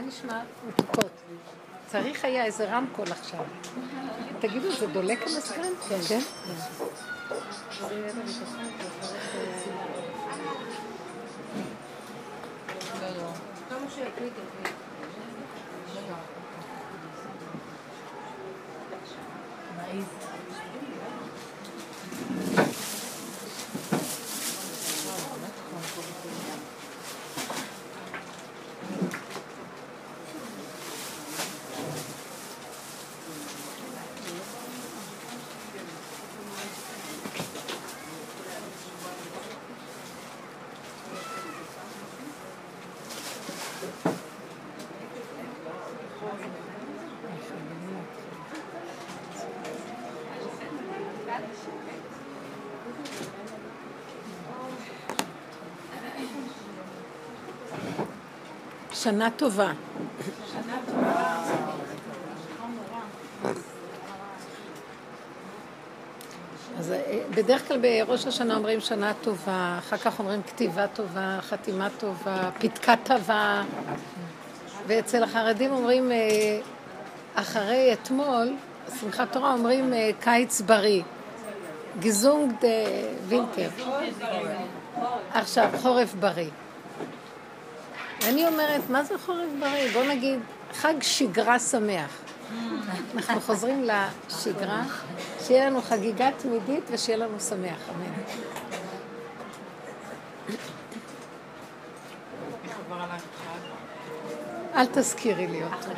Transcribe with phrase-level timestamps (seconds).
[0.00, 0.40] מה נשמע?
[0.68, 1.10] מתוקות.
[1.86, 3.44] צריך היה איזה רמקול עכשיו.
[4.38, 5.72] תגידו, זה דולק המזגן?
[5.88, 6.00] כן.
[6.08, 6.20] כן?
[59.10, 59.72] שנה טובה.
[66.78, 71.88] אז אה, בדרך כלל בראש השנה אומרים שנה טובה, אחר כך אומרים כתיבה טובה, חתימה
[71.98, 73.62] טובה, פתקה טובה,
[74.86, 76.58] ואצל החרדים אומרים, אה,
[77.34, 78.56] אחרי אתמול,
[79.00, 81.02] שמחת תורה אומרים אה, קיץ בריא,
[82.00, 82.68] גזונג דה
[83.28, 83.68] וינטר,
[85.34, 86.50] עכשיו חורף בריא.
[88.20, 89.92] ואני אומרת, מה זה חורף בריא?
[89.92, 90.38] בוא נגיד,
[90.72, 92.10] חג שגרה שמח.
[93.16, 94.82] אנחנו חוזרים לשגרה,
[95.40, 98.12] שיהיה לנו חגיגה תמידית ושיהיה לנו שמח, אמן.
[104.74, 105.90] אל תזכירי לי אותו.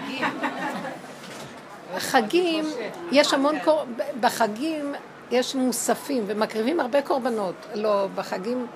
[1.95, 2.65] החגים,
[3.13, 3.85] יש המון, קור...
[4.21, 4.95] בחגים
[5.31, 7.55] יש מוספים ומקריבים הרבה קורבנות.
[7.75, 8.67] לא, בחגים,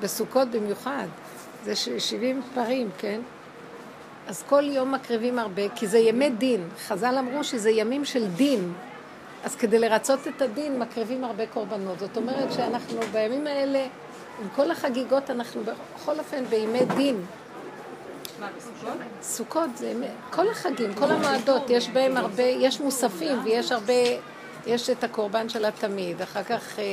[0.00, 1.06] בסוכות במיוחד.
[1.64, 3.20] זה 70 פרים, כן?
[4.26, 6.68] אז כל יום מקריבים הרבה, כי זה ימי דין.
[6.86, 8.72] חז"ל אמרו שזה ימים של דין.
[9.44, 11.98] אז כדי לרצות את הדין מקריבים הרבה קורבנות.
[11.98, 13.86] זאת אומרת שאנחנו בימים האלה,
[14.42, 17.24] עם כל החגיגות, אנחנו בכל אופן בימי דין.
[18.40, 18.96] מה, בסוכות?
[19.22, 19.92] סוכות זה
[20.30, 23.92] כל החגים, כל המועדות, יש בהם הרבה, יש מוספים ויש הרבה,
[24.66, 26.84] יש את הקורבן של התמיד, אחר כך אה,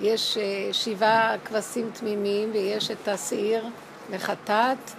[0.00, 3.64] יש אה, שבעה כבשים תמימים ויש את השעיר
[4.10, 4.90] לחטאת,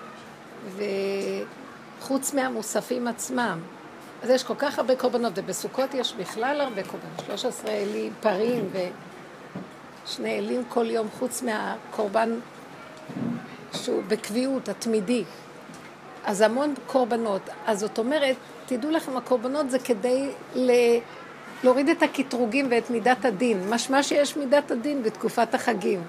[1.99, 3.59] וחוץ מהמוספים עצמם.
[4.23, 8.69] אז יש כל כך הרבה קורבנות, ובסוכות יש בכלל הרבה קורבנות, 13 אלים, פרים
[10.05, 12.39] ושני אלים כל יום, חוץ מהקורבן
[13.73, 15.23] שהוא בקביעות, התמידי.
[16.25, 17.41] אז המון קורבנות.
[17.65, 18.35] אז זאת אומרת,
[18.65, 20.71] תדעו לכם, הקורבנות זה כדי ל...
[21.63, 23.69] להוריד את הקטרוגים ואת מידת הדין.
[23.69, 26.03] משמע שיש מידת הדין בתקופת החגים.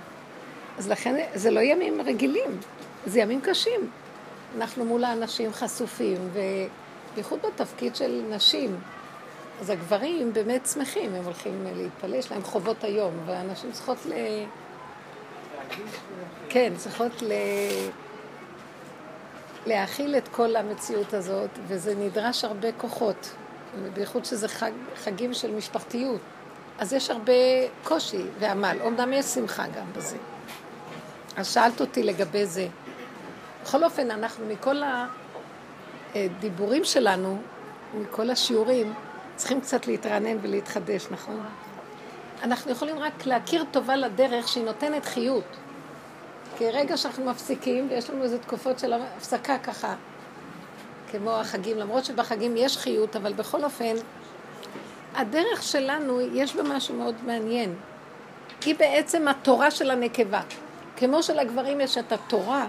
[0.78, 2.60] אז לכן זה לא ימים רגילים,
[3.06, 3.90] זה ימים קשים.
[4.56, 8.76] אנחנו מול האנשים חשופים, ובייחוד בתפקיד של נשים.
[9.60, 14.12] אז הגברים באמת שמחים, הם הולכים להתפלל, יש להם חובות היום, והנשים צריכות ל...
[16.48, 17.32] כן, צריכות ל...
[19.66, 23.34] להכיל את כל המציאות הזאת, וזה נדרש הרבה כוחות,
[23.94, 24.70] בייחוד שזה חג,
[25.04, 26.20] חגים של משפחתיות.
[26.78, 27.32] אז יש הרבה
[27.84, 30.16] קושי ועמל, אומנם יש שמחה גם בזה.
[31.38, 32.66] אז שאלת אותי לגבי זה.
[33.62, 34.76] בכל אופן, אנחנו מכל
[36.14, 37.38] הדיבורים שלנו,
[37.94, 38.94] מכל השיעורים,
[39.36, 41.40] צריכים קצת להתרענן ולהתחדש, נכון?
[42.42, 45.44] אנחנו יכולים רק להכיר טובה לדרך שהיא נותנת חיות.
[46.56, 49.94] כי רגע שאנחנו מפסיקים, ויש לנו איזה תקופות של הפסקה ככה,
[51.10, 53.94] כמו החגים, למרות שבחגים יש חיות, אבל בכל אופן,
[55.14, 57.74] הדרך שלנו, יש בה משהו מאוד מעניין.
[58.64, 60.40] היא בעצם התורה של הנקבה.
[60.98, 62.66] כמו שלגברים יש את התורה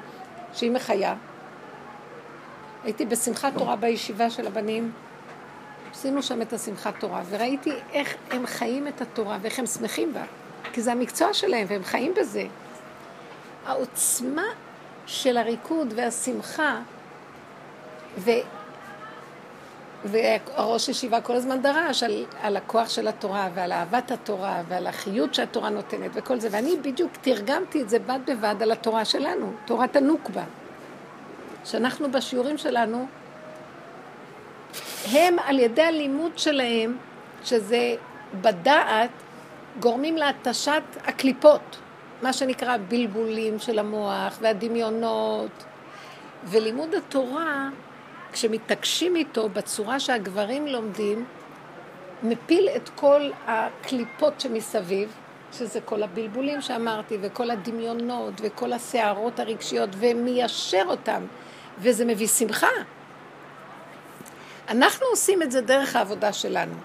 [0.54, 1.16] שהיא מחיה.
[2.84, 4.92] הייתי בשמחת תורה בישיבה של הבנים,
[5.92, 10.24] עשינו שם את השמחת תורה, וראיתי איך הם חיים את התורה ואיך הם שמחים בה,
[10.74, 12.46] כי זה המקצוע שלהם והם חיים בזה.
[13.66, 14.46] העוצמה
[15.06, 16.80] של הריקוד והשמחה,
[18.18, 18.32] ו...
[20.06, 25.34] והראש ישיבה כל הזמן דרש על, על הכוח של התורה ועל אהבת התורה ועל החיות
[25.34, 29.96] שהתורה נותנת וכל זה, ואני בדיוק תרגמתי את זה בד בבד על התורה שלנו, תורת
[29.96, 30.44] הנוקבה.
[31.66, 33.08] שאנחנו בשיעורים שלנו,
[35.12, 36.98] הם על ידי הלימוד שלהם,
[37.44, 37.96] שזה
[38.42, 39.10] בדעת,
[39.80, 41.78] גורמים להתשת הקליפות,
[42.22, 45.64] מה שנקרא בלבולים של המוח והדמיונות.
[46.44, 47.70] ולימוד התורה,
[48.34, 51.26] כשמתעקשים איתו בצורה שהגברים לומדים,
[52.24, 55.12] מפיל את כל הקליפות שמסביב,
[55.52, 61.26] שזה כל הבלבולים שאמרתי, וכל הדמיונות, וכל הסערות הרגשיות, ומיישר אותם,
[61.78, 62.68] וזה מביא שמחה.
[64.70, 66.76] אנחנו עושים את זה דרך העבודה שלנו.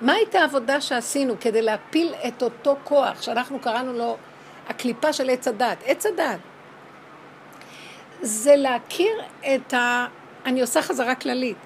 [0.00, 4.16] מה הייתה העבודה שעשינו כדי להפיל את אותו כוח שאנחנו קראנו לו
[4.68, 5.78] הקליפה של עץ הדת?
[5.84, 6.38] עץ הדת.
[8.20, 9.22] זה להכיר
[9.54, 10.06] את ה...
[10.46, 11.56] אני עושה חזרה כללית.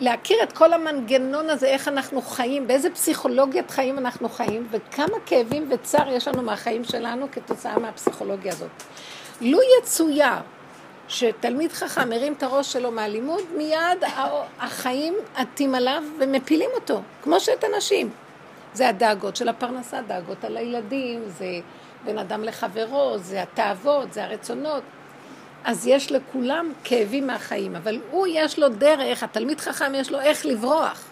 [0.00, 5.68] להכיר את כל המנגנון הזה, איך אנחנו חיים, באיזה פסיכולוגיית חיים אנחנו חיים, וכמה כאבים
[5.70, 8.70] וצער יש לנו מהחיים שלנו כתוצאה מהפסיכולוגיה הזאת.
[9.40, 10.34] לו יצויר
[11.08, 14.04] שתלמיד חכם הרים את הראש שלו מהלימוד, מיד
[14.58, 18.10] החיים עטים עליו ומפילים אותו, כמו שאת הנשים.
[18.74, 21.46] זה הדאגות של הפרנסה, דאגות על הילדים, זה
[22.04, 24.82] בין אדם לחברו, זה התאוות, זה הרצונות.
[25.64, 30.46] אז יש לכולם כאבים מהחיים, אבל הוא יש לו דרך, התלמיד חכם יש לו איך
[30.46, 31.04] לברוח.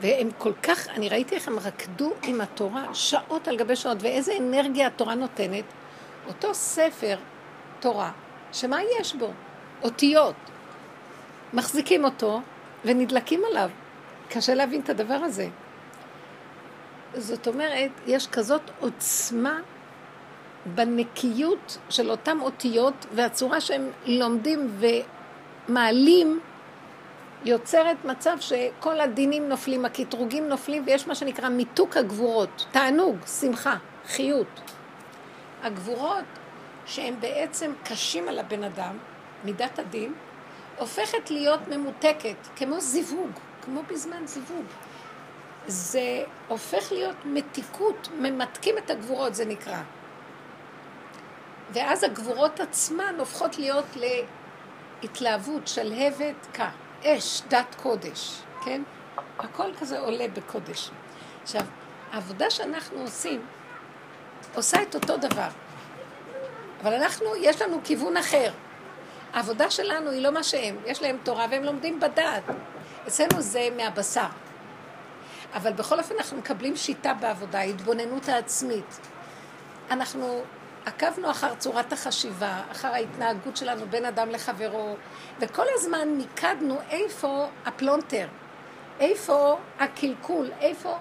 [0.00, 4.32] והם כל כך, אני ראיתי איך הם רקדו עם התורה שעות על גבי שעות, ואיזה
[4.40, 5.64] אנרגיה התורה נותנת.
[6.28, 7.16] אותו ספר
[7.80, 8.10] תורה,
[8.52, 9.30] שמה יש בו?
[9.82, 10.34] אותיות.
[11.52, 12.40] מחזיקים אותו
[12.84, 13.70] ונדלקים עליו.
[14.28, 15.48] קשה להבין את הדבר הזה.
[17.14, 19.60] זאת אומרת, יש כזאת עוצמה
[20.74, 24.70] בנקיות של אותן אותיות, והצורה שהם לומדים
[25.68, 26.40] ומעלים
[27.44, 33.76] יוצרת מצב שכל הדינים נופלים, הקטרוגים נופלים, ויש מה שנקרא מיתוק הגבורות, תענוג, שמחה,
[34.06, 34.60] חיות.
[35.62, 36.24] הגבורות
[36.86, 38.98] שהם בעצם קשים על הבן אדם,
[39.44, 40.12] מידת הדין,
[40.78, 43.30] הופכת להיות ממותקת, כמו זיווג,
[43.62, 44.64] כמו בזמן זיווג.
[45.66, 49.78] זה הופך להיות מתיקות, ממתקים את הגבורות, זה נקרא.
[51.72, 53.96] ואז הגבורות עצמן הופכות להיות
[55.02, 56.70] להתלהבות, שלהבת, כה,
[57.04, 58.82] אש, דת קודש, כן?
[59.38, 60.90] הכל כזה עולה בקודש.
[61.42, 61.62] עכשיו,
[62.12, 63.46] העבודה שאנחנו עושים,
[64.54, 65.48] עושה את אותו דבר.
[66.82, 68.50] אבל אנחנו, יש לנו כיוון אחר.
[69.32, 72.42] העבודה שלנו היא לא מה שהם, יש להם תורה והם לומדים בדעת.
[73.08, 74.26] אצלנו זה מהבשר.
[75.54, 79.00] אבל בכל אופן אנחנו מקבלים שיטה בעבודה, התבוננות העצמית.
[79.90, 80.42] אנחנו
[80.86, 84.96] עקבנו אחר צורת החשיבה, אחר ההתנהגות שלנו בין אדם לחברו,
[85.40, 88.26] וכל הזמן מיקדנו איפה הפלונטר,
[89.00, 90.98] איפה הקלקול, איפה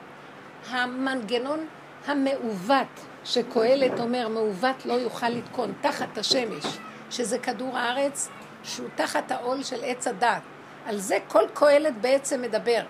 [0.69, 1.67] המנגנון
[2.05, 2.87] המעוות,
[3.23, 6.65] שקהלת אומר, מעוות לא יוכל לתקון, תחת השמש,
[7.09, 8.29] שזה כדור הארץ,
[8.63, 10.41] שהוא תחת העול של עץ הדעת.
[10.85, 12.81] על זה כל קהלת בעצם מדבר.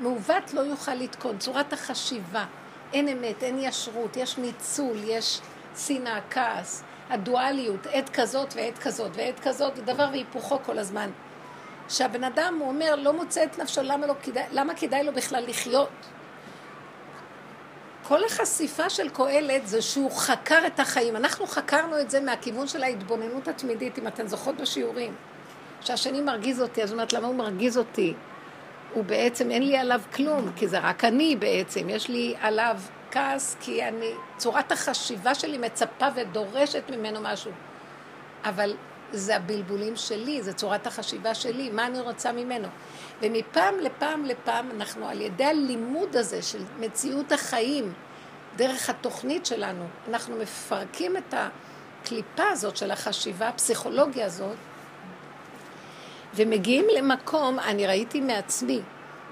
[0.00, 2.44] מעוות לא יוכל לתקון, צורת החשיבה.
[2.92, 5.40] אין אמת, אין ישרות, יש ניצול, יש
[5.78, 11.10] שנאה, כעס, הדואליות, עת כזאת ועת כזאת ועת כזאת, זה דבר והיפוכו כל הזמן.
[11.88, 15.44] שהבן אדם, הוא אומר, לא מוצא את נפשו, למה, לא כדאי, למה כדאי לו בכלל
[15.48, 15.88] לחיות?
[18.02, 21.16] כל החשיפה של קהלת זה שהוא חקר את החיים.
[21.16, 25.14] אנחנו חקרנו את זה מהכיוון של ההתבוננות התמידית, אם אתן זוכרות בשיעורים.
[25.80, 28.14] שהשני מרגיז אותי, אז אומרת, למה הוא מרגיז אותי?
[28.92, 32.76] הוא בעצם, אין לי עליו כלום, כי זה רק אני בעצם, יש לי עליו
[33.10, 37.52] כעס, כי אני, צורת החשיבה שלי מצפה ודורשת ממנו משהו.
[38.44, 38.76] אבל
[39.12, 42.68] זה הבלבולים שלי, זה צורת החשיבה שלי, מה אני רוצה ממנו.
[43.22, 47.92] ומפעם לפעם לפעם אנחנו על ידי הלימוד הזה של מציאות החיים,
[48.56, 54.56] דרך התוכנית שלנו, אנחנו מפרקים את הקליפה הזאת של החשיבה, הפסיכולוגיה הזאת,
[56.34, 58.80] ומגיעים למקום, אני ראיתי מעצמי,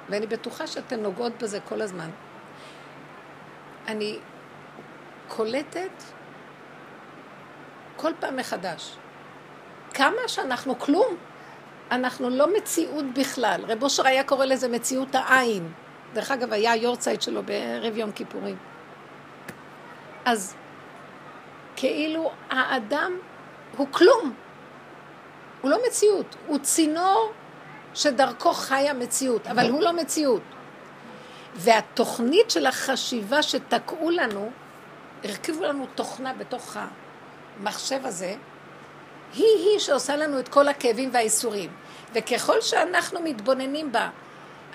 [0.08, 2.10] ואני בטוחה שאתן נוגעות בזה כל הזמן.
[3.88, 4.18] אני
[5.28, 6.02] קולטת
[7.96, 8.96] כל פעם מחדש
[9.94, 11.16] כמה שאנחנו כלום,
[11.90, 13.64] אנחנו לא מציאות בכלל.
[13.68, 15.72] רב אושר היה קורא לזה מציאות העין.
[16.12, 18.56] דרך אגב, היה היורצייט שלו בערב יום כיפורים.
[20.24, 20.54] אז
[21.76, 23.12] כאילו האדם
[23.76, 24.34] הוא כלום.
[25.60, 27.32] הוא לא מציאות, הוא צינור
[27.94, 30.42] שדרכו חיה מציאות, אבל הוא לא מציאות.
[31.56, 34.50] והתוכנית של החשיבה שתקעו לנו,
[35.24, 36.76] הרכיבו לנו תוכנה בתוך
[37.60, 38.34] המחשב הזה,
[39.34, 41.70] היא-היא שעושה לנו את כל הכאבים והאיסורים.
[42.14, 44.08] וככל שאנחנו מתבוננים בה,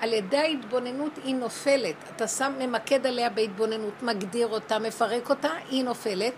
[0.00, 1.94] על ידי ההתבוננות היא נופלת.
[2.16, 6.32] אתה שם, ממקד עליה בהתבוננות, מגדיר אותה, מפרק אותה, היא נופלת.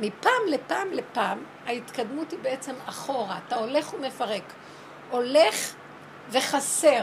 [0.00, 3.38] מפעם לפעם לפעם, ההתקדמות היא בעצם אחורה.
[3.46, 4.42] אתה הולך ומפרק.
[5.10, 5.74] הולך
[6.30, 7.02] וחסר.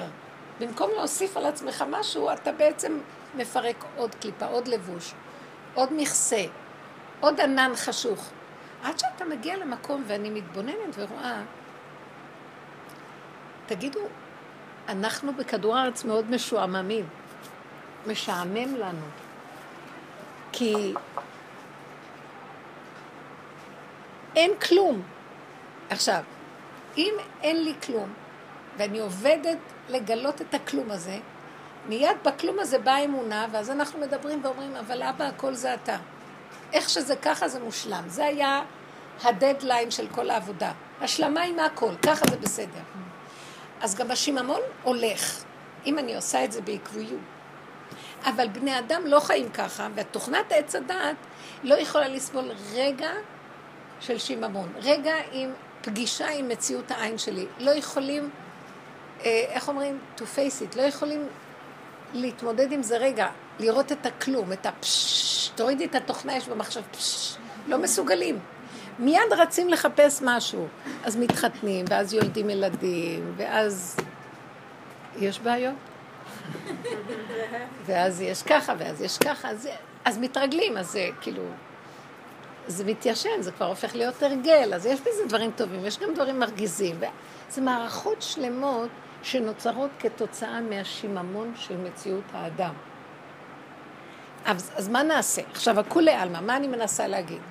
[0.61, 2.99] במקום להוסיף על עצמך משהו, אתה בעצם
[3.35, 5.13] מפרק עוד קליפה, עוד לבוש,
[5.73, 6.43] עוד מכסה,
[7.19, 8.29] עוד ענן חשוך.
[8.83, 11.41] עד שאתה מגיע למקום ואני מתבוננת ורואה,
[13.65, 13.99] תגידו,
[14.89, 17.05] אנחנו בכדור הארץ מאוד משועממים,
[18.07, 19.05] משעמם לנו,
[20.51, 20.93] כי
[24.35, 25.01] אין כלום.
[25.89, 26.23] עכשיו,
[26.97, 28.13] אם אין לי כלום,
[28.77, 29.57] ואני עובדת
[29.91, 31.17] לגלות את הכלום הזה,
[31.87, 35.97] מיד בכלום הזה באה אמונה, ואז אנחנו מדברים ואומרים, אבל אבא, הכל זה אתה.
[36.73, 38.03] איך שזה ככה זה מושלם.
[38.07, 38.61] זה היה
[39.23, 40.71] הדדליין של כל העבודה.
[41.01, 42.81] השלמה עם הכל, ככה זה בסדר.
[43.81, 45.43] אז גם השיממון הולך,
[45.85, 47.19] אם אני עושה את זה בעקביות.
[48.25, 51.15] אבל בני אדם לא חיים ככה, ותוכנת עץ הדעת
[51.63, 53.11] לא יכולה לסבול רגע
[53.99, 57.45] של שיממון, רגע עם פגישה עם מציאות העין שלי.
[57.59, 58.29] לא יכולים,
[59.23, 59.99] איך אומרים?
[60.17, 61.27] to face it, לא יכולים
[62.13, 63.27] להתמודד עם זה רגע,
[63.59, 67.35] לראות את הכלום, את הפששש, תורידי את התוכנה, יש במחשב פששש,
[67.67, 68.39] לא מסוגלים.
[68.99, 70.67] מיד רצים לחפש משהו.
[71.03, 73.97] אז מתחתנים, ואז יולדים ילדים, ואז
[75.19, 75.75] יש בעיות.
[77.85, 79.69] ואז יש ככה, ואז יש ככה, אז,
[80.05, 81.43] אז מתרגלים, אז זה כאילו,
[82.67, 86.39] זה מתיישן, זה כבר הופך להיות הרגל, אז יש בזה דברים טובים, יש גם דברים
[86.39, 86.99] מרגיזים.
[87.49, 88.89] זה מערכות שלמות
[89.23, 92.73] שנוצרות כתוצאה מהשיממון של מציאות האדם.
[94.45, 95.41] אז, אז מה נעשה?
[95.51, 97.41] עכשיו, הכולי עלמא, מה אני מנסה להגיד?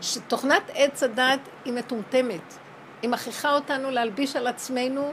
[0.00, 2.58] שתוכנת עץ הדת היא מטומטמת.
[3.02, 5.12] היא מכריחה אותנו להלביש על עצמנו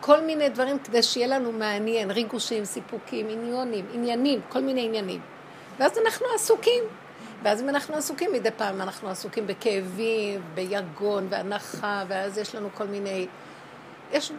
[0.00, 5.20] כל מיני דברים כדי שיהיה לנו מעניין, ריגושים, סיפוקים, עניונים, עניינים, כל מיני עניינים.
[5.78, 6.84] ואז אנחנו עסוקים.
[7.42, 12.84] ואז אם אנחנו עסוקים מדי פעם, אנחנו עסוקים בכאבים, ביגון והנחה, ואז יש לנו כל
[12.84, 13.26] מיני...
[14.14, 14.32] יש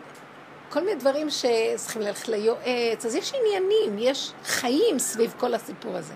[0.70, 6.14] כל מיני דברים שצריכים ללכת ליועץ, אז יש עניינים, יש חיים סביב כל הסיפור הזה.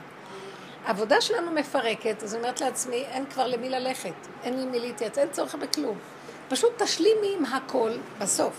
[0.86, 4.13] העבודה שלנו מפרקת, אז אני אומרת לעצמי, אין כבר למי ללכת,
[4.44, 5.98] אין לי מי להתייעץ, אין צורך בכלום.
[6.50, 8.54] פשוט תשלימי עם הכל בסוף.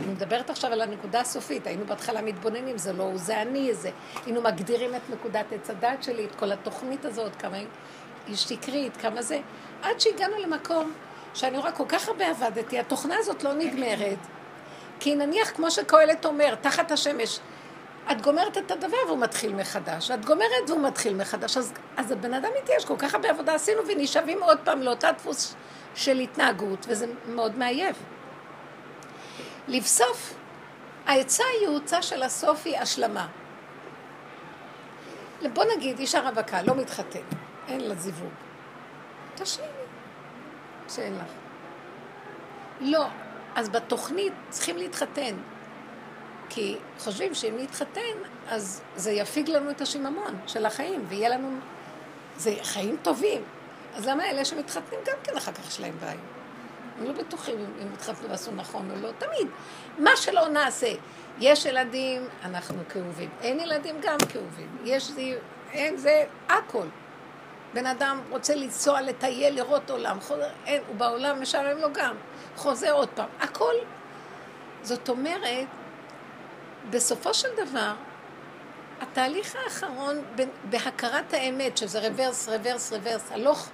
[0.00, 3.90] אני מדברת עכשיו על הנקודה הסופית, היינו בהתחלה מתבוננים, זה לא הוא, זה אני, זה...
[4.26, 7.56] היינו מגדירים את נקודת עץ הדת שלי, את כל התוכנית הזאת, כמה
[8.26, 9.38] היא שקרית, כמה זה,
[9.82, 10.92] עד שהגענו למקום
[11.36, 14.18] שאני רואה כל כך הרבה עבדתי, התוכנה הזאת לא נגמרת,
[15.00, 17.40] כי נניח, כמו שקהלת אומר, תחת השמש,
[18.12, 22.34] את גומרת את הדבר והוא מתחיל מחדש, את גומרת והוא מתחיל מחדש, אז, אז הבן
[22.34, 25.54] אדם מתייאש, כל כך הרבה עבודה עשינו ונשאבים עוד פעם לאותה דפוס
[25.94, 27.96] של התנהגות, וזה מאוד מעייף.
[29.68, 30.34] לבסוף,
[31.06, 33.26] העצה הייעוצה של הסוף היא השלמה.
[35.52, 37.18] בוא נגיד, אישה רווקה, לא מתחתן,
[37.68, 38.32] אין לה זיווג.
[39.34, 39.75] תשלימי,
[40.88, 41.32] שאין לך.
[42.80, 43.06] לא,
[43.54, 45.34] אז בתוכנית צריכים להתחתן.
[46.48, 48.16] כי חושבים שאם נתחתן,
[48.48, 51.58] אז זה יפיג לנו את השיממון של החיים, ויהיה לנו...
[52.36, 53.42] זה חיים טובים.
[53.94, 56.20] אז למה אלה שמתחתנים גם כן אחר כך יש להם בעיה?
[56.98, 59.48] הם לא בטוחים אם התחתנו ועשו נכון או לא, תמיד.
[59.98, 60.92] מה שלא נעשה.
[61.40, 63.30] יש ילדים, אנחנו כאובים.
[63.40, 64.76] אין ילדים, גם כאובים.
[64.84, 65.22] יש זה,
[65.72, 66.86] אין זה, הכל.
[67.76, 72.16] בן אדם רוצה לנסוע, לטייל, לראות עולם, חוזר, אין, הוא בעולם משלם לו גם.
[72.56, 73.28] חוזר עוד פעם.
[73.40, 73.74] הכל.
[74.82, 75.66] זאת אומרת,
[76.90, 77.92] בסופו של דבר,
[79.00, 80.22] התהליך האחרון
[80.70, 83.68] בהכרת האמת, שזה רוורס, רוורס, רוורס, הלוך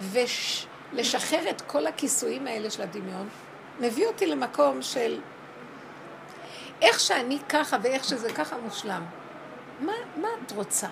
[0.00, 3.28] ולשחרר את כל הכיסויים האלה של הדמיון,
[3.80, 5.20] מביא אותי למקום של
[6.82, 9.04] איך שאני ככה ואיך שזה ככה מושלם.
[9.80, 10.86] מה, מה את רוצה?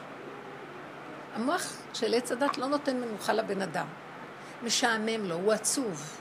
[1.35, 3.87] המוח של עץ הדת לא נותן מנוחה לבן אדם.
[4.62, 6.21] משעמם לו, הוא עצוב.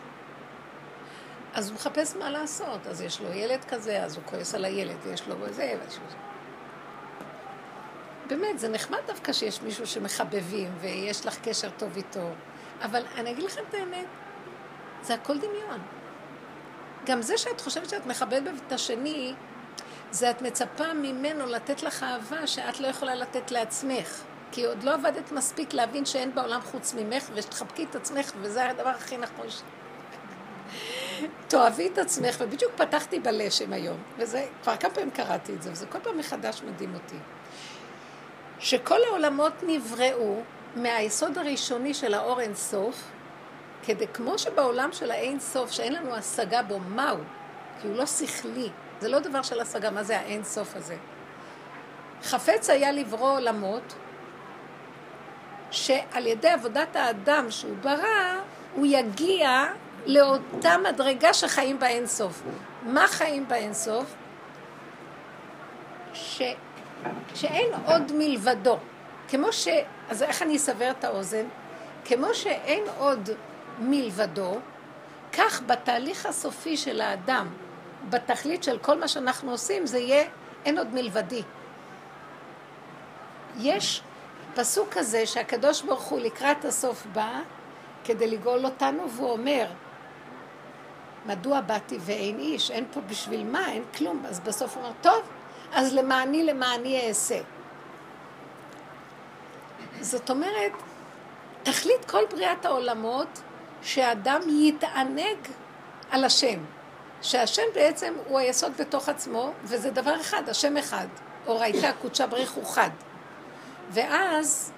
[1.54, 4.96] אז הוא מחפש מה לעשות, אז יש לו ילד כזה, אז הוא כועס על הילד,
[5.04, 6.16] ויש לו זה, ויש לו זה.
[8.28, 12.30] באמת, זה נחמד דווקא שיש מישהו שמחבבים, ויש לך קשר טוב איתו,
[12.82, 14.06] אבל אני אגיד לכם את האמת,
[15.02, 15.80] זה הכל דמיון.
[17.06, 19.34] גם זה שאת חושבת שאת מחבבת את השני,
[20.12, 24.24] זה את מצפה ממנו לתת לך אהבה שאת לא יכולה לתת לעצמך.
[24.54, 28.90] כי עוד לא עבדת מספיק להבין שאין בעולם חוץ ממך, ושתחבקי את עצמך, וזה הדבר
[28.90, 29.50] הכי נכון.
[29.50, 29.62] ש...
[31.48, 35.86] תאהבי את עצמך, ובדיוק פתחתי בלשם היום, וזה, כבר כמה פעמים קראתי את זה, וזה
[35.86, 37.16] כל פעם מחדש מדהים אותי.
[38.60, 40.42] שכל העולמות נבראו
[40.76, 43.04] מהיסוד הראשוני של האור אין סוף,
[43.84, 47.18] כדי כמו שבעולם של האין סוף, שאין לנו השגה בו, מהו?
[47.82, 48.70] כי הוא לא שכלי,
[49.00, 50.96] זה לא דבר של השגה, מה זה האין סוף הזה?
[52.24, 53.94] חפץ היה לברוא עולמות,
[55.74, 58.40] שעל ידי עבודת האדם שהוא ברא,
[58.76, 59.64] הוא יגיע
[60.06, 62.44] לאותה מדרגה שחיים באין סוף.
[62.84, 64.14] מה חיים באין סוף?
[66.14, 66.42] ש...
[67.36, 68.78] שאין עוד מלבדו.
[69.28, 69.68] כמו ש...
[70.10, 71.46] אז איך אני אסבר את האוזן?
[72.06, 73.30] כמו שאין עוד
[73.80, 74.58] מלבדו,
[75.34, 77.48] כך בתהליך הסופי של האדם,
[78.10, 80.24] בתכלית של כל מה שאנחנו עושים, זה יהיה
[80.66, 81.42] אין עוד מלבדי.
[83.60, 84.02] יש
[84.56, 87.40] פסוק כזה שהקדוש ברוך הוא לקראת הסוף בא
[88.04, 89.68] כדי לגאול אותנו, והוא אומר,
[91.26, 92.72] מדוע באתי ואין איש?
[92.72, 93.72] אין פה בשביל מה?
[93.72, 94.26] אין כלום.
[94.26, 95.22] אז בסוף הוא אומר, טוב,
[95.74, 97.40] אז למעני למעני אעשה.
[100.02, 100.72] זאת אומרת,
[101.64, 103.42] תכלית כל בריאת העולמות,
[103.82, 105.38] שהאדם יתענג
[106.12, 106.60] על השם.
[107.22, 111.08] שהשם בעצם הוא היסוד בתוך עצמו, וזה דבר אחד, השם אחד.
[111.48, 112.90] אורייתא קודשא בריך הוא חד.
[113.92, 114.72] ואז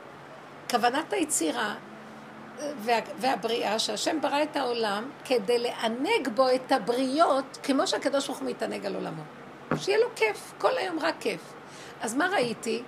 [0.69, 1.75] כוונת היצירה
[2.77, 8.49] וה, והבריאה, שהשם ברא את העולם כדי לענג בו את הבריות, כמו שהקדוש ברוך הוא
[8.49, 9.23] מתענג על עולמו.
[9.77, 11.41] שיהיה לו כיף, כל היום רק כיף.
[12.01, 12.83] אז מה ראיתי?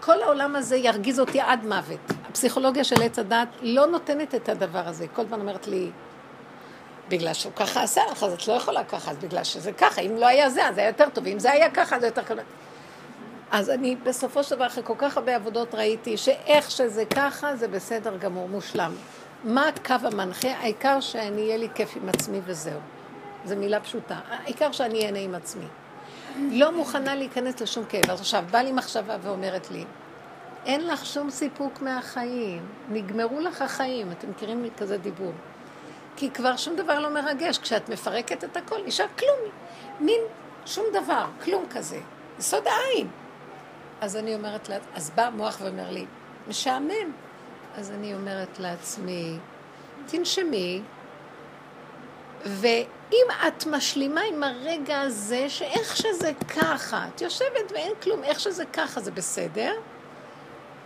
[0.00, 2.00] כל העולם הזה ירגיז אותי עד מוות.
[2.28, 5.08] הפסיכולוגיה של עץ הדת לא נותנת את הדבר הזה.
[5.08, 5.90] כל הזמן אומרת לי,
[7.08, 10.00] בגלל שהוא ככה עשה לך, אז את לא יכולה ככה, אז בגלל שזה ככה.
[10.00, 12.34] אם לא היה זה, אז היה יותר טוב, אם זה היה ככה, זה יותר ככה.
[13.52, 17.68] אז אני בסופו של דבר, אחרי כל כך הרבה עבודות, ראיתי שאיך שזה ככה, זה
[17.68, 18.92] בסדר גמור, מושלם.
[19.44, 20.48] מה הקו המנחה?
[20.48, 22.80] העיקר שאני אהיה לי כיף עם עצמי וזהו.
[23.44, 24.18] זו מילה פשוטה.
[24.28, 25.64] העיקר שאני אהנה עם עצמי.
[26.36, 28.10] לא מוכנה להיכנס לשום כאב.
[28.10, 29.84] אז עכשיו, באה לי מחשבה ואומרת לי,
[30.66, 34.12] אין לך שום סיפוק מהחיים, נגמרו לך החיים.
[34.12, 35.32] אתם מכירים כזה דיבור.
[36.16, 37.58] כי כבר שום דבר לא מרגש.
[37.58, 39.50] כשאת מפרקת את הכל, נשאר כלום.
[40.00, 40.20] מין
[40.66, 42.00] שום דבר, כלום כזה.
[42.38, 43.21] יסוד העין.
[44.02, 46.06] אז אני אומרת לה, אז בא המוח ואומר לי,
[46.48, 47.12] משעמם.
[47.74, 49.38] אז אני אומרת לעצמי,
[50.06, 50.82] תנשמי,
[52.44, 58.64] ואם את משלימה עם הרגע הזה, שאיך שזה ככה, את יושבת ואין כלום, איך שזה
[58.72, 59.72] ככה זה בסדר,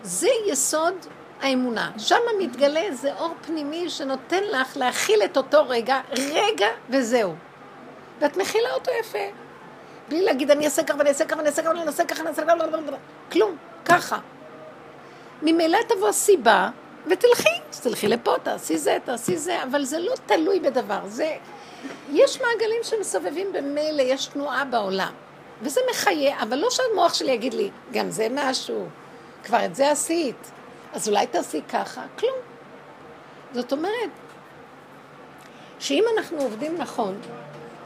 [0.02, 0.94] זה יסוד
[1.40, 1.90] האמונה.
[1.98, 6.00] שם מתגלה איזה אור פנימי שנותן לך להכיל את אותו רגע,
[6.32, 7.34] רגע וזהו.
[8.20, 9.45] ואת מכילה אותו יפה.
[10.08, 12.28] בלי להגיד אני אעשה ככה ואני אעשה ככה ואני אעשה ככה ואני אעשה ככה ואני
[12.28, 12.96] אעשה ככה,
[13.32, 14.18] כלום, ככה.
[15.42, 16.70] ממילא תבוא סיבה
[17.06, 17.48] ותלכי,
[17.82, 21.36] תלכי לפה, תעשי זה, תעשי זה, אבל זה לא תלוי בדבר, זה...
[22.12, 25.12] יש מעגלים שמסובבים במילא, יש תנועה בעולם,
[25.62, 28.86] וזה מחיה, אבל לא שהמוח שלי יגיד לי, גם זה משהו,
[29.44, 30.50] כבר את זה עשית,
[30.92, 32.36] אז אולי תעשי ככה, כלום.
[33.52, 34.10] זאת אומרת,
[35.78, 37.20] שאם אנחנו עובדים נכון,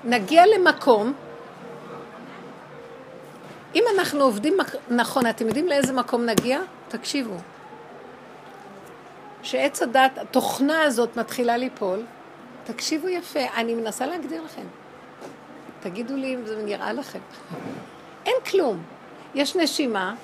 [0.05, 1.13] נגיע למקום
[3.75, 4.57] אם אנחנו עובדים
[4.91, 6.61] נכון, אתם יודעים לאיזה מקום נגיע?
[6.89, 7.35] תקשיבו.
[9.43, 12.03] שעץ הדת, התוכנה הזאת מתחילה ליפול,
[12.65, 14.67] תקשיבו יפה, אני מנסה להגדיר לכם.
[15.81, 17.19] תגידו לי אם זה נראה לכם.
[18.27, 18.83] אין כלום.
[19.35, 20.15] יש נשימה,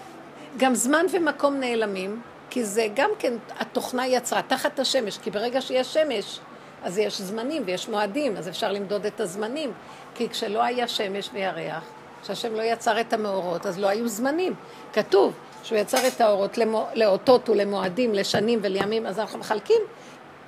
[0.56, 5.94] גם זמן ומקום נעלמים, כי זה גם כן, התוכנה יצרה תחת השמש, כי ברגע שיש
[5.94, 6.40] שמש,
[6.82, 9.72] אז יש זמנים ויש מועדים, אז אפשר למדוד את הזמנים.
[10.14, 11.84] כי כשלא היה שמש וירח,
[12.26, 14.54] שהשם לא יצר את המאורות, אז לא היו זמנים.
[14.92, 19.82] כתוב שהוא יצר את האורות למו, לאותות ולמועדים, לשנים ולימים, אז אנחנו מחלקים.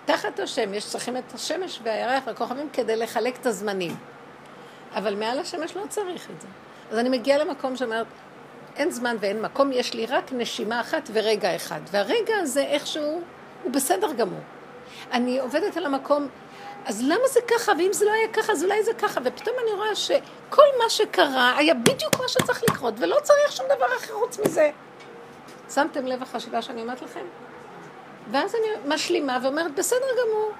[0.05, 3.97] תחת השמש צריכים את השמש והירח והכוכבים כדי לחלק את הזמנים.
[4.95, 6.49] אבל מעל השמש לא צריך את זה.
[6.91, 8.07] אז אני מגיעה למקום שאומרת,
[8.77, 11.81] אין זמן ואין מקום, יש לי רק נשימה אחת ורגע אחד.
[11.91, 13.21] והרגע הזה איכשהו
[13.62, 14.41] הוא בסדר גמור.
[15.12, 16.29] אני עובדת על המקום
[16.88, 17.72] אז למה זה ככה?
[17.79, 19.20] ואם זה לא היה ככה, אז אולי זה ככה.
[19.24, 23.87] ופתאום אני רואה שכל מה שקרה היה בדיוק מה שצריך לקרות, ולא צריך שום דבר
[23.96, 24.70] אחר חוץ מזה.
[25.74, 27.24] שמתם לב החשיבה שאני אומרת לכם?
[28.31, 30.53] ואז אני משלימה ואומרת, בסדר גמור.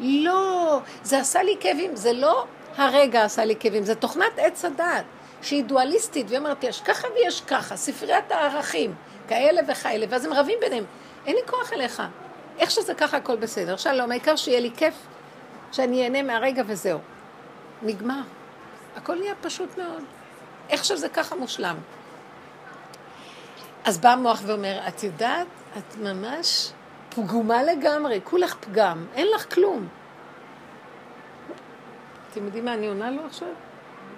[0.00, 2.44] לא, זה עשה לי כאבים, זה לא
[2.76, 5.04] הרגע עשה לי כאבים, זה תוכנת עץ הדעת,
[5.42, 8.94] שהיא דואליסטית, והיא אומרת, יש ככה ויש ככה, ספריית הערכים,
[9.28, 10.84] כאלה וכאלה, ואז הם רבים ביניהם.
[11.26, 12.02] אין לי כוח אליך.
[12.58, 13.76] איך שזה ככה, הכל בסדר.
[13.76, 14.94] שלום, העיקר שיהיה לי כיף
[15.74, 16.98] שאני אהנה מהרגע וזהו.
[17.82, 18.22] נגמר.
[18.96, 20.02] הכל נהיה פשוט מאוד.
[20.70, 21.76] איך שזה ככה מושלם.
[23.84, 25.46] אז בא המוח ואומר, את יודעת,
[25.78, 26.70] את ממש
[27.14, 29.88] פגומה לגמרי, כולך פגם, אין לך כלום.
[32.30, 33.48] אתם יודעים מה אני עונה לו עכשיו?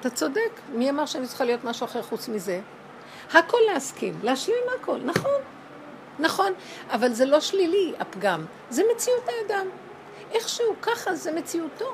[0.00, 2.60] אתה צודק, מי אמר שאני צריכה להיות משהו אחר חוץ מזה?
[3.32, 5.40] הכל להסכים, להשלים הכל, נכון,
[6.18, 6.52] נכון,
[6.90, 9.66] אבל זה לא שלילי, הפגם, זה מציאות האדם.
[10.32, 11.92] איכשהו ככה זה מציאותו.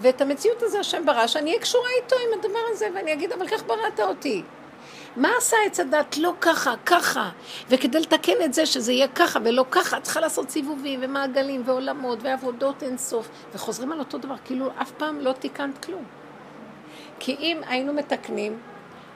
[0.00, 3.48] ואת המציאות הזו השם ברא, שאני אהיה קשורה איתו עם הדבר הזה, ואני אגיד, אבל
[3.48, 4.42] כך בראת אותי.
[5.16, 6.16] מה עשה עץ הדת?
[6.18, 7.30] לא ככה, ככה.
[7.68, 12.82] וכדי לתקן את זה, שזה יהיה ככה ולא ככה, צריכה לעשות סיבובים ומעגלים ועולמות ועבודות
[12.82, 13.28] אינסוף.
[13.54, 16.04] וחוזרים על אותו דבר, כאילו אף פעם לא תיקנת כלום.
[17.18, 18.58] כי אם היינו מתקנים,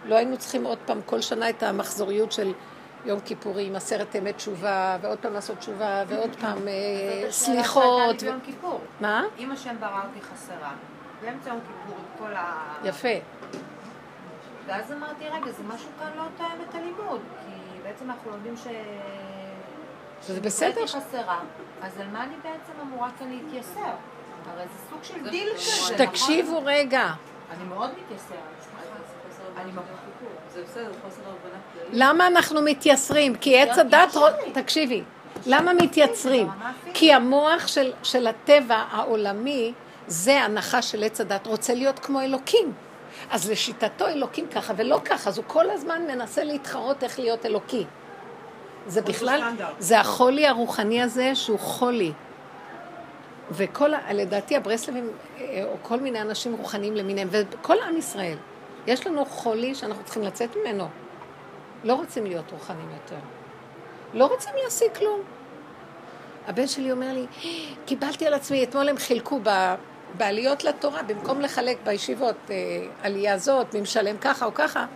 [0.04, 2.52] לא היינו צריכים עוד פעם כל שנה את המחזוריות של
[3.04, 8.22] יום כיפורים, עשרת ימי תשובה, ועוד פעם לעשות תשובה, ועוד פעם אה, סליחות.
[8.22, 8.80] ביום כיפור.
[9.00, 9.24] מה?
[9.38, 10.72] אם השם ברא אותי חסרה,
[11.22, 12.74] באמצע יום כיפור עם כל ה...
[12.84, 13.08] יפה.
[14.66, 18.66] ואז אמרתי, רגע, זה משהו כאן לא תואם את הלימוד, כי בעצם אנחנו לומדים ש...
[20.26, 20.66] שזה בסדר.
[20.66, 21.40] הייתי חסרה,
[21.82, 23.80] אז על מה אני בעצם אמורה כאן להתייסר?
[24.46, 26.06] הרי זה סוג של דיל כזה, נכון?
[26.06, 27.12] תקשיבו רגע.
[27.50, 28.38] אני מאוד מתייסרת.
[28.60, 29.51] זה בסדר, חוסר הבנה כללית.
[31.92, 33.34] למה אנחנו מתייסרים?
[33.34, 34.16] כי עץ הדת...
[34.52, 35.02] תקשיבי.
[35.46, 36.48] למה מתייצרים?
[36.94, 39.72] כי המוח של, של הטבע העולמי
[40.06, 42.72] זה הנחה של עץ הדת, רוצה להיות כמו אלוקים.
[43.30, 47.84] אז לשיטתו אלוקים ככה ולא ככה, אז הוא כל הזמן מנסה להתחרות איך להיות אלוקי.
[48.86, 49.40] זה בכלל,
[49.78, 52.12] זה החולי הרוחני הזה שהוא חולי.
[53.50, 58.36] וכל, לדעתי הברסלבים, אה, או כל מיני אנשים רוחניים למיניהם, וכל עם ישראל,
[58.86, 60.88] יש לנו חולי שאנחנו צריכים לצאת ממנו.
[61.84, 63.16] לא רוצים להיות רוחניים יותר.
[64.14, 65.20] לא רוצים להשיג כלום.
[66.46, 67.26] הבן שלי אומר לי,
[67.86, 69.74] קיבלתי על עצמי, אתמול הם חילקו ב,
[70.16, 72.56] בעליות לתורה, במקום לחלק בישיבות אה,
[73.02, 74.86] עלייה זאת, מי משלם ככה או ככה,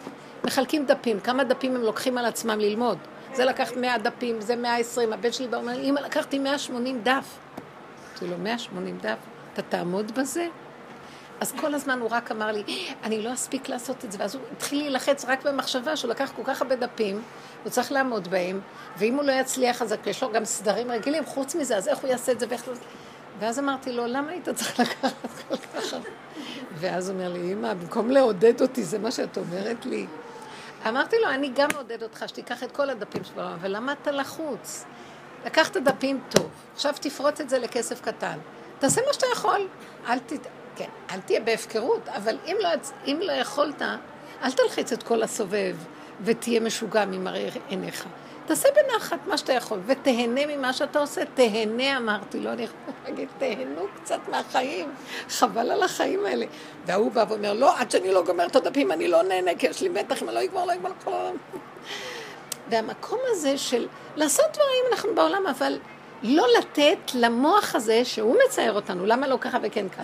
[0.44, 1.20] מחלקים דפים.
[1.20, 2.98] כמה דפים הם לוקחים על עצמם ללמוד.
[3.32, 5.12] זה לקחת 100 דפים, זה 120.
[5.12, 7.38] הבן שלי בא ואומר לי, אמא, לקחתי 180 דף.
[8.10, 9.16] אמרתי לו, 180 דף?
[9.52, 10.46] אתה תעמוד בזה?
[11.40, 12.62] אז כל הזמן הוא רק אמר לי,
[13.02, 14.18] אני לא אספיק לעשות את זה.
[14.20, 17.22] ואז הוא התחיל להילחץ רק במחשבה שהוא לקח כל כך הרבה דפים,
[17.64, 18.60] הוא צריך לעמוד בהם,
[18.98, 22.10] ואם הוא לא יצליח, אז יש לו גם סדרים רגילים, חוץ מזה, אז איך הוא
[22.10, 22.68] יעשה את זה ואיך...
[22.68, 22.74] לא-
[23.38, 25.14] ואז אמרתי לו, למה היית צריך לקחת
[25.48, 26.08] כל כך הרבה?
[26.74, 30.06] ואז הוא אומר לי, אמא, במקום לעודד אותי, זה מה שאת אומרת לי.
[30.88, 34.84] אמרתי לו, אני גם מעודד אותך, שתיקח את כל הדפים שלו, אבל למה אתה לחוץ?
[35.46, 38.38] לקחת דפים טוב, עכשיו תפרוט את זה לכסף קטן.
[38.78, 39.60] תעשה מה שאתה יכול.
[40.08, 40.32] אל, ת...
[40.76, 42.68] כן, אל תהיה בהפקרות, אבל אם לא,
[43.06, 43.82] אם לא יכולת,
[44.42, 45.76] אל תלחיץ את כל הסובב
[46.24, 48.06] ותהיה משוגע ממראה עיניך.
[48.46, 51.22] תעשה בנחת מה שאתה יכול, ותהנה ממה שאתה עושה.
[51.34, 54.94] תהנה, אמרתי לו, אני יכולה להגיד, תהנו קצת מהחיים,
[55.28, 56.46] חבל על החיים האלה.
[56.86, 59.82] וההוא בא ואומר, לא, עד שאני לא גומר את הדפים, אני לא נהנה, כי יש
[59.82, 61.36] לי מתח, אם אני לא אגמור, לא אגמור כל העולם.
[62.70, 63.86] והמקום הזה של
[64.16, 65.78] לעשות דברים, אנחנו בעולם, אבל
[66.22, 70.02] לא לתת למוח הזה שהוא מצייר אותנו, למה לא ככה וכן ככה.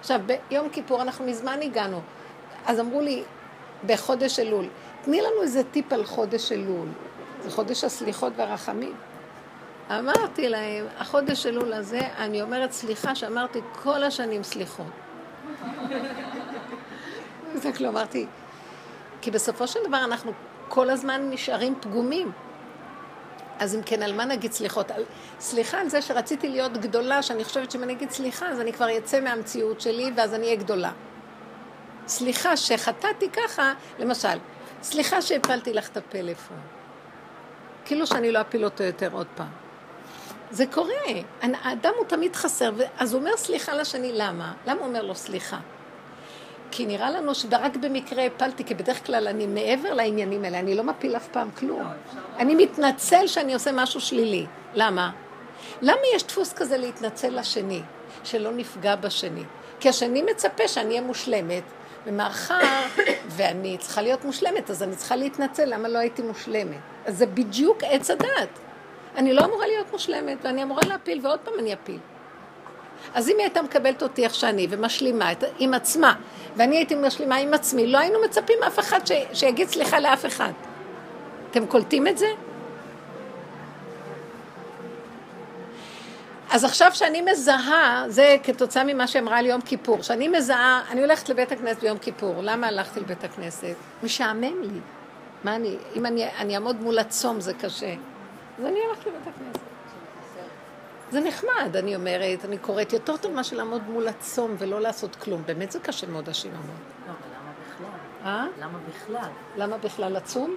[0.00, 2.00] עכשיו, ביום כיפור אנחנו מזמן הגענו,
[2.66, 3.22] אז אמרו לי,
[3.86, 4.66] בחודש אלול,
[5.02, 6.88] תני לנו איזה טיפ על חודש אלול,
[7.42, 8.94] זה חודש הסליחות והרחמים.
[9.90, 14.86] אמרתי להם, החודש אלול הזה, אני אומרת סליחה שאמרתי כל השנים סליחות.
[17.62, 18.26] זה כלום, אמרתי,
[19.20, 20.32] כי בסופו של דבר אנחנו
[20.68, 22.32] כל הזמן נשארים פגומים.
[23.60, 24.90] אז אם כן, על מה נגיד סליחות?
[24.90, 25.04] על,
[25.40, 28.98] סליחה על זה שרציתי להיות גדולה, שאני חושבת שאם אני אגיד סליחה, אז אני כבר
[28.98, 30.92] אצא מהמציאות שלי, ואז אני אהיה גדולה.
[32.06, 34.38] סליחה שחטאתי ככה, למשל,
[34.82, 36.56] סליחה שהפלתי לך את הפלאפון.
[37.84, 39.48] כאילו שאני לא אפיל אותו יותר עוד פעם.
[40.50, 40.92] זה קורה.
[41.42, 44.52] האדם הוא תמיד חסר, אז הוא אומר סליחה לשני, למה?
[44.66, 45.58] למה הוא אומר לו סליחה?
[46.70, 50.84] כי נראה לנו שרק במקרה הפלתי, כי בדרך כלל אני מעבר לעניינים האלה, אני לא
[50.84, 51.82] מפיל אף פעם כלום.
[52.38, 54.46] אני מתנצל שאני עושה משהו שלילי.
[54.74, 55.10] למה?
[55.82, 57.82] למה יש דפוס כזה להתנצל לשני,
[58.24, 59.42] שלא נפגע בשני?
[59.80, 61.62] כי השני מצפה שאני אהיה מושלמת,
[62.06, 62.86] ומאחר
[63.36, 66.80] ואני צריכה להיות מושלמת, אז אני צריכה להתנצל למה לא הייתי מושלמת.
[67.06, 68.58] אז זה בדיוק עץ הדת.
[69.16, 71.98] אני לא אמורה להיות מושלמת, ואני אמורה להפיל, ועוד פעם אני אפיל.
[73.14, 76.14] אז אם היא הייתה מקבלת אותי איך שאני ומשלימה את, עם עצמה,
[76.56, 80.52] ואני הייתי משלימה עם עצמי, לא היינו מצפים אף אחד ש, שיגיד סליחה לאף אחד.
[81.50, 82.26] אתם קולטים את זה?
[86.50, 91.28] אז עכשיו שאני מזהה, זה כתוצאה ממה שאמרה לי יום כיפור, שאני מזהה, אני הולכת
[91.28, 93.74] לבית הכנסת ביום כיפור, למה הלכתי לבית הכנסת?
[94.02, 94.80] משעמם לי.
[95.44, 97.94] מה אני, אם אני, אני אעמוד מול הצום זה קשה.
[98.58, 99.69] אז אני הולכת לבית הכנסת.
[101.10, 105.42] זה נחמד, אני אומרת, אני קוראת יותר טוב מאשר לעמוד מול הצום ולא לעשות כלום.
[105.46, 106.76] באמת זה קשה מאוד השיממון.
[107.06, 107.88] לא, אבל למה בכלל?
[108.24, 108.46] אה?
[108.58, 109.30] למה בכלל?
[109.56, 110.56] למה בכלל לצום?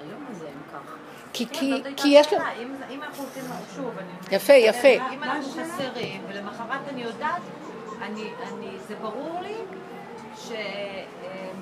[0.00, 0.94] היום הזה הם ככה.
[1.32, 2.38] כי, כן, כי, כי יש לו...
[2.38, 2.52] שאלה,
[2.90, 3.42] אם אנחנו עושים,
[3.76, 4.36] שוב, אני...
[4.36, 5.12] יפה, יפה.
[5.12, 7.42] אם אנחנו חסרים, ולמחרת אני יודעת,
[8.02, 9.56] אני, אני, זה ברור לי
[10.36, 10.52] ש...
[10.52, 11.60] אמ,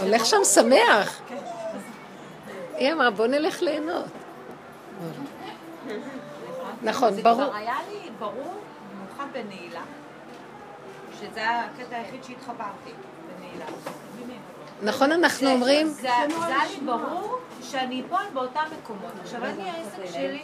[0.00, 1.20] הולך שם שמח.
[2.80, 4.04] היא אמרה, בוא נלך ליהנות.
[6.82, 7.34] נכון, זה ברור.
[7.44, 8.54] כבר היה לי ברור,
[8.94, 9.80] במיוחד בנעילה,
[11.20, 12.90] שזה הקטע היחיד שהתחברתי,
[13.38, 13.64] בנעילה.
[14.82, 16.08] נכון, אנחנו זה- אומרים, זה זה
[16.46, 19.12] היה לי ברור שאני אפול באותם מקומות.
[19.22, 20.42] עכשיו, אני, העסק שלי...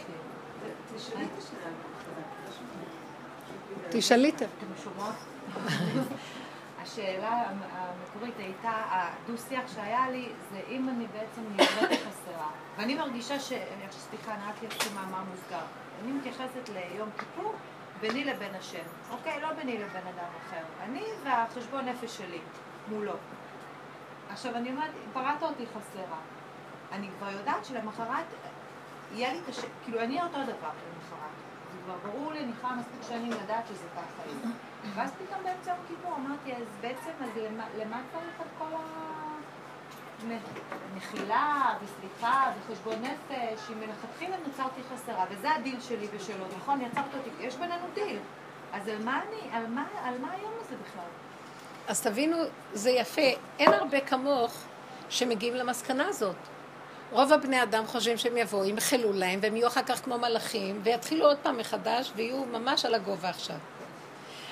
[3.89, 4.41] תשאלי את...
[6.99, 12.47] השאלה המ- המקורית הייתה, הדו-שיח שהיה לי, זה אם אני בעצם נראית חסרה.
[12.77, 13.53] ואני מרגישה ש...
[13.89, 15.65] סליחה, אני רק אעשה מאמר מוסגר.
[16.03, 17.53] אני מתייחסת ליום כיפור
[18.01, 18.83] ביני לבין השם.
[19.11, 19.41] אוקיי?
[19.41, 20.63] לא ביני לבין אדם אחר.
[20.83, 22.39] אני והחשבון נפש שלי,
[22.89, 23.13] מולו.
[24.29, 26.17] עכשיו, אני אומרת, בראת אותי חסרה.
[26.91, 28.25] אני כבר יודעת שלמחרת
[29.13, 30.69] יהיה לי קשה, כאילו אני אותו דבר
[31.87, 34.23] כבר ברור לי, אני יכולה מספיק שנים לדעת שזה ככה.
[34.95, 39.17] ואז פתאום באמצע יום כיפור אמרתי, אז בעצם, אז למה, למה צריך את כל ה...
[40.95, 46.81] מחילה וסליחה וחשבון נפש, אם מלכתחילה נוצרתי חסרה, וזה הדיל שלי ושלו, נכון?
[46.81, 48.19] יצרת אותי, יש בינינו דיל.
[48.73, 51.09] אז על מה אני, על מה, על מה היום הזה בכלל?
[51.87, 52.37] אז תבינו,
[52.73, 53.21] זה יפה.
[53.59, 54.63] אין הרבה כמוך
[55.09, 56.35] שמגיעים למסקנה הזאת.
[57.11, 61.25] רוב הבני אדם חושבים שהם יבואו, ימחלו להם, והם יהיו אחר כך כמו מלאכים, ויתחילו
[61.25, 63.55] עוד פעם מחדש, ויהיו ממש על הגובה עכשיו.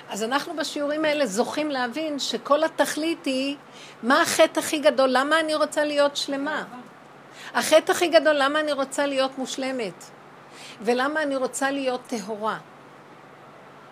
[0.10, 3.56] אז אנחנו בשיעורים האלה זוכים להבין שכל התכלית היא,
[4.04, 5.10] מה החטא הכי גדול?
[5.12, 6.64] למה אני רוצה להיות שלמה?
[7.54, 10.04] החטא הכי גדול, למה אני רוצה להיות מושלמת?
[10.82, 12.58] ולמה אני רוצה להיות טהורה?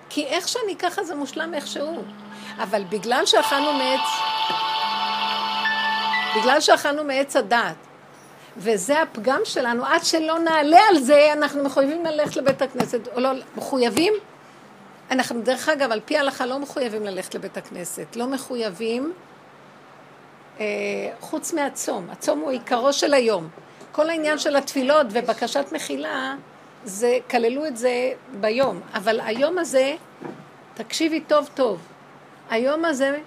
[0.09, 2.03] כי איך שאני ככה זה מושלם איכשהו.
[2.57, 4.07] אבל בגלל שאכלנו מעץ,
[6.37, 7.75] בגלל שאכלנו מעץ הדת,
[8.57, 13.29] וזה הפגם שלנו, עד שלא נעלה על זה, אנחנו מחויבים ללכת לבית הכנסת, או לא,
[13.57, 14.13] מחויבים?
[15.11, 19.13] אנחנו, דרך אגב, על פי ההלכה לא מחויבים ללכת לבית הכנסת, לא מחויבים,
[20.59, 20.65] אה,
[21.19, 22.09] חוץ מהצום.
[22.11, 23.47] הצום הוא עיקרו של היום.
[23.91, 26.35] כל העניין של התפילות ובקשת מחילה,
[26.83, 28.81] זה, כללו את זה ביום.
[28.93, 29.95] אבל היום הזה,
[30.73, 31.79] תקשיבי טוב טוב,
[32.49, 33.19] היום הזה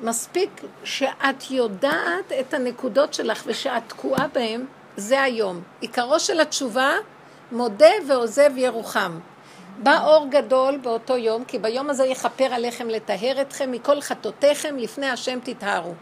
[0.00, 0.50] מספיק
[0.84, 4.64] שאת יודעת את הנקודות שלך ושאת תקועה בהן,
[4.96, 5.62] זה היום.
[5.80, 6.92] עיקרו של התשובה,
[7.52, 9.18] מודה ועוזב ירוחם.
[9.82, 15.06] בא אור גדול באותו יום, כי ביום הזה יכפר עליכם לטהר אתכם מכל חטאותיכם, לפני
[15.10, 15.94] השם תטהרו.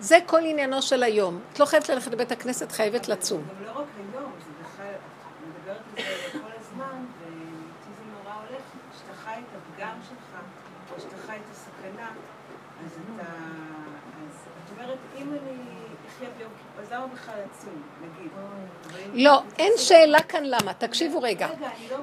[0.00, 1.40] זה כל עניינו של היום.
[1.52, 3.42] את לא חייבת ללכת לבית הכנסת, חייבת לצום.
[3.42, 8.36] גם לא רק היום, זה בכלל, את מדברת על זה כל הזמן, ואיתי זה נורא
[8.36, 8.62] הולך,
[8.92, 10.40] כשאתה חי את הפגם שלך,
[10.94, 12.08] או שאתה חי את הסכנה,
[12.84, 14.34] אז אתה, אז
[14.64, 15.56] את אומרת, אם אני
[16.08, 16.28] אחיה
[18.00, 18.30] נגיד?
[19.14, 20.72] לא, אין שאלה כאן למה.
[20.72, 21.48] תקשיבו רגע.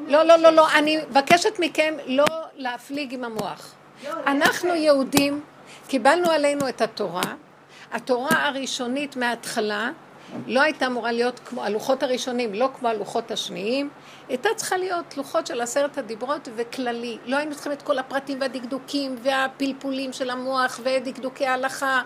[0.08, 2.26] לא, לא, לא, לא, אני מבקשת מכם לא
[2.56, 3.74] להפליג עם המוח.
[4.28, 5.42] אנחנו יהודים,
[5.88, 7.22] קיבלנו עלינו את התורה.
[7.92, 9.92] התורה הראשונית מההתחלה
[10.48, 13.90] לא הייתה אמורה להיות כמו הלוחות הראשונים, לא כמו הלוחות השניים.
[14.30, 17.18] הייתה צריכה להיות לוחות של עשרת הדיברות וכללי.
[17.26, 22.02] לא היינו צריכים את כל הפרטים והדקדוקים והפלפולים של המוח ודקדוקי ההלכה.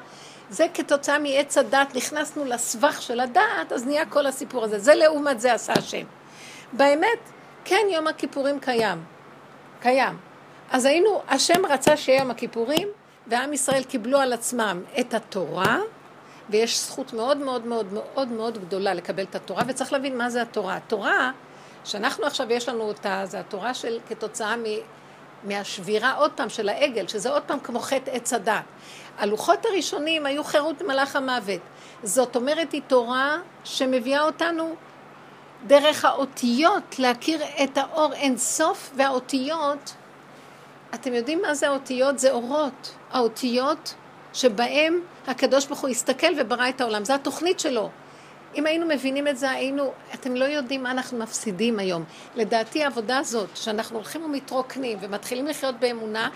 [0.49, 4.79] זה כתוצאה מעץ הדת, נכנסנו לסבך של הדת, אז נהיה כל הסיפור הזה.
[4.79, 6.03] זה לעומת זה עשה השם.
[6.73, 7.19] באמת,
[7.65, 9.03] כן, יום הכיפורים קיים.
[9.81, 10.17] קיים.
[10.71, 12.87] אז היינו, השם רצה שיהיה יום הכיפורים,
[13.27, 15.77] ועם ישראל קיבלו על עצמם את התורה,
[16.49, 20.41] ויש זכות מאוד מאוד מאוד מאוד מאוד גדולה לקבל את התורה, וצריך להבין מה זה
[20.41, 20.75] התורה.
[20.75, 21.31] התורה,
[21.83, 24.63] שאנחנו עכשיו יש לנו אותה, זה התורה של כתוצאה מ...
[25.43, 28.63] מהשבירה עוד פעם של העגל, שזה עוד פעם כמו חטא עץ הדת.
[29.17, 31.61] הלוחות הראשונים היו חירות מלאך המוות.
[32.03, 34.75] זאת אומרת, היא תורה שמביאה אותנו
[35.67, 39.93] דרך האותיות להכיר את האור אין סוף, והאותיות,
[40.93, 42.19] אתם יודעים מה זה האותיות?
[42.19, 42.95] זה אורות.
[43.11, 43.93] האותיות
[44.33, 47.05] שבהם הקדוש ברוך הוא הסתכל וברא את העולם.
[47.05, 47.89] זו התוכנית שלו.
[48.55, 52.03] אם היינו מבינים את זה, היינו, אתם לא יודעים מה אנחנו מפסידים היום.
[52.35, 56.29] לדעתי העבודה הזאת, שאנחנו הולכים ומתרוקנים ומתחילים לחיות באמונה,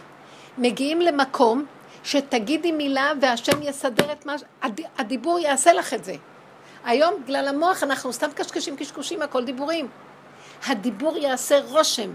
[0.57, 1.65] מגיעים למקום
[2.03, 4.35] שתגידי מילה והשם יסדר את מה...
[4.97, 6.15] הדיבור יעשה לך את זה.
[6.85, 9.87] היום, בגלל המוח, אנחנו סתם קשקשים, קשקושים, הכל דיבורים.
[10.67, 12.09] הדיבור יעשה רושם.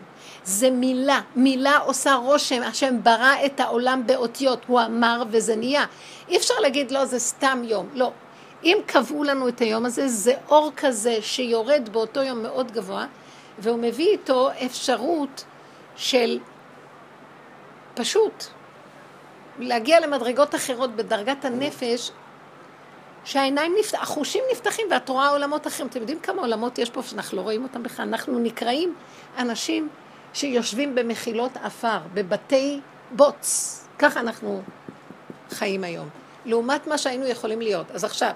[0.45, 2.63] זה מילה, מילה עושה רושם.
[2.63, 5.85] השם ברא את העולם באותיות, הוא אמר וזה נהיה.
[6.29, 7.89] אי אפשר להגיד, לא, זה סתם יום.
[7.95, 8.13] לא.
[8.65, 13.07] אם קבעו לנו את היום הזה, זה אור כזה שיורד באותו יום מאוד גבוה,
[13.59, 15.45] והוא מביא איתו אפשרות
[15.97, 16.39] של
[17.95, 18.45] פשוט
[19.59, 22.11] להגיע למדרגות אחרות בדרגת הנפש,
[23.25, 25.89] שהעיניים נפתחים, החושים נפתחים ואת רואה עולמות אחרים.
[25.89, 28.09] אתם יודעים כמה עולמות יש פה שאנחנו לא רואים אותם בכלל?
[28.09, 28.95] אנחנו נקראים
[29.39, 29.89] אנשים
[30.35, 33.81] שיושבים במחילות עפר, בבתי בוץ.
[33.99, 34.63] ככה אנחנו
[35.51, 36.09] חיים היום.
[36.45, 37.91] לעומת מה שהיינו יכולים להיות.
[37.91, 38.31] אז עכשיו,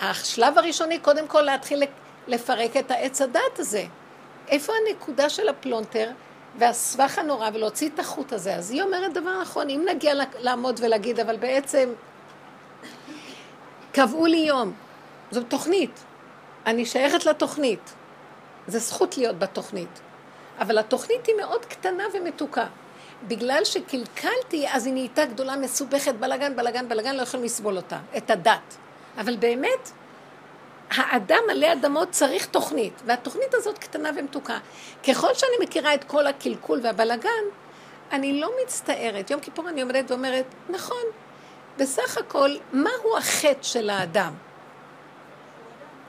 [0.00, 1.82] השלב הראשוני, קודם כל להתחיל
[2.28, 3.84] לפרק את העץ הדת הזה.
[4.48, 6.10] איפה הנקודה של הפלונטר
[6.58, 8.54] והסבך הנורא ולהוציא את החוט הזה?
[8.54, 11.88] אז היא אומרת דבר נכון, אם נגיע לעמוד ולהגיד, אבל בעצם
[13.92, 14.72] קבעו לי יום,
[15.30, 16.04] זו תוכנית,
[16.66, 17.92] אני שייכת לתוכנית,
[18.66, 20.00] זה זכות להיות בתוכנית,
[20.58, 22.66] אבל התוכנית היא מאוד קטנה ומתוקה.
[23.28, 28.30] בגלל שקלקלתי, אז היא נהייתה גדולה, מסובכת, בלגן, בלגן, בלגן, לא יכולים לסבול אותה, את
[28.30, 28.76] הדעת.
[29.18, 29.90] אבל באמת,
[30.96, 34.58] האדם מלא אדמות צריך תוכנית, והתוכנית הזאת קטנה ומתוקה.
[35.08, 37.44] ככל שאני מכירה את כל הקלקול והבלגן,
[38.12, 39.30] אני לא מצטערת.
[39.30, 41.02] יום כיפור אני עומדת ואומרת, נכון,
[41.78, 44.32] בסך הכל, מהו החטא של האדם?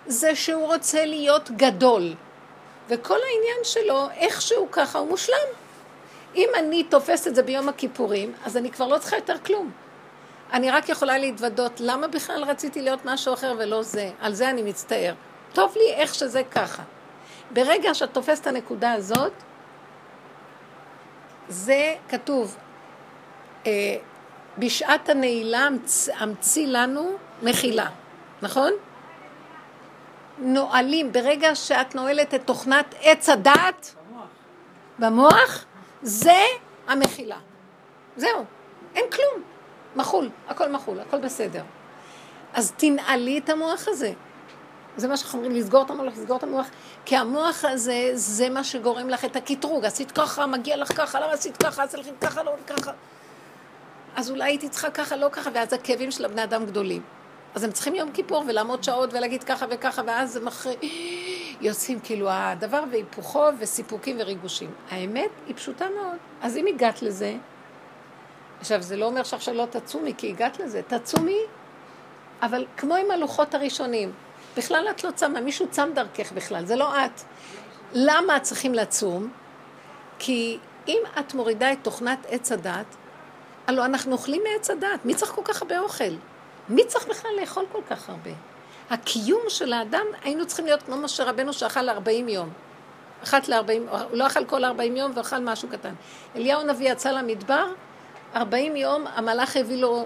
[0.07, 2.13] זה שהוא רוצה להיות גדול.
[2.89, 5.47] וכל העניין שלו, איכשהו ככה, הוא מושלם.
[6.35, 9.71] אם אני תופסת את זה ביום הכיפורים, אז אני כבר לא צריכה יותר כלום.
[10.53, 14.09] אני רק יכולה להתוודות, למה בכלל רציתי להיות משהו אחר ולא זה?
[14.19, 15.13] על זה אני מצטער.
[15.53, 16.83] טוב לי איך שזה ככה.
[17.51, 19.33] ברגע שאת תופסת את הנקודה הזאת,
[21.47, 22.57] זה כתוב,
[23.65, 23.71] אה,
[24.57, 25.67] בשעת הנעילה
[26.19, 27.11] המציא לנו
[27.43, 27.89] מחילה,
[28.41, 28.71] נכון?
[30.37, 33.95] נועלים, ברגע שאת נועלת את תוכנת עץ הדעת
[34.99, 35.65] במוח,
[36.01, 36.41] זה
[36.87, 37.37] המחילה.
[38.15, 38.45] זהו,
[38.95, 39.52] אין כלום.
[39.95, 41.63] מחול, הכל מחול, הכל בסדר.
[42.53, 44.13] אז תנעלי את המוח הזה.
[44.97, 46.67] זה מה שאנחנו אומרים, לסגור את המוח, לסגור את המוח,
[47.05, 49.85] כי המוח הזה, זה מה שגורם לך את הקטרוג.
[49.85, 52.91] עשית ככה, מגיע לך ככה, למה עשית ככה, עשית לך ככה, לא ככה.
[54.15, 57.01] אז אולי הייתי צריכה ככה, לא ככה, ואז הכאבים של הבני אדם גדולים.
[57.55, 60.75] אז הם צריכים יום כיפור ולעמוד שעות ולהגיד ככה וככה, ואז הם אחרי...
[61.61, 64.71] יוצאים כאילו הדבר והיפוכו וסיפוקים וריגושים.
[64.91, 66.17] האמת היא פשוטה מאוד.
[66.41, 67.35] אז אם הגעת לזה,
[68.63, 71.39] עכשיו זה לא אומר שעכשיו לא תצומי, כי הגעת לזה, תצומי,
[72.41, 74.11] אבל כמו עם הלוחות הראשונים,
[74.57, 77.21] בכלל את לא צמה, מישהו צם דרכך בכלל, זה לא את.
[77.93, 79.31] למה צריכים לצום?
[80.19, 82.85] כי אם את מורידה את תוכנת עץ הדת,
[83.67, 86.13] הלוא אנחנו אוכלים מעץ הדת, מי צריך כל כך הרבה אוכל?
[86.69, 88.31] מי צריך בכלל לאכול כל כך הרבה?
[88.89, 92.49] הקיום של האדם, היינו צריכים להיות כמו משה רבנו שאכל 40 יום.
[93.23, 95.93] אחת ל-40, הוא לא אכל כל 40 יום ואכל משהו קטן.
[96.35, 97.65] אליהו הנביא יצא למדבר,
[98.35, 100.05] 40 יום המלאך הביא לו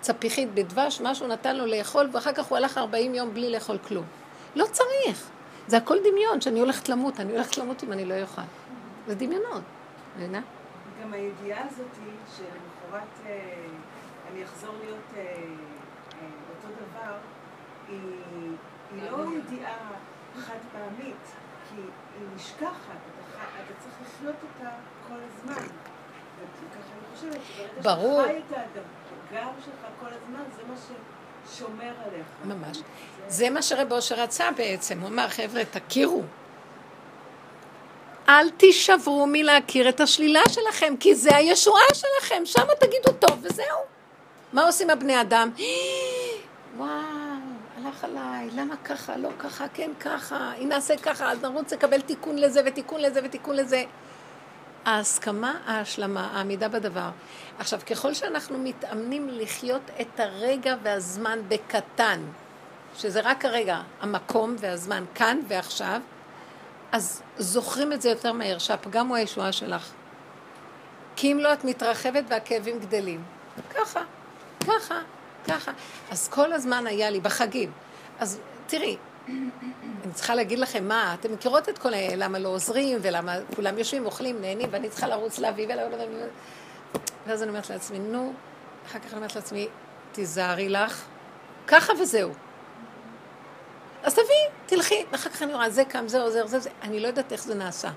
[0.00, 4.04] צפיחית בדבש, משהו נתן לו לאכול, ואחר כך הוא הלך 40 יום בלי לאכול כלום.
[4.56, 5.30] לא צריך.
[5.66, 8.42] זה הכל דמיון, שאני הולכת למות, אני הולכת למות אם אני לא אוכל.
[9.06, 9.62] זה דמיונות,
[10.16, 10.40] מבינה?
[11.02, 13.66] גם הידיעה הזאת היא שלמחרת אה,
[14.32, 17.16] אני אחזור להיות אה, אה, אותו דבר,
[17.88, 18.00] היא,
[18.92, 19.76] היא לא ידיעה
[20.38, 21.32] חד פעמית,
[21.68, 21.80] כי
[22.18, 23.00] היא נשכחת,
[23.64, 24.70] אתה צריך לחיות אותה
[25.08, 25.87] כל הזמן.
[27.82, 28.22] ברור.
[28.22, 28.82] שברגע שאתה חי את
[29.30, 30.74] הפגם שלך כל הזמן, זה מה
[31.48, 32.26] ששומר עליך.
[32.44, 32.78] ממש.
[33.28, 35.00] זה מה שרב אושר רצה בעצם.
[35.00, 36.22] הוא אמר, חבר'ה, תכירו.
[38.28, 43.78] אל תישברו מלהכיר את השלילה שלכם, כי זה הישועה שלכם, שם תגידו טוב וזהו.
[44.52, 45.50] מה עושים הבני אדם?
[46.76, 46.88] וואו,
[47.76, 52.38] הלך עליי, למה ככה, לא ככה, כן ככה, אם נעשה ככה, אז נרוץ לקבל תיקון
[52.38, 53.84] לזה ותיקון לזה ותיקון לזה.
[54.84, 57.10] ההסכמה, ההשלמה, העמידה בדבר.
[57.58, 62.20] עכשיו, ככל שאנחנו מתאמנים לחיות את הרגע והזמן בקטן,
[62.96, 66.00] שזה רק הרגע, המקום והזמן כאן ועכשיו,
[66.92, 69.90] אז זוכרים את זה יותר מהר, שהפגם הוא הישועה שלך.
[71.16, 73.24] כי אם לא, את מתרחבת והכאבים גדלים.
[73.74, 74.00] ככה,
[74.66, 75.00] ככה,
[75.48, 75.72] ככה.
[76.10, 77.70] אז כל הזמן היה לי, בחגים.
[78.18, 78.96] אז תראי,
[80.04, 82.16] אני צריכה להגיד לכם מה, אתם מכירות את כל ה...
[82.16, 85.78] למה לא עוזרים, ולמה כולם יושבים, אוכלים, נהנים, ואני צריכה לרוץ להביא ול...
[87.26, 88.32] ואז אני אומרת לעצמי, נו,
[88.86, 89.68] אחר כך אני אומרת לעצמי,
[90.12, 91.04] תיזהרי לך,
[91.66, 92.30] ככה וזהו.
[94.02, 97.06] אז תביאי, תלכי, ואחר כך אני רואה, זה קם, זה עוזר, זה זה, אני לא
[97.06, 97.90] יודעת איך זה נעשה.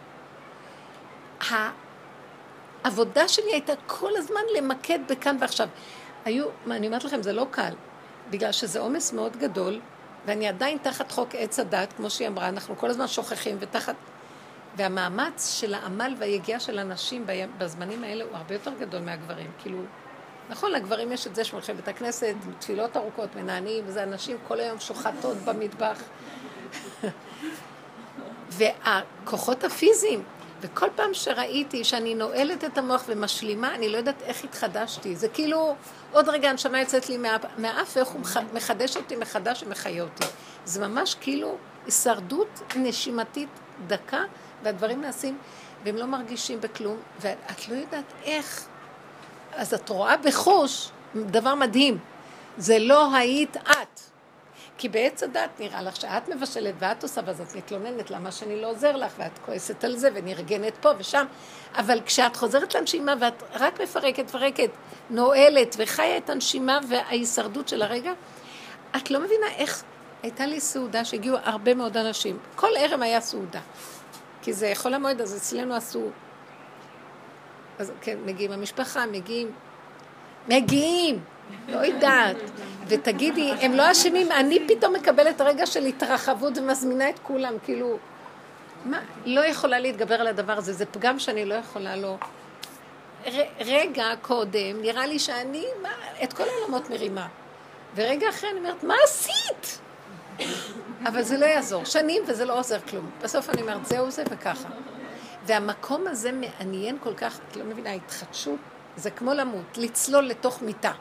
[2.84, 5.68] העבודה שלי הייתה כל הזמן למקד בכאן ועכשיו.
[6.26, 7.74] היו, מה, אני אומרת לכם, זה לא קל,
[8.30, 9.80] בגלל שזה עומס מאוד גדול,
[10.26, 13.96] ואני עדיין תחת חוק עץ הדת, כמו שהיא אמרה, אנחנו כל הזמן שוכחים, ותחת...
[14.76, 17.26] והמאמץ של העמל והיגיעה של הנשים
[17.58, 19.52] בזמנים האלה הוא הרבה יותר גדול מהגברים.
[19.60, 19.78] כאילו,
[20.50, 24.80] נכון, לגברים יש את זה שהולכים לבית הכנסת, תפילות ארוכות, מנענים, וזה אנשים כל היום
[24.80, 26.04] שוחטות במטבח.
[28.58, 30.24] והכוחות הפיזיים,
[30.62, 35.16] וכל פעם שראיתי שאני נועלת את המוח ומשלימה, אני לא יודעת איך התחדשתי.
[35.16, 35.76] זה כאילו,
[36.12, 38.22] עוד רגע הנשמה יוצאת לי מה, מהאף, ואיך הוא
[38.54, 40.26] מחדש אותי מחדש ומחיה אותי.
[40.66, 43.50] זה ממש כאילו הישרדות נשימתית
[43.88, 44.24] דקה,
[44.64, 45.38] והדברים נעשים,
[45.84, 48.66] והם לא מרגישים בכלום, ואת לא יודעת איך.
[49.54, 51.98] אז את רואה בחוש דבר מדהים.
[52.58, 54.11] זה לא היית את.
[54.82, 58.70] כי בעץ הדת נראה לך שאת מבשלת ואת עושה, ואז את מתלוננת למה שאני לא
[58.70, 61.26] עוזר לך, ואת כועסת על זה ונרגנת פה ושם.
[61.76, 64.70] אבל כשאת חוזרת לנשימה ואת רק מפרקת, מפרקת,
[65.10, 68.12] נועלת וחיה את הנשימה וההישרדות של הרגע,
[68.96, 69.84] את לא מבינה איך...
[70.24, 72.38] הייתה לי סעודה שהגיעו הרבה מאוד אנשים.
[72.56, 73.62] כל ערב היה סעודה.
[74.42, 76.10] כי זה חול המועד, אז אצלנו עשו...
[77.80, 79.52] אז כן, מגיעים המשפחה, מגיעים...
[80.48, 81.24] מגיעים!
[81.68, 82.38] לא יודעת.
[82.88, 87.98] ותגידי, הם לא אשמים, אני פתאום מקבלת רגע של התרחבות ומזמינה את כולם, כאילו...
[88.86, 92.16] מה, לא יכולה להתגבר על הדבר הזה, זה פגם שאני לא יכולה לא...
[93.28, 95.90] ר, רגע קודם, נראה לי שאני, מה,
[96.24, 97.28] את כל העולמות מרימה.
[97.96, 99.80] ורגע אחרי אני אומרת, מה עשית?
[101.08, 101.86] אבל זה לא יעזור.
[101.86, 103.10] שנים וזה לא עוזר כלום.
[103.22, 104.70] בסוף אני אומרת, זהו זה וככה.
[105.46, 108.60] והמקום הזה מעניין כל כך, את לא מבינה, התחדשות,
[108.96, 110.92] זה כמו למות, לצלול לתוך מיטה.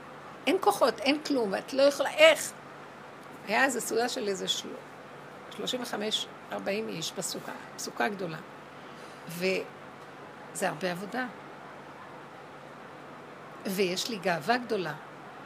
[0.46, 2.52] אין כוחות, אין כלום, ואת לא יכולה, איך?
[3.48, 4.68] היה איזו סעודה של איזה של...
[6.52, 6.54] 35-40
[6.88, 8.38] איש בסוכה, סוכה גדולה.
[9.28, 11.26] וזה הרבה עבודה.
[13.66, 14.92] ויש לי גאווה גדולה.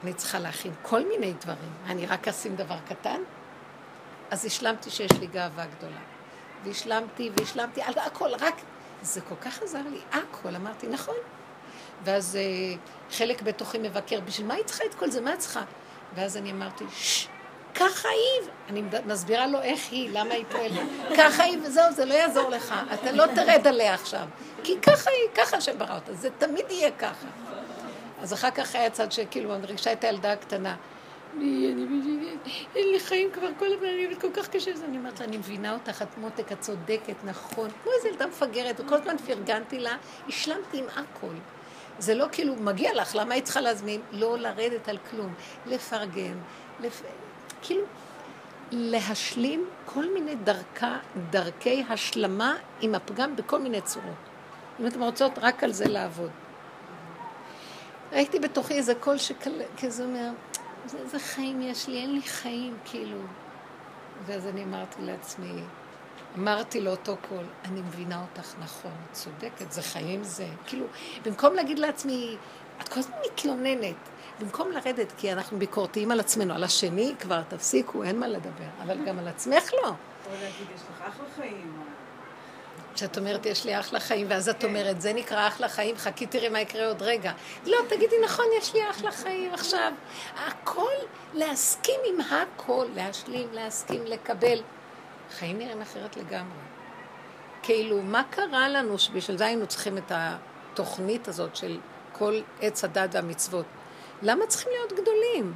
[0.02, 1.72] אני צריכה להכין כל מיני דברים.
[1.86, 3.20] אני רק אשים דבר קטן?
[4.30, 6.00] אז השלמתי שיש לי גאווה גדולה.
[6.64, 8.54] והשלמתי והשלמתי על הכל, רק...
[9.02, 10.56] זה כל כך עזר לי, הכל.
[10.56, 11.14] אמרתי, נכון.
[12.04, 12.76] ואז אה,
[13.10, 15.20] חלק בתוכי מבקר, בשביל מה היא צריכה את כל זה?
[15.20, 15.62] מה את צריכה?
[16.14, 17.28] ואז אני אמרתי, ששש,
[17.74, 20.80] ככה היא, אני מסבירה לו איך היא, למה היא פועלת.
[21.18, 22.74] ככה היא וזהו, זה לא יעזור לך.
[22.94, 24.26] אתה לא תרד עליה עכשיו.
[24.64, 26.14] כי ככה היא, ככה שברא אותה.
[26.14, 27.26] זה תמיד יהיה ככה.
[28.22, 30.76] אז אחר כך היה צד שכאילו, אני רגשה את הילדה הקטנה.
[32.76, 34.70] אין לי חיים כבר כל הזמן, אני עובדת כל כך קשה.
[34.70, 37.70] אז אני אומרת לה, אני מבינה אותך, את מותק, את צודקת, נכון.
[37.82, 39.96] כמו איזה ילדה מפגרת, וכל הזמן פרגנתי לה,
[40.28, 41.34] השלמתי עם הכל.
[41.98, 44.00] זה לא כאילו, מגיע לך, למה היית צריכה להזמין?
[44.12, 45.34] לא לרדת על כלום.
[45.66, 46.38] לפרגן,
[46.80, 47.02] לפ...
[47.62, 47.84] כאילו,
[48.70, 50.98] להשלים כל מיני דרכה,
[51.30, 54.14] דרכי השלמה עם הפגם בכל מיני צורות.
[54.80, 56.30] אם אתם רוצות רק על זה לעבוד.
[58.12, 60.30] ראיתי בתוכי איזה קול שכזה אומר,
[60.98, 63.18] איזה חיים יש לי, אין לי חיים, כאילו.
[64.26, 65.62] ואז אני אמרתי לעצמי,
[66.38, 70.46] אמרתי לאותו קול, אני מבינה אותך נכון, את צודקת, זה חיים זה.
[70.66, 70.86] כאילו,
[71.24, 72.36] במקום להגיד לעצמי,
[72.82, 73.96] את כל הזמן מתלוננת,
[74.40, 79.04] במקום לרדת, כי אנחנו ביקורתיים על עצמנו, על השני כבר תפסיקו, אין מה לדבר, אבל
[79.04, 79.88] גם על עצמך לא.
[79.88, 79.94] או
[80.32, 81.84] להגיד, יש לך אחלה חיים.
[82.94, 86.48] כשאת אומרת, יש לי אחלה חיים, ואז את אומרת, זה נקרא אחלה חיים, חכי תראי
[86.48, 87.32] מה יקרה עוד רגע.
[87.66, 89.92] לא, תגידי, נכון, יש לי אחלה חיים עכשיו.
[90.36, 90.92] הכל,
[91.34, 94.58] להסכים עם הכל, להשלים, להסכים, לקבל.
[95.30, 96.58] חיים נראים אחרת לגמרי.
[97.62, 101.78] כאילו, מה קרה לנו שבשביל זה היינו צריכים את התוכנית הזאת של
[102.12, 103.66] כל עץ הדת והמצוות?
[104.22, 105.52] למה צריכים להיות גדולים?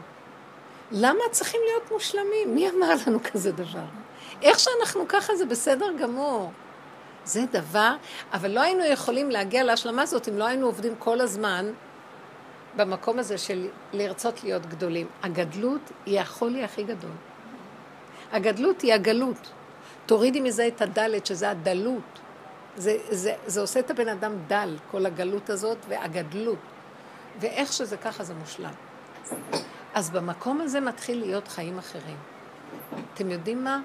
[0.90, 2.54] למה צריכים להיות מושלמים?
[2.54, 3.84] מי אמר לנו כזה דבר?
[4.42, 6.52] איך שאנחנו ככה זה בסדר גמור.
[7.24, 7.94] זה דבר,
[8.32, 11.72] אבל לא היינו יכולים להגיע להשלמה הזאת אם לא היינו עובדים כל הזמן
[12.76, 15.06] במקום הזה של לרצות להיות גדולים.
[15.22, 17.10] הגדלות היא החולי הכי גדול.
[18.32, 19.50] הגדלות היא הגלות.
[20.08, 22.18] תורידי מזה את הדלת, שזה הדלות.
[22.76, 26.58] זה, זה, זה עושה את הבן אדם דל, כל הגלות הזאת והגדלות.
[27.40, 28.72] ואיך שזה ככה זה מושלם.
[29.94, 32.16] אז במקום הזה מתחיל להיות חיים אחרים.
[33.14, 33.80] אתם יודעים מה?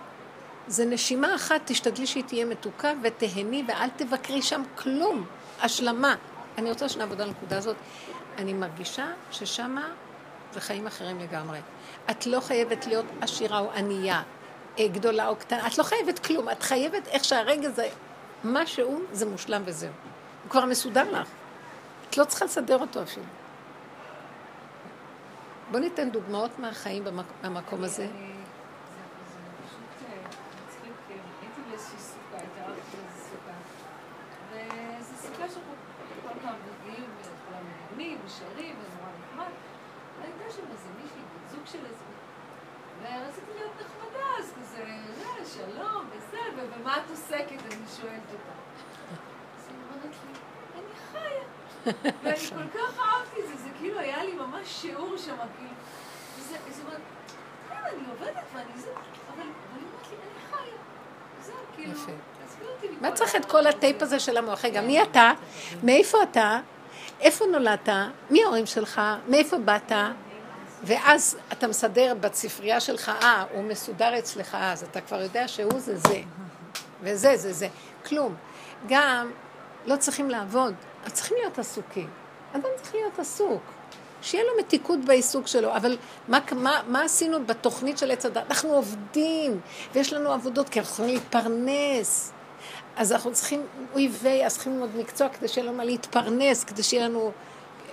[0.68, 5.26] זה נשימה אחת, תשתדלי שהיא תהיה מתוקה ותהני ואל תבקרי שם כלום.
[5.62, 6.16] השלמה.
[6.58, 7.76] אני רוצה שנעבוד על הנקודה הזאת.
[8.38, 9.90] אני מרגישה ששמה
[10.54, 11.60] זה חיים אחרים לגמרי.
[12.12, 14.22] את לא חייבת להיות עשירה או ענייה,
[14.80, 16.50] גדולה או קטנה, את לא חייבת כלום.
[16.50, 17.90] את חייבת איך שהרגע זה,
[18.44, 19.92] משהו, זה מושלם וזהו.
[20.44, 21.28] הוא כבר מסודר לך.
[22.10, 23.26] את לא צריכה לסדר אותו אפילו.
[25.72, 27.04] בואו ניתן דוגמאות מהחיים
[27.44, 28.08] במקום הזה.
[38.26, 39.52] ושרים, ונורא נחמד.
[40.20, 41.22] והייתה שם איזה מישהי,
[41.52, 42.04] זוג של איזה...
[43.02, 47.66] ורציתי להיות נחמדה, אז כזה, זה, שלום, וזה, ובמה את עוסקת?
[47.66, 48.54] אני שואלת אותה.
[49.58, 50.34] אז היא אומרת לי,
[50.80, 51.44] אני חיה.
[52.24, 55.74] ואני כל כך אהבתי את זה, זה כאילו היה לי ממש שיעור שם, כאילו.
[56.40, 57.02] וזה, אז היא אומרת,
[57.70, 58.90] כן, אני עובדת ואני זה,
[59.34, 60.78] אבל היא אומרת לי, אני חיה.
[61.76, 62.00] כאילו,
[63.02, 64.66] מה צריך את כל הטייפ הזה של המוח?
[64.66, 65.32] רגע, מי אתה?
[65.84, 66.60] מאיפה אתה?
[67.20, 67.90] איפה נולדת?
[68.30, 69.02] מי ההורים שלך?
[69.28, 69.92] מאיפה באת?
[70.84, 75.98] ואז אתה מסדר בספרייה שלך, אה, הוא מסודר אצלך, אז אתה כבר יודע שהוא זה
[75.98, 76.22] זה,
[77.02, 77.68] וזה זה זה.
[78.06, 78.36] כלום.
[78.88, 79.32] גם
[79.86, 80.74] לא צריכים לעבוד,
[81.08, 82.10] צריכים להיות עסוקים.
[82.56, 83.62] אדם צריך להיות עסוק.
[84.22, 85.98] שיהיה לו מתיקות בעיסוק שלו, אבל
[86.28, 88.44] מה, מה, מה עשינו בתוכנית של עץ הדת?
[88.50, 89.60] אנחנו עובדים,
[89.94, 92.34] ויש לנו עבודות, כי אנחנו צריכים להתפרנס.
[92.96, 96.84] אז אנחנו צריכים, אוי ויי, אז צריכים ללמוד מקצוע כדי שיהיה לנו מה להתפרנס, כדי
[96.84, 97.32] שיהיה לנו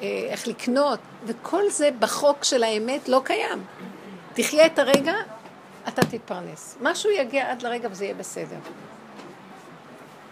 [0.03, 3.65] אה, איך לקנות, וכל זה בחוק של האמת לא קיים.
[4.35, 5.15] תחיה את הרגע,
[5.89, 6.77] אתה תתפרנס.
[6.81, 8.57] משהו יגיע עד לרגע וזה יהיה בסדר.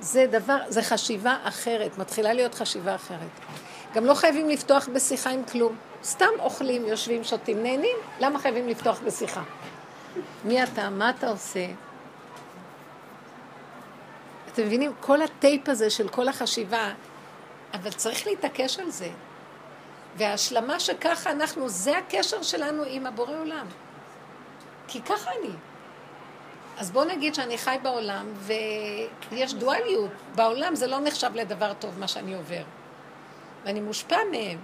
[0.00, 3.40] זה דבר, זה חשיבה אחרת, מתחילה להיות חשיבה אחרת.
[3.94, 5.76] גם לא חייבים לפתוח בשיחה עם כלום.
[6.04, 9.42] סתם אוכלים, יושבים, שותים, נהנים, למה חייבים לפתוח בשיחה?
[10.44, 10.90] מי אתה?
[10.90, 11.66] מה אתה עושה?
[14.52, 14.92] אתם מבינים?
[15.00, 16.92] כל הטייפ הזה של כל החשיבה,
[17.74, 19.08] אבל צריך להתעקש על זה.
[20.16, 23.66] וההשלמה שככה אנחנו, זה הקשר שלנו עם הבורא עולם.
[24.88, 25.50] כי ככה אני.
[26.78, 28.32] אז בואו נגיד שאני חי בעולם,
[29.30, 30.10] ויש דואליות.
[30.34, 32.62] בעולם זה לא נחשב לדבר טוב, מה שאני עובר.
[33.64, 34.58] ואני מושפע מהם.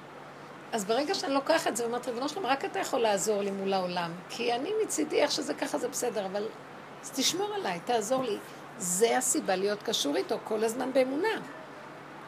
[0.73, 3.73] אז ברגע שאני לוקחת את זה, אומרת, ריבונו שלום, רק אתה יכול לעזור לי מול
[3.73, 4.13] העולם.
[4.29, 6.47] כי אני מצידי, איך שזה ככה זה בסדר, אבל...
[7.03, 8.39] אז תשמור עליי, תעזור לי.
[8.79, 11.29] זה הסיבה להיות קשור איתו כל הזמן באמונה.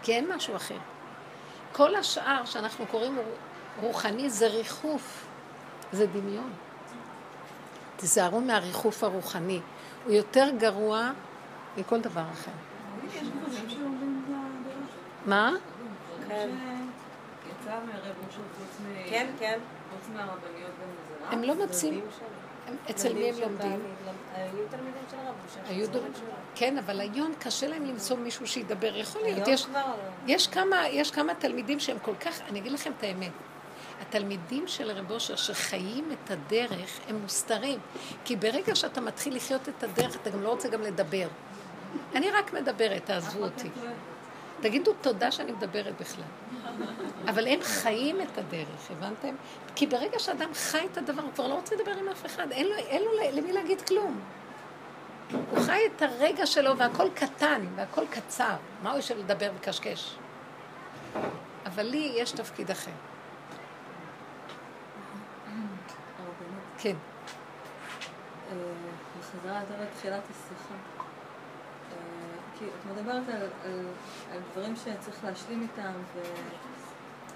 [0.03, 0.79] כי אין משהו אחר.
[1.73, 3.19] כל השאר שאנחנו קוראים
[3.81, 5.27] רוחני זה ריחוף,
[5.93, 6.53] זה דמיון.
[7.97, 9.61] תיזהרו מהריחוף הרוחני.
[10.07, 11.11] הוא יותר גרוע
[11.77, 12.51] מכל דבר אחר.
[15.27, 15.53] מה?
[16.29, 16.51] כן.
[19.11, 19.59] כן, כן.
[19.91, 20.71] חוץ מהרבניות
[21.31, 22.01] גם הם לא מוצאים,
[22.91, 23.81] אצל מי הם לומדים?
[24.37, 25.61] היו תלמידים של הרב משה.
[26.55, 28.97] כן, אבל היום קשה להם למצוא מישהו שידבר.
[28.97, 29.49] יכול להיות,
[30.93, 33.31] יש כמה תלמידים שהם כל כך, אני אגיד לכם את האמת,
[34.01, 37.79] התלמידים של רב אושר שחיים את הדרך, הם מוסתרים.
[38.25, 41.29] כי ברגע שאתה מתחיל לחיות את הדרך, אתה גם לא רוצה גם לדבר.
[42.15, 43.69] אני רק מדברת, תעזבו אותי.
[44.61, 46.25] תגידו תודה שאני מדברת בכלל.
[47.29, 49.35] אבל הם חיים את הדרך, הבנתם?
[49.75, 52.67] כי ברגע שאדם חי את הדבר, הוא כבר לא רוצה לדבר עם אף אחד, אין
[52.67, 54.21] לו, אין לו למי להגיד כלום.
[55.51, 58.57] הוא חי את הרגע שלו והכל קטן והכל קצר.
[58.83, 60.17] מה הוא יושב לדבר וקשקש?
[61.67, 62.91] אבל לי יש תפקיד אחר.
[66.19, 66.97] הרבנית, כן.
[68.51, 68.57] אה,
[69.21, 70.75] בחזרה יותר לתחילת השיחה.
[70.75, 71.97] אה,
[72.59, 73.87] כי את מדברת על, על,
[74.33, 76.21] על דברים שצריך להשלים איתם, ו,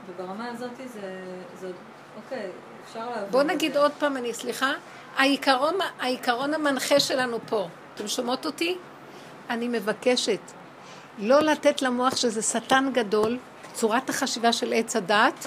[0.07, 1.24] וברמה הזאת זה,
[1.61, 1.76] זה עוד,
[2.16, 2.51] אוקיי,
[2.84, 3.30] אפשר להבין.
[3.30, 3.78] בואו את נגיד זה.
[3.78, 4.72] עוד פעם, אני סליחה.
[5.16, 8.78] העיקרון, העיקרון המנחה שלנו פה, אתם שומעות אותי?
[9.51, 10.40] אני מבקשת
[11.18, 13.38] לא לתת למוח שזה שטן גדול,
[13.72, 15.46] צורת החשיבה של עץ הדעת,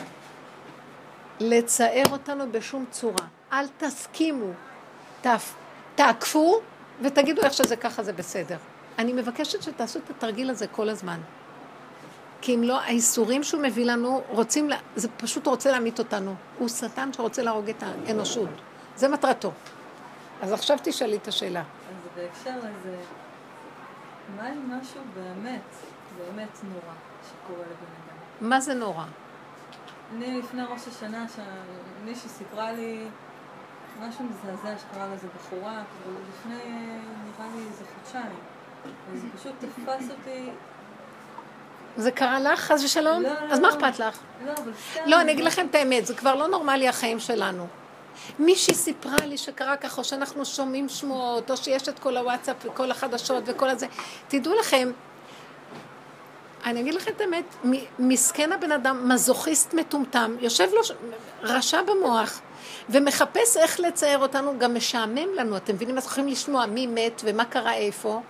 [1.40, 3.26] לצער אותנו בשום צורה.
[3.54, 4.52] אל תסכימו,
[5.22, 5.54] תף,
[5.96, 6.60] תעקפו
[7.02, 8.58] ותגידו איך שזה ככה זה בסדר.
[9.00, 11.20] אני מבקשת שתעשו את התרגיל הזה כל הזמן.
[12.42, 16.36] כי אם לא, האיסורים שהוא מביא לנו, רוצים, לה, זה פשוט רוצה להמית אותנו.
[16.60, 18.50] הוא שטן שרוצה להרוג את האנושות.
[18.96, 19.52] זה מטרתו.
[20.42, 21.60] אז עכשיו תשאלי את השאלה.
[21.60, 21.66] אז
[22.16, 22.98] בהקשר לזה,
[24.38, 25.62] מה עם משהו באמת,
[26.18, 26.96] באמת נורא
[27.30, 28.50] שקורה לבן אדם?
[28.50, 29.06] מה זה נורא?
[30.16, 33.08] אני לפני ראש השנה, שמישהי סיפרה לי
[34.02, 38.36] משהו מזעזע שקרה לאיזה בחורה, אבל לפני נראה לי איזה חודשיים.
[39.12, 40.50] וזה פשוט תפס אותי,
[41.98, 43.22] זה קרה לך, חס ושלום?
[43.22, 43.74] לא, לא, אז מה לא.
[43.74, 44.20] אכפת לך?
[44.46, 45.02] לא, אבל סתם.
[45.06, 47.68] לא, אני אגיד לכם את האמת, זה כבר לא נורמלי החיים שלנו.
[48.40, 52.92] מישהי סיפרה לי שקרה ככה, או שאנחנו שומעים שמועות, או שיש את כל הוואטסאפ וכל
[52.92, 53.88] החדשות וכל הזה.
[54.28, 54.92] תדעו לכם,
[56.66, 57.44] אני אגיד לכם את האמת,
[58.00, 60.82] מסכן הבן אדם, מזוכיסט מטומטם, יושב לו
[61.42, 62.42] רשע במוח,
[62.90, 65.98] ומחפש איך לצייר אותנו, גם משעמם לנו, אתם מבינים?
[65.98, 68.22] אז יכולים לשמוע מי מת ומה קרה איפה.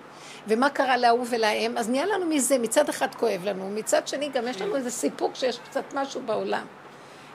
[0.48, 4.48] ומה קרה להוא ולהם, אז נהיה לנו מזה, מצד אחד כואב לנו, מצד שני גם
[4.48, 6.66] יש לנו איזה סיפוק שיש קצת משהו בעולם.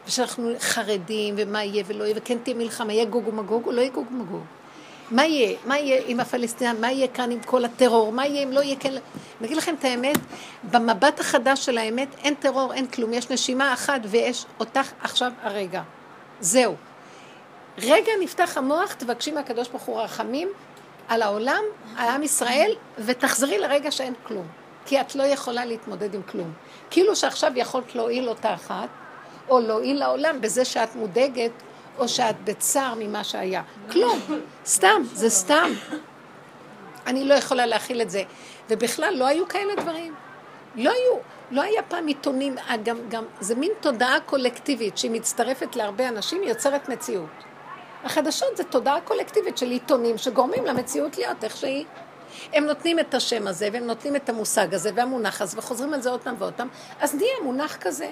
[0.07, 3.91] ושאנחנו חרדים, ומה יהיה ולא יהיה, וכן תהיה מלחמה, יהיה גוג ומגוג או לא יהיה
[3.91, 4.43] גוג ומגוג.
[5.11, 5.59] מה יהיה?
[5.67, 6.81] מה יהיה עם הפלסטינים?
[6.81, 8.13] מה יהיה כאן עם כל הטרור?
[8.13, 8.91] מה יהיה אם לא יהיה כן...
[8.91, 10.19] אני אגיד לכם את האמת,
[10.71, 15.83] במבט החדש של האמת אין טרור, אין כלום, יש נשימה אחת ויש אותך עכשיו הרגע.
[16.41, 16.75] זהו.
[17.83, 20.49] רגע נפתח המוח, תבקשי מהקדוש ברוך הוא רחמים
[21.09, 21.63] על העולם,
[21.97, 24.47] על עם ישראל, ותחזרי לרגע שאין כלום.
[24.87, 26.53] כי את לא יכולה להתמודד עם כלום.
[26.91, 28.89] כאילו שעכשיו יכולת להועיל אותה אחת,
[29.49, 31.51] או להועיל לעולם בזה שאת מודאגת,
[31.99, 33.63] או שאת בצער ממה שהיה.
[33.93, 34.21] כלום.
[34.67, 35.71] סתם, זה סתם.
[37.07, 38.23] אני לא יכולה להכיל את זה.
[38.71, 40.15] ובכלל, לא היו כאלה דברים.
[40.75, 41.19] לא היו.
[41.51, 46.41] לא היה פעם עיתונים, אה, גם, גם, זה מין תודעה קולקטיבית שהיא מצטרפת להרבה אנשים,
[46.41, 47.48] היא יוצרת מציאות.
[48.09, 51.85] החדשות זה תודעה קולקטיבית של עיתונים שגורמים למציאות להיות איך שהיא.
[52.53, 56.11] הם נותנים את השם הזה, והם נותנים את המושג הזה והמונח הזה, וחוזרים על זה
[56.11, 56.69] עוד פעם ועוד פעם,
[57.01, 58.11] אז נהיה מונח כזה.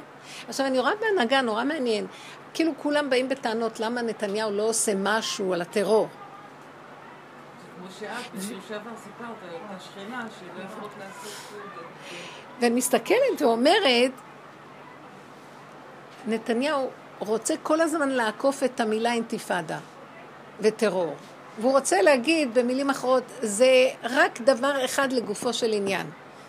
[0.49, 2.07] עכשיו, אני רואה בהנהגה נורא מעניין,
[2.55, 6.09] כאילו כולם באים בטענות למה נתניהו לא עושה משהו על הטרור.
[7.77, 11.33] כמו שאת, בשיר שעבר סיפרת על אותה שכנה שלא יכולות לעשות.
[12.61, 14.13] ואני מסתכלת ואומרת,
[16.27, 19.79] נתניהו רוצה כל הזמן לעקוף את המילה אינתיפאדה
[20.61, 21.15] וטרור.
[21.59, 26.07] והוא רוצה להגיד במילים אחרות, זה רק דבר אחד לגופו של עניין.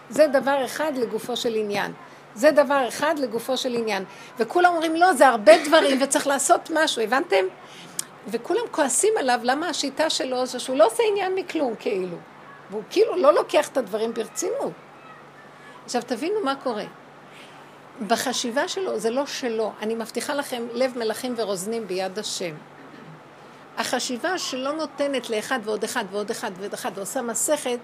[0.10, 1.92] זה דבר אחד לגופו של עניין.
[2.36, 4.04] זה דבר אחד לגופו של עניין.
[4.40, 7.46] וכולם אומרים, לא, זה הרבה דברים וצריך לעשות משהו, הבנתם?
[8.28, 12.18] וכולם כועסים עליו, למה השיטה שלו זה שהוא לא עושה עניין מכלום, כאילו.
[12.70, 14.72] והוא כאילו לא לוקח את הדברים ברצינות.
[15.86, 16.84] עכשיו, תבינו מה קורה.
[18.08, 19.72] בחשיבה שלו, זה לא שלו.
[19.82, 22.56] אני מבטיחה לכם, לב מלכים ורוזנים ביד השם.
[23.78, 27.80] החשיבה שלא נותנת לאחד ועוד אחד ועוד אחד ועוד אחד ועושה מסכת,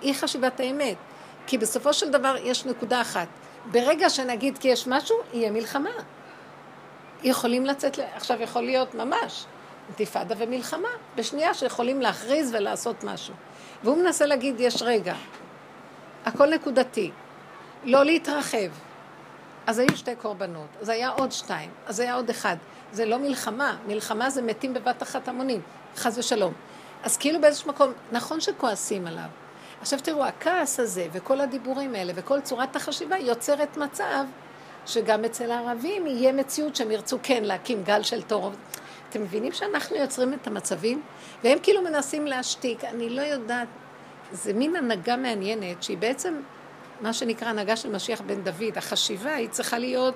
[0.00, 0.96] היא חשיבת האמת.
[1.46, 3.28] כי בסופו של דבר יש נקודה אחת.
[3.70, 5.90] ברגע שנגיד כי יש משהו, יהיה מלחמה.
[7.22, 9.44] יכולים לצאת, עכשיו יכול להיות ממש
[9.88, 13.34] אינתיפאדה ומלחמה, בשנייה שיכולים להכריז ולעשות משהו.
[13.84, 15.14] והוא מנסה להגיד, יש רגע,
[16.24, 17.10] הכל נקודתי,
[17.84, 18.68] לא להתרחב.
[19.66, 22.56] אז היו שתי קורבנות, אז היה עוד שתיים, אז היה עוד אחד.
[22.92, 25.60] זה לא מלחמה, מלחמה זה מתים בבת אחת המונים,
[25.96, 26.52] חס ושלום.
[27.02, 29.28] אז כאילו באיזשהו מקום, נכון שכועסים עליו.
[29.80, 34.24] עכשיו תראו, הכעס הזה וכל הדיבורים האלה וכל צורת החשיבה יוצרת מצב
[34.86, 38.52] שגם אצל הערבים יהיה מציאות שהם ירצו כן להקים גל של תור.
[39.08, 41.02] אתם מבינים שאנחנו יוצרים את המצבים?
[41.44, 42.84] והם כאילו מנסים להשתיק.
[42.84, 43.68] אני לא יודעת,
[44.32, 46.34] זה מין הנהגה מעניינת שהיא בעצם
[47.04, 48.76] מה שנקרא הנהגה של משיח בן דוד.
[48.78, 50.14] החשיבה היא צריכה להיות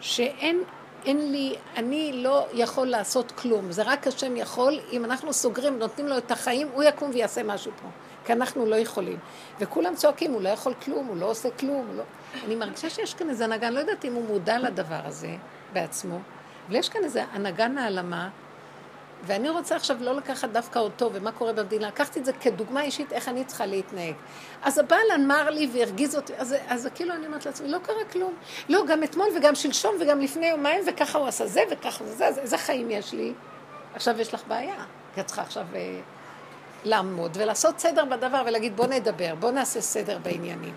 [0.00, 0.62] שאין
[1.04, 6.06] אין לי, אני לא יכול לעשות כלום, זה רק השם יכול, אם אנחנו סוגרים, נותנים
[6.06, 7.88] לו את החיים, הוא יקום ויעשה משהו פה,
[8.24, 9.18] כי אנחנו לא יכולים.
[9.60, 12.02] וכולם צועקים, הוא לא יכול כלום, הוא לא עושה כלום, לא...
[12.44, 15.36] אני מרגישה שיש כאן איזה הנהגה, אני לא יודעת אם הוא מודע לדבר הזה
[15.72, 16.18] בעצמו,
[16.66, 18.28] אבל יש כאן איזה הנהגה נעלמה,
[19.22, 23.12] ואני רוצה עכשיו לא לקחת דווקא אותו ומה קורה במדינה, לקחתי את זה כדוגמה אישית
[23.12, 24.14] איך אני צריכה להתנהג.
[24.62, 28.34] אז הבעל אמר לי והרגיז אותי, אז, אז כאילו אני אומרת לעצמי, לא קרה כלום.
[28.68, 32.40] לא, גם אתמול וגם שלשום וגם לפני יומיים וככה הוא עשה זה וככה זה, זה,
[32.40, 33.32] איזה חיים יש לי.
[33.94, 36.00] עכשיו יש לך בעיה, כי את צריכה עכשיו אה,
[36.84, 40.74] לעמוד ולעשות סדר בדבר ולהגיד בוא נדבר, בוא נעשה סדר בעניינים.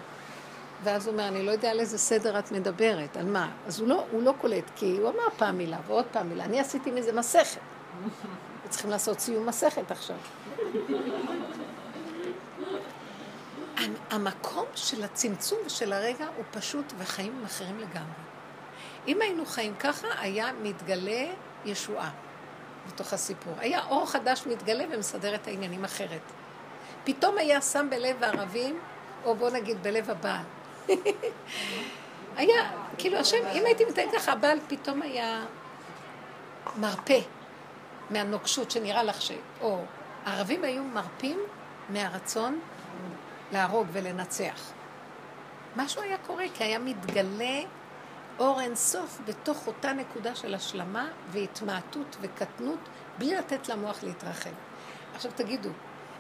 [0.84, 3.50] ואז הוא אומר, אני לא יודע על איזה סדר את מדברת, על מה?
[3.68, 6.44] אז הוא לא, הוא לא קולט, כי הוא אמר פעם מילה ועוד פעם מילה.
[6.44, 7.60] אני עשיתי מזה מסכת.
[8.70, 10.18] צריכים לעשות סיום מסכת עכשיו.
[14.12, 18.22] המקום של הצמצום ושל הרגע הוא פשוט וחיים אחרים לגמרי.
[19.08, 21.26] אם היינו חיים ככה, היה מתגלה
[21.66, 22.10] ישועה
[22.88, 23.54] בתוך הסיפור.
[23.58, 26.22] היה אור חדש מתגלה ומסדר את העניינים אחרת.
[27.04, 28.80] פתאום היה שם בלב הערבים,
[29.26, 30.46] או בוא נגיד בלב הבעל.
[32.38, 35.46] היה, כאילו השם, אם הייתי מתארת ככה, הבעל פתאום היה
[36.78, 37.20] מרפא.
[38.12, 39.32] מהנוקשות שנראה לך ש...
[39.62, 39.84] או
[40.26, 41.40] הערבים היו מרפים
[41.90, 42.60] מהרצון
[43.52, 44.72] להרוג ולנצח.
[45.76, 47.60] משהו היה קורה, כי היה מתגלה
[48.40, 52.80] אור אינסוף בתוך אותה נקודה של השלמה והתמעטות וקטנות,
[53.18, 54.50] בלי לתת למוח להתרחב.
[55.16, 55.70] עכשיו תגידו,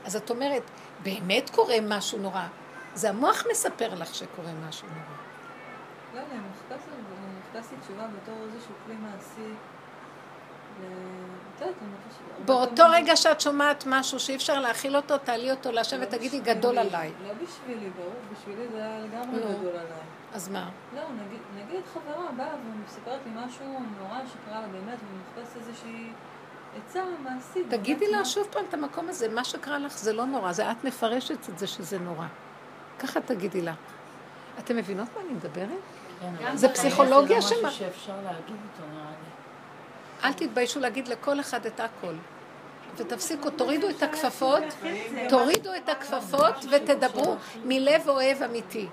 [0.05, 0.63] אז את אומרת,
[1.03, 2.47] באמת קורה משהו נורא.
[2.93, 5.01] זה המוח מספר לך שקורה משהו נורא.
[6.13, 6.35] לא יודע,
[7.53, 9.53] מחפשתי תשובה בתור איזשהו כלי מעשי.
[12.45, 16.77] באותו רגע שאת שומעת משהו שאי אפשר להכיל אותו, תעלי אותו להשם לא ותגידי גדול
[16.77, 17.11] עליי.
[17.27, 20.01] לא בשבילי, ברור, בשבילי זה היה לגמרי גדול עליי.
[20.33, 20.69] אז מה?
[20.95, 21.01] לא,
[21.55, 23.65] נגיד חברה באה ומספרת לי משהו
[23.99, 26.09] נורא שקרה לה באמת, ומחפשת איזושהי
[26.77, 27.69] עצה מעשית.
[27.69, 30.83] תגידי לה שוב פעם את המקום הזה, מה שקרה לך זה לא נורא, זה את
[30.83, 32.25] מפרשת את זה שזה נורא.
[32.99, 33.73] ככה תגידי לה.
[34.59, 35.69] אתם מבינות מה אני מדברת?
[36.39, 37.49] כן, זה פסיכולוגיה שמה.
[37.49, 37.59] שמה.
[37.59, 38.83] זה משהו שאפשר להגיד אותו.
[40.23, 42.13] אל תתביישו להגיד לכל אחד את הכל.
[42.97, 44.63] ותפסיקו, תורידו את הכפפות,
[45.29, 48.87] תורידו את הכפפות ותדברו מלב אוהב אמיתי.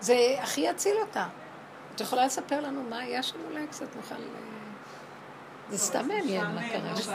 [0.00, 1.26] זה הכי יציל אותה.
[1.94, 4.14] את יכולה לספר לנו מה היה שם אולי קצת נוכל...
[4.14, 4.20] אה,
[5.70, 7.12] זה סתם מעניין מה קרה שם.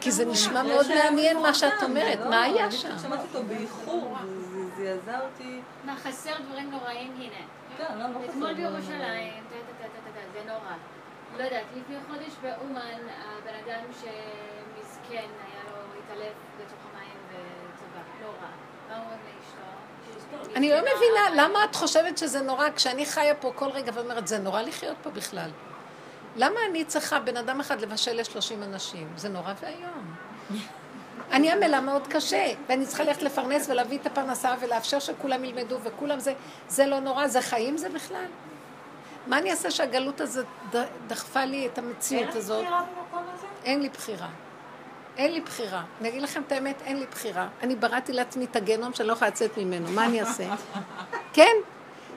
[0.00, 2.98] כי זה נשמע מאוד מעניין מה שאת אומרת, מה היה שם?
[3.02, 4.16] שמעתי אותו באיחור,
[4.76, 5.60] זה זעזע אותי.
[5.84, 7.12] מה, חסר דברים נוראים?
[7.18, 7.46] הנה.
[7.78, 10.74] כן, לא, לא אתמול בירושלים, טה, טה, טה, טה, טה, זה נורא.
[11.33, 17.14] לא יודעת, לפני חודש באומן, הבן אדם שמסכן, היה לו התעלף בתוך המים.
[18.88, 20.54] מה אומרים לאשתו?
[20.56, 24.38] אני לא מבינה, למה את חושבת שזה נורא כשאני חיה פה כל רגע ואומרת, זה
[24.38, 25.50] נורא לחיות פה בכלל?
[26.36, 29.08] למה אני צריכה בן אדם אחד לבשל ל-30 אנשים?
[29.16, 30.14] זה נורא ואיום.
[31.32, 36.20] אני עמלה מאוד קשה, ואני צריכה ללכת לפרנס ולהביא את הפרנסה ולאפשר שכולם ילמדו וכולם
[36.20, 36.34] זה,
[36.68, 38.26] זה לא נורא, זה חיים זה בכלל?
[39.26, 40.46] מה אני אעשה שהגלות הזאת
[41.06, 42.64] דחפה לי את המציאות הזאת?
[42.64, 43.46] אין לך בחירה במקום הזה?
[43.64, 44.28] אין לי בחירה.
[45.16, 45.82] אין לי בחירה.
[46.00, 47.48] אני אגיד לכם את האמת, אין לי בחירה.
[47.62, 50.44] אני בראתי לעצמי את הגנום שאני לא יכולה לצאת ממנו, מה אני אעשה?
[51.36, 51.52] כן,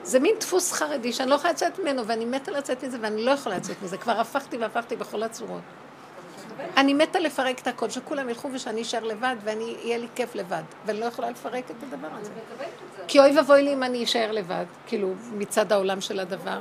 [0.02, 3.30] זה מין דפוס חרדי שאני לא יכולה לצאת ממנו, ואני מתה לצאת מזה, ואני לא
[3.30, 3.98] יכולה לצאת מזה.
[3.98, 5.60] כבר הפכתי והפכתי בכל הצורות.
[6.76, 10.62] אני מתה לפרק את הכל, שכולם ילכו ושאני אשאר לבד, ואני, יהיה לי כיף לבד.
[10.86, 12.30] ואני לא יכולה לפרק את הדבר הזה.
[13.08, 16.60] כי אוי ואבוי לי אם אני אשאר לבד, כאילו, מצד העולם של הדבר.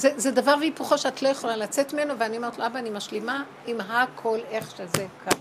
[0.00, 3.42] זה, זה דבר והיפוכו שאת לא יכולה לצאת ממנו, ואני אומרת לו, אבא, אני משלימה
[3.66, 5.38] עם הכל איך שזה ככה.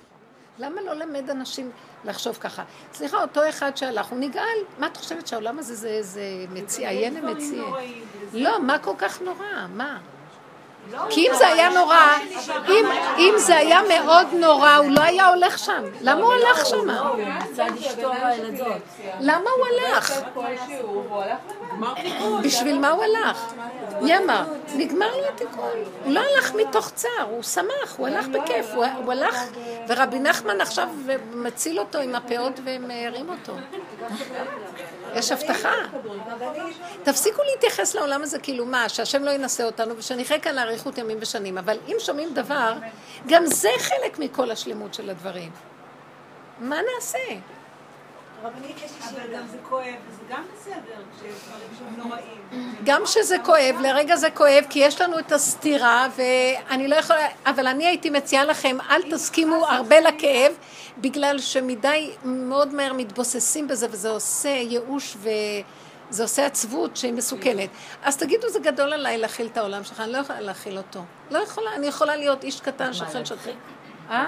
[0.60, 1.72] למה לא למד אנשים
[2.06, 2.64] לחשוב ככה?
[2.94, 4.58] סליחה, אותו אחד שהלך, הוא נגאל.
[4.80, 7.64] מה את חושבת שהעולם הזה זה איזה מציע, עיין המציע?
[8.34, 9.68] לא, מה כל כך נורא?
[9.70, 10.00] מה?
[11.10, 12.18] כי אם זה היה נורא,
[12.68, 12.86] אם,
[13.18, 15.84] אם זה היה מאוד נורא, הוא לא היה הולך שם.
[16.02, 16.88] למה הוא הלך שם?
[19.20, 20.14] למה הוא הלך?
[22.44, 23.54] בשביל מה הוא הלך?
[24.02, 24.44] מי אמר?
[24.76, 25.70] נגמר לו התיקון.
[26.04, 28.66] הוא לא הלך מתוך צער, הוא שמח, הוא הלך בכיף.
[28.76, 29.44] הוא הלך,
[29.88, 30.88] ורבי נחמן עכשיו
[31.34, 33.54] מציל אותו עם הפאות ומרים אותו.
[35.16, 35.74] יש הבטחה.
[37.04, 41.58] תפסיקו להתייחס לעולם הזה כאילו מה, שהשם לא ינסה אותנו ושנחיה כאן לאריכות ימים ושנים.
[41.58, 42.74] אבל אם שומעים דבר,
[43.28, 45.52] גם זה חלק מכל השלמות של הדברים.
[46.60, 47.59] מה נעשה?
[48.44, 52.76] אבל גם זה כואב, וזה גם בסדר, כשדברים שהם נוראים.
[52.84, 57.68] גם שזה כואב, לרגע זה כואב, כי יש לנו את הסתירה, ואני לא יכולה, אבל
[57.68, 60.54] אני הייתי מציעה לכם, אל תסכימו הרבה לכאב,
[60.98, 67.70] בגלל שמדי מאוד מהר מתבוססים בזה, וזה עושה ייאוש וזה עושה עצבות שהיא מסוכנת.
[68.04, 71.00] אז תגידו, זה גדול עליי להכיל את העולם שלך, אני לא יכולה להכיל אותו.
[71.32, 73.54] לא יכולה, אני יכולה להיות איש קטן שאוכל שוטר.
[74.10, 74.26] אה?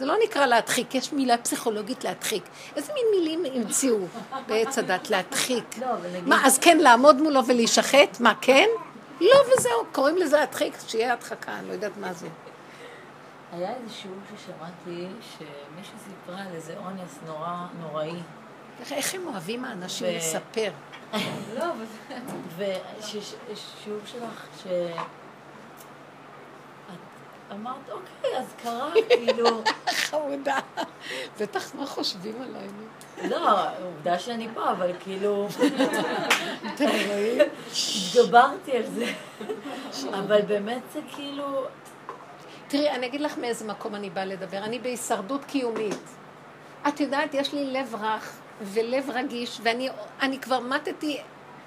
[0.00, 2.44] זה לא נקרא להדחיק, יש מילה פסיכולוגית להדחיק.
[2.76, 3.98] איזה מין מילים המציאו
[4.46, 5.64] בעץ הדת להדחיק?
[5.80, 5.86] לא.
[6.26, 8.20] מה, אז כן, לעמוד מולו ולהישחט?
[8.20, 8.68] מה, כן?
[9.20, 12.28] לא, וזהו, קוראים לזה להדחיק, שיהיה הדחקה, אני לא יודעת מה זה.
[13.52, 18.14] היה איזה שיעור ששמעתי שמישהי סיפרה על איזה אונס נורא נוראי.
[18.90, 20.70] איך- הם אוהבים האנשים לספר?
[21.58, 21.64] לא,
[22.56, 24.46] ושיעור שלך
[27.52, 29.62] אמרת, אוקיי, אז קרה, כאילו...
[30.10, 30.58] חמודה.
[31.40, 32.66] בטח מה חושבים עליי.
[32.66, 33.28] נו.
[33.28, 35.48] לא, עובדה שאני פה, אבל כאילו...
[36.74, 37.38] אתם רואים?
[38.08, 39.12] התגברתי על זה.
[40.10, 41.64] אבל באמת זה כאילו...
[42.68, 44.58] תראי, אני אגיד לך מאיזה מקום אני באה לדבר.
[44.58, 46.16] אני בהישרדות קיומית.
[46.88, 49.88] את יודעת, יש לי לב רך ולב רגיש, ואני
[50.22, 51.20] אני כבר מתתי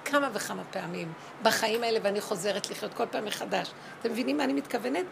[0.05, 1.13] כמה וכמה פעמים
[1.43, 3.71] בחיים האלה, ואני חוזרת לחיות כל פעם מחדש.
[3.99, 5.05] אתם מבינים מה אני מתכוונת?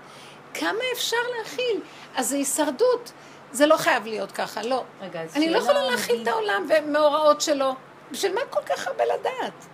[0.53, 1.79] כמה אפשר להכיל?
[2.15, 3.11] אז זה הישרדות.
[3.51, 4.83] זה לא חייב להיות ככה, לא.
[5.01, 7.75] רגע, אז אני לא יכולה להכיל את העולם ומאורעות שלו.
[8.11, 9.65] בשביל מה כל כך הרבה לדעת?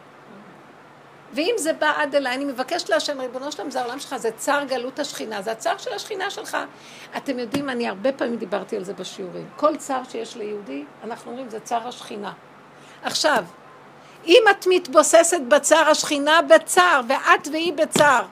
[1.33, 4.63] ואם זה בא עד אליי, אני מבקשת להשם, ריבונו שלם, זה העולם שלך, זה צער
[4.63, 6.57] גלות השכינה, זה הצער של השכינה שלך.
[7.17, 9.49] אתם יודעים, אני הרבה פעמים דיברתי על זה בשיעורים.
[9.55, 12.33] כל צער שיש ליהודי, אנחנו אומרים, זה צער השכינה.
[13.03, 13.43] עכשיו,
[14.25, 18.25] אם את מתבוססת בצער השכינה, בצער, ואת והיא בצער,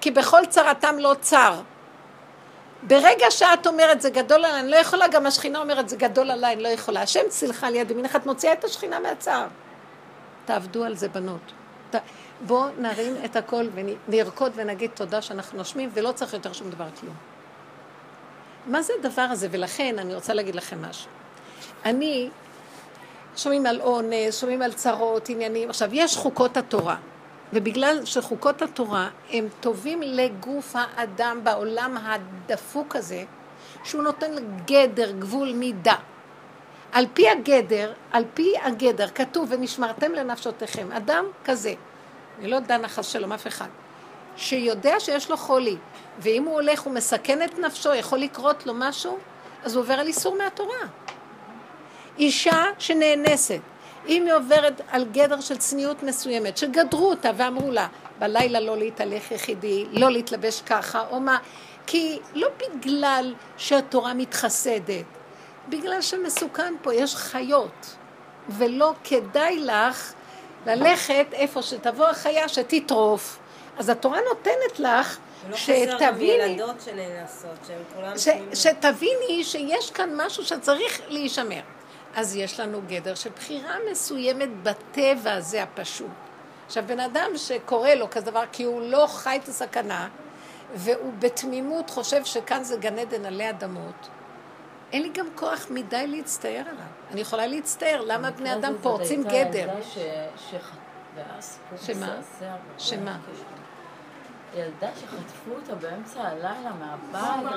[0.00, 1.60] כי בכל צרתם לא צר.
[2.82, 6.54] ברגע שאת אומרת זה גדול עליי, אני לא יכולה, גם השכינה אומרת זה גדול עליי,
[6.54, 7.02] אני לא יכולה.
[7.02, 9.46] השם צילך על יד ימינך, את מוציאה את השכינה מהצער.
[10.44, 11.52] תעבדו על זה, בנות.
[11.90, 11.96] ת...
[12.40, 17.14] בואו נרים את הכל ונרקוד ונגיד תודה שאנחנו נושמים, ולא צריך יותר שום דבר כלום.
[18.66, 19.48] מה זה הדבר הזה?
[19.50, 21.10] ולכן אני רוצה להגיד לכם משהו.
[21.84, 22.30] אני,
[23.36, 25.70] שומעים על אונס, שומעים על צרות, עניינים.
[25.70, 26.96] עכשיו, יש חוקות התורה,
[27.52, 33.24] ובגלל שחוקות התורה הם טובים לגוף האדם בעולם הדפוק הזה,
[33.84, 34.32] שהוא נותן
[34.64, 35.94] גדר, גבול, מידה.
[36.92, 40.92] על פי הגדר, על פי הגדר, כתוב, ונשמרתם לנפשותיכם.
[40.92, 41.74] אדם כזה,
[42.38, 43.68] אני לא דנה חס שלום אף אחד,
[44.36, 45.76] שיודע שיש לו חולי,
[46.18, 49.18] ואם הוא הולך ומסכן את נפשו, יכול לקרות לו משהו,
[49.64, 50.86] אז הוא עובר על איסור מהתורה.
[52.18, 53.60] אישה שנאנסת,
[54.08, 57.86] אם היא עוברת על גדר של צניעות מסוימת, שגדרו אותה ואמרו לה,
[58.18, 61.38] בלילה לא להתהלך יחידי, לא להתלבש ככה, או מה,
[61.86, 65.04] כי לא בגלל שהתורה מתחסדת,
[65.68, 67.96] בגלל שמסוכן פה, יש חיות,
[68.48, 70.12] ולא כדאי לך
[70.66, 73.38] ללכת איפה שתבוא החיה שתטרוף.
[73.78, 75.18] אז התורה נותנת לך
[75.54, 76.58] שתביני.
[78.16, 81.60] ש, שתביני שיש כאן משהו שצריך להישמר.
[82.18, 86.10] אז יש לנו גדר של בחירה מסוימת בטבע הזה הפשוט.
[86.66, 90.08] עכשיו, בן אדם שקורא לו כזה דבר, כי הוא לא חי את הסכנה,
[90.74, 94.08] והוא בתמימות חושב שכאן זה גן עדן עלי אדמות,
[94.92, 96.86] אין לי גם כוח מדי להצטער עליו.
[97.10, 99.68] אני יכולה להצטער, למה בני אדם פורצים גדר?
[99.82, 99.98] ש...
[101.14, 102.16] והסיפור שמה?
[102.78, 103.18] שמה?
[104.58, 107.14] ילדה שחטפו אותה באמצע הלילה מהבית.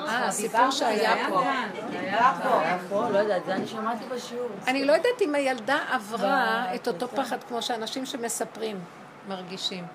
[0.10, 1.42] אה, הסיפור שהיה פה.
[1.42, 2.60] היה פה.
[2.62, 4.50] היה פה, לא יודעת, זה אני שמעתי בשיעור.
[4.68, 8.80] אני לא יודעת אם הילדה עברה את אותו פחד כמו שאנשים שמספרים
[9.28, 9.86] מרגישים.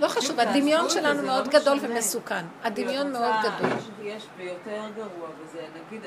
[0.00, 2.44] לא חשוב, הדמיון שלנו מאוד גדול ומסוכן.
[2.64, 3.70] הדמיון מאוד גדול.
[4.02, 6.00] יש- ויותר גרוע בזה, נגיד,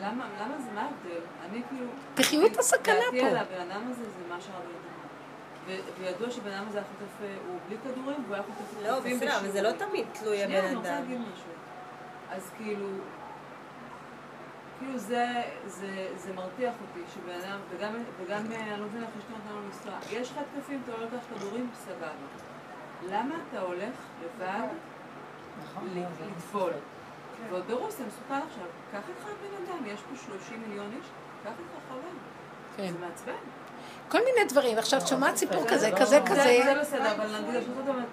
[0.00, 0.24] למה,
[0.58, 1.20] זה, מה ההבדל?
[1.50, 1.86] אני כאילו...
[2.14, 3.26] תחיו את הסכנה דעתי פה.
[3.26, 4.36] על הבן אדם הזה זה מה.
[4.36, 4.97] ו-
[6.00, 9.38] וידוע שבן אדם הזה היה חוטף, אה, הוא בלי כדורים, והוא היה חוטף לא, בסדר,
[9.38, 9.72] אבל זה לא.
[9.72, 11.02] תמיד תלוי שנייה, אני הבן רוצה אדם.
[11.02, 11.50] להגיד משהו.
[12.30, 12.86] אז כאילו,
[14.78, 15.26] כאילו זה,
[15.66, 17.92] זה, זה מרתיח אותי, שבן אדם, וגם,
[18.24, 19.92] וגם, אה, אני לא מבינה איך נתנה לו לנסוע.
[20.20, 22.08] יש לך התקפים, אתה לא לוקח כדורים, סבבה.
[23.08, 23.94] למה אתה הולך
[24.24, 24.68] לבד
[25.62, 26.72] נכון, ל- זה לטבול?
[27.50, 31.06] ועוד ברוסיה מסוכן עכשיו, קח איתך בן אדם, יש פה 30 מיליון איש,
[31.44, 32.00] קח איתך חבר.
[32.76, 32.92] כן.
[32.92, 33.32] זה מעצבן.
[34.08, 34.78] כל מיני דברים.
[34.78, 36.60] עכשיו, את שומעת סיפור כזה, לא- כזה, זה- כזה.
[36.64, 37.62] זה בסדר, אבל נגיד,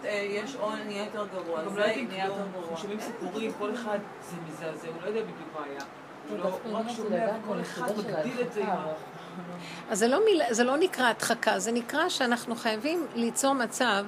[0.05, 2.77] אה, יש עון, נהיה יותר גרוע, גם לא יודעים נהיה יותר כלום, גרוע.
[2.77, 5.79] שומעים סיפורים, כל אחד זה מזעזע, הוא לא יודע בדיוק מה היה.
[6.29, 8.61] הוא לא- רק שומע, וכל אחד מגדיל את זה.
[9.89, 10.41] אז זה לא, מיל...
[10.49, 14.05] זה לא נקרא הדחקה, זה נקרא שאנחנו חייבים ליצור מצב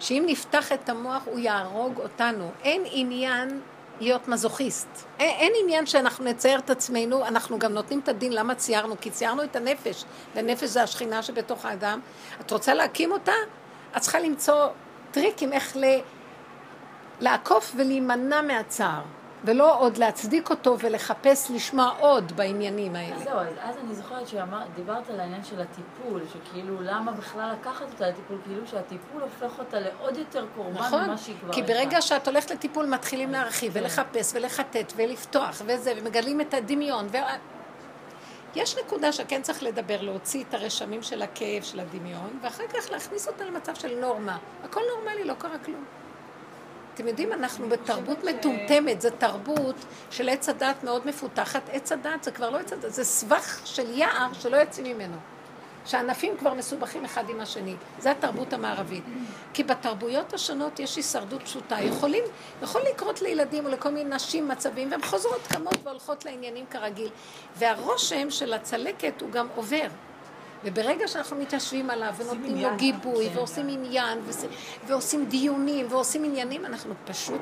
[0.00, 2.50] שאם נפתח את המוח הוא יהרוג אותנו.
[2.62, 3.60] אין עניין
[4.00, 4.88] להיות מזוכיסט.
[5.18, 9.10] אין, אין עניין שאנחנו נצייר את עצמנו, אנחנו גם נותנים את הדין למה ציירנו, כי
[9.10, 12.00] ציירנו את הנפש, והנפש זה השכינה שבתוך האדם.
[12.40, 13.32] את רוצה להקים אותה?
[13.96, 14.66] את צריכה למצוא
[15.10, 15.84] טריקים איך ל...
[17.20, 19.02] לעקוף ולהימנע מהצער,
[19.44, 23.18] ולא עוד להצדיק אותו ולחפש לשמוע עוד בעניינים האלה.
[23.18, 28.08] זהו, אז אז אני זוכרת שדיברת על העניין של הטיפול, שכאילו למה בכלל לקחת אותה
[28.08, 31.72] לטיפול, כאילו שהטיפול הופך אותה לעוד יותר קורבן נכון, ממה שהיא כבר כי הייתה.
[31.72, 37.06] ברגע שאת הולכת לטיפול מתחילים להרחיב ולחפש ולחטט ולפתוח וזה, ומגלים את הדמיון.
[37.12, 37.16] ו...
[38.56, 43.28] יש נקודה שכן צריך לדבר, להוציא את הרשמים של הכאב, של הדמיון, ואחר כך להכניס
[43.28, 44.38] אותה למצב של נורמה.
[44.64, 45.84] הכל נורמלי, לא קרה כלום.
[46.94, 49.76] אתם יודעים, אנחנו בתרבות מטומטמת, זו תרבות
[50.10, 51.62] של עץ הדת מאוד מפותחת.
[51.72, 55.16] עץ הדת זה כבר לא עץ הדת, זה סבך של יער שלא יוצאים ממנו.
[55.86, 57.74] שהענפים כבר מסובכים אחד עם השני.
[57.98, 59.04] זה התרבות המערבית.
[59.52, 61.76] כי בתרבויות השונות יש הישרדות פשוטה.
[61.80, 62.24] יכולים,
[62.62, 67.08] יכול לקרות לילדים או לכל מיני נשים מצבים, והן חוזרות, קמות והולכות לעניינים כרגיל.
[67.56, 69.86] והרושם של הצלקת הוא גם עובר.
[70.64, 72.76] וברגע שאנחנו מתיישבים עליו ונותנים לו.
[72.76, 73.36] גיבוי כן.
[73.38, 74.18] ועושים עניין
[74.86, 77.40] ועושים דיונים ועושים עניינים, אנחנו פשוט...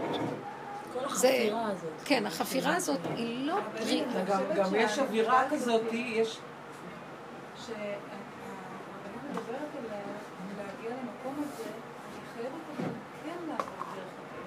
[0.93, 1.91] כל זה- החפירה הזאת.
[2.05, 4.05] כן, החפירה הזאת היא לא פרי...
[4.29, 6.39] גם- גם יש אווירה כזאת, יש...
[7.67, 7.93] שהרבנית
[9.31, 9.47] מדברת
[9.79, 10.01] עליה,
[10.59, 12.89] להגיע למקום הזה, אני חייבת אבל
[13.25, 14.43] כן לעבור דרך הכאב.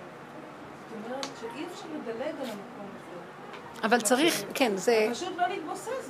[0.89, 3.85] זאת אומרת שאי אפשר לדלג על המקום הזה.
[3.87, 5.07] אבל צריך, כן, זה...
[5.11, 6.09] פשוט לא להתבוסס.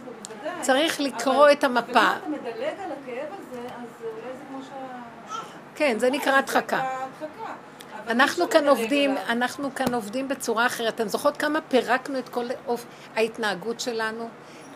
[0.61, 1.91] צריך לקרוא את המפה.
[1.91, 5.35] אבל אם אתה מדלג על הכאב הזה, אז אולי זה כמו שה...
[5.75, 6.81] כן, זה נקרא הדחקה.
[8.07, 9.15] אנחנו כאן עובדים.
[9.29, 10.93] אנחנו כאן עובדים בצורה אחרת.
[10.93, 12.45] אתם זוכרות כמה פירקנו את כל.
[13.15, 14.29] ההתנהגות שלנו?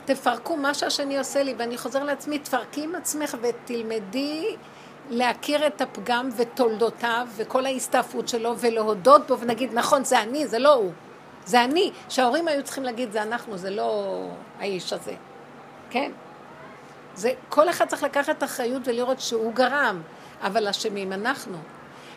[0.06, 4.56] תפרקו מה שהשני עושה לי, ואני חוזר לעצמי, תפרקי עם עצמך ותלמדי
[5.10, 10.74] להכיר את הפגם ותולדותיו וכל ההסתעפות שלו ולהודות בו ונגיד, נכון, זה אני, זה לא
[10.74, 10.92] הוא.
[11.46, 11.92] זה אני.
[12.10, 14.20] שההורים היו צריכים להגיד, זה אנחנו, זה לא
[14.60, 15.14] האיש הזה.
[15.90, 16.12] כן?
[17.16, 20.02] זה, כל אחד צריך לקחת אחריות ולראות שהוא גרם,
[20.42, 21.58] אבל אשמים אנחנו.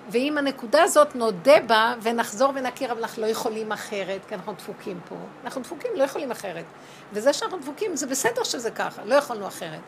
[0.08, 5.00] ואם הנקודה הזאת נודה בה ונחזור ונכיר, אבל אנחנו לא יכולים אחרת, כי אנחנו דפוקים
[5.08, 5.14] פה.
[5.44, 6.64] אנחנו דפוקים, לא יכולים אחרת.
[7.12, 9.80] וזה שאנחנו דפוקים, זה בסדר שזה ככה, לא יכולנו אחרת.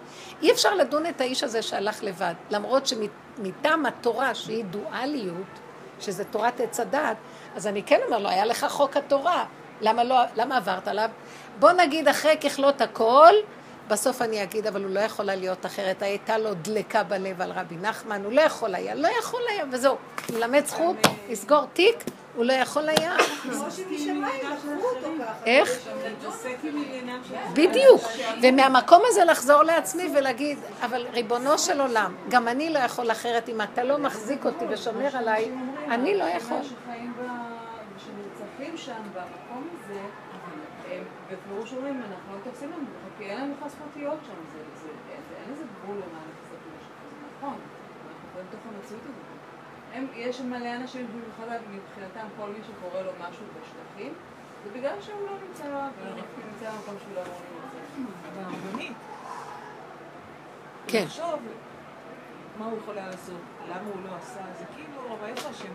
[0.43, 5.47] אי אפשר לדון את האיש הזה שהלך לבד, למרות שמטעם התורה, שהיא דואליות,
[6.01, 7.17] שזה תורת עץ הדת,
[7.57, 9.45] אז אני כן אומר לו, היה לך חוק התורה,
[9.81, 11.09] למה, לא, למה עברת עליו?
[11.59, 13.35] בוא נגיד אחרי ככלות הכל,
[13.89, 17.53] בסוף אני אגיד, אבל הוא לא יכול היה להיות אחרת, הייתה לו דלקה בלב על
[17.53, 19.97] רבי נחמן, הוא לא יכול היה, לא יכול היה, וזהו.
[20.33, 20.97] מלמד זכות,
[21.31, 21.97] לסגור תיק,
[22.35, 23.17] הוא לא יכול היה.
[25.47, 25.69] איך?
[27.29, 27.35] של...
[27.53, 28.03] בדיוק.
[28.43, 33.61] ומהמקום הזה לחזור לעצמי ולהגיד, אבל ריבונו של עולם, גם אני לא יכול אחרת, אם
[33.61, 35.51] אתה לא מחזיק אותי ושומר עליי,
[35.91, 36.59] אני לא יכול.
[37.99, 40.01] שנרצחים שם, במקום הזה,
[41.31, 42.85] בפירוש אומרים, אנחנו לא מתייחסים להם,
[43.19, 46.93] כי אין להם בכלל זכותיות שם, זה, זה, אין, אין לזה גבול למה נכנסת למשהו
[47.01, 47.57] כזה, נכון,
[48.09, 49.35] אנחנו חיים בתוך המציאות הזאת.
[49.93, 54.13] הם, יש שם מלא אנשים, במיוחד מבחינתם, כל מי שקורה לו משהו בשטחים,
[54.65, 56.15] זה בגלל שהוא לא נמצא, ולא
[56.49, 57.41] נמצא במקום שהוא לא אמור
[57.97, 58.41] להימצא.
[58.41, 58.97] הרבנית.
[60.87, 61.05] כן.
[61.05, 61.41] לחשוב
[62.59, 65.73] מה הוא יכול היה לעשות, למה הוא לא עשה, זה כאילו, אבל איפה השם?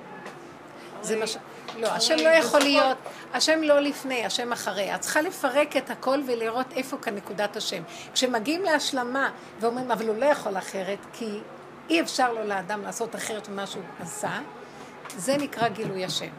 [1.02, 1.38] זה מה ש...
[1.78, 2.98] לא, השם לא יכול להיות,
[3.34, 4.96] השם לא לפני, השם אחרי.
[4.96, 7.84] את צריכה לפרק את הכל ולראות איפה כאן נקודת השם.
[8.14, 9.30] כשמגיעים להשלמה
[9.60, 11.40] ואומרים, אבל הוא לא יכול אחרת, כי
[11.90, 14.40] אי אפשר לו לאדם לעשות אחרת ממה שהוא עשה,
[15.18, 16.30] זה נקרא גילוי השם.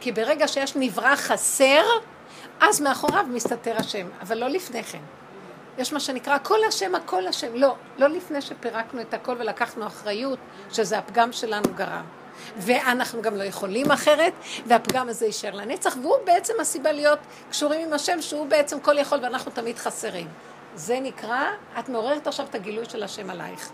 [0.00, 1.84] כי ברגע שיש נברא חסר,
[2.60, 5.02] אז מאחוריו מסתתר השם, אבל לא לפני כן.
[5.78, 7.54] יש מה שנקרא הכל השם, הכל השם.
[7.54, 10.38] לא, לא לפני שפירקנו את הכל ולקחנו אחריות,
[10.70, 12.04] שזה הפגם שלנו גרם.
[12.56, 14.32] ואנחנו גם לא יכולים אחרת,
[14.66, 17.18] והפגם הזה יישאר לנצח, והוא בעצם הסיבה להיות
[17.50, 20.28] קשורים עם השם, שהוא בעצם כל יכול ואנחנו תמיד חסרים.
[20.74, 21.42] זה נקרא,
[21.78, 23.70] את מעוררת עכשיו את הגילוי של השם עלייך.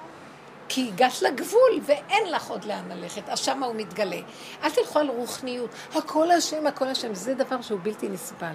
[0.69, 4.21] כי הגעת לגבול ואין לך עוד לאן ללכת, אז שמה הוא מתגלה.
[4.65, 8.55] אל תלכו על רוחניות, הכל השם, הכל השם, זה דבר שהוא בלתי נסבל.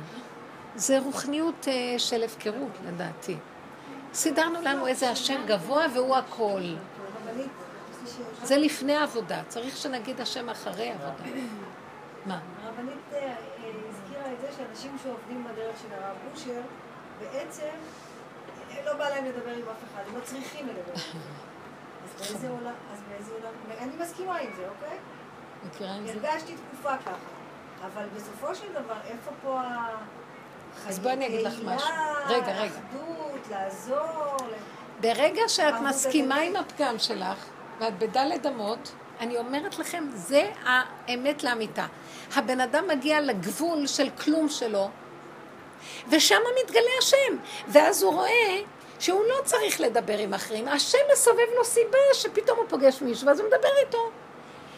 [0.76, 3.36] זה רוחניות אה, של הפקרות, לדעתי.
[4.14, 6.62] סידרנו לנו איזה השם גבוה והוא הכל.
[8.44, 11.24] זה לפני העבודה, צריך שנגיד השם אחרי העבודה.
[12.26, 12.40] מה?
[12.64, 13.36] הרבנית אה,
[13.90, 16.62] הזכירה את זה שאנשים שעובדים בדרך של הרב אושר,
[17.20, 17.70] בעצם
[18.72, 20.94] אה, לא בא להם לדבר עם אף אחד, הם לא צריכים לדבר.
[20.94, 24.98] אז באיזה עולם, אז באיזה עולם, אני מסכימה עם זה, אוקיי?
[25.68, 26.14] מכירה עם זה?
[26.14, 27.12] הרגשתי תקופה ככה,
[27.86, 29.88] אבל בסופו של דבר, איפה פה ה...
[30.88, 31.90] אז בואי אני אגיד לך משהו.
[32.26, 32.66] רגע, רגע.
[32.66, 34.38] אחדות, לעזור.
[35.02, 36.40] ברגע שאת מסכימה.
[36.40, 37.46] עם הפגם שלך,
[37.80, 41.86] ואת בדלת אמות, אני אומרת לכם, זה האמת לאמיתה.
[42.36, 44.90] הבן אדם מגיע לגבול של כלום שלו,
[46.10, 47.38] ושם מתגלה השם.
[47.68, 48.62] ואז הוא רואה
[49.00, 50.68] שהוא לא צריך לדבר עם אחרים.
[50.68, 54.10] השם מסובב לו סיבה שפתאום הוא פוגש מישהו, ואז הוא מדבר איתו.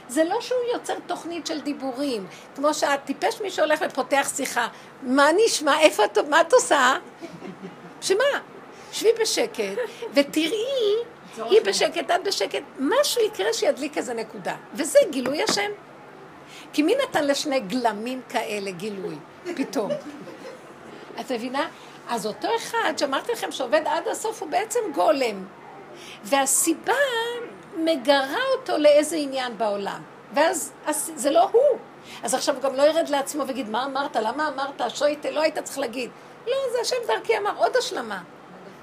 [0.07, 4.67] זה לא שהוא יוצר תוכנית של דיבורים, כמו שהטיפש מי שהולך ופותח שיחה.
[5.01, 5.79] מה נשמע?
[5.79, 6.93] איפה את, מה את עושה?
[8.01, 8.23] שמה?
[8.91, 9.77] שבי בשקט,
[10.13, 10.95] ותראי,
[11.37, 14.55] היא בשקט, את בשקט, משהו יקרה שידליק איזה נקודה.
[14.73, 15.71] וזה גילוי השם.
[16.73, 19.15] כי מי נתן לשני גלמים כאלה גילוי?
[19.55, 19.91] פתאום.
[21.19, 21.67] את מבינה?
[22.09, 25.45] אז אותו אחד שאמרתי לכם שעובד עד הסוף הוא בעצם גולם.
[26.23, 26.93] והסיבה
[27.77, 30.01] מגרה אותו לאיזה עניין בעולם.
[30.33, 31.79] ואז אז זה לא הוא.
[32.23, 34.15] אז עכשיו הוא גם לא ירד לעצמו ויגיד, מה אמרת?
[34.15, 34.81] למה אמרת?
[34.95, 36.09] שויטה, לא היית צריך להגיד.
[36.47, 38.21] לא, זה השם דרכי אמר, עוד השלמה.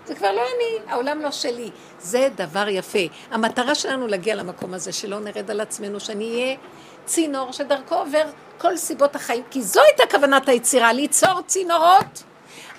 [0.08, 1.70] זה כבר לא אני, העולם לא שלי.
[2.00, 2.98] זה דבר יפה.
[3.30, 6.56] המטרה שלנו להגיע למקום הזה, שלא נרד על עצמנו, שאני אהיה
[7.04, 8.24] צינור שדרכו עובר
[8.58, 12.22] כל סיבות החיים, כי זו הייתה כוונת היצירה, ליצור צינורות.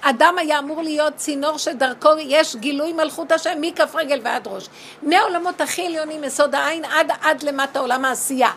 [0.02, 4.70] אדם היה אמור להיות צינור שדרכו יש גילוי מלכות השם מכף רגל ועד ראש.
[5.02, 8.52] מהעולמות הכי עליונים, יסוד העין, עד, עד למטה עולם העשייה.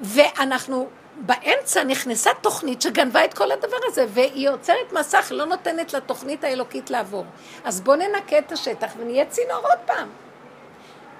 [0.00, 6.44] ואנחנו, באמצע נכנסה תוכנית שגנבה את כל הדבר הזה, והיא יוצרת מסך, לא נותנת לתוכנית
[6.44, 7.24] האלוקית לעבור.
[7.64, 10.08] אז בואו ננקה את השטח ונהיה צינור עוד פעם.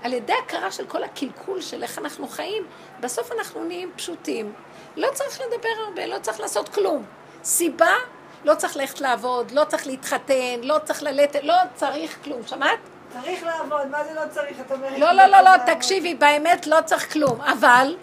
[0.02, 2.66] על ידי הכרה של כל הקלקול של איך אנחנו חיים,
[3.00, 4.52] בסוף אנחנו נהיים פשוטים.
[4.96, 7.04] לא צריך לדבר הרבה, לא צריך לעשות כלום.
[7.44, 7.94] סיבה,
[8.44, 12.46] לא צריך ללכת לעבוד, לא צריך להתחתן, לא צריך ללכת, לא צריך כלום.
[12.46, 12.78] שמעת?
[13.12, 14.60] צריך לעבוד, מה זה לא צריך?
[14.60, 14.98] את אומרת...
[14.98, 17.40] לא, לא, לא, לא, תקשיבי, באמת לא צריך כלום.
[17.40, 17.96] אבל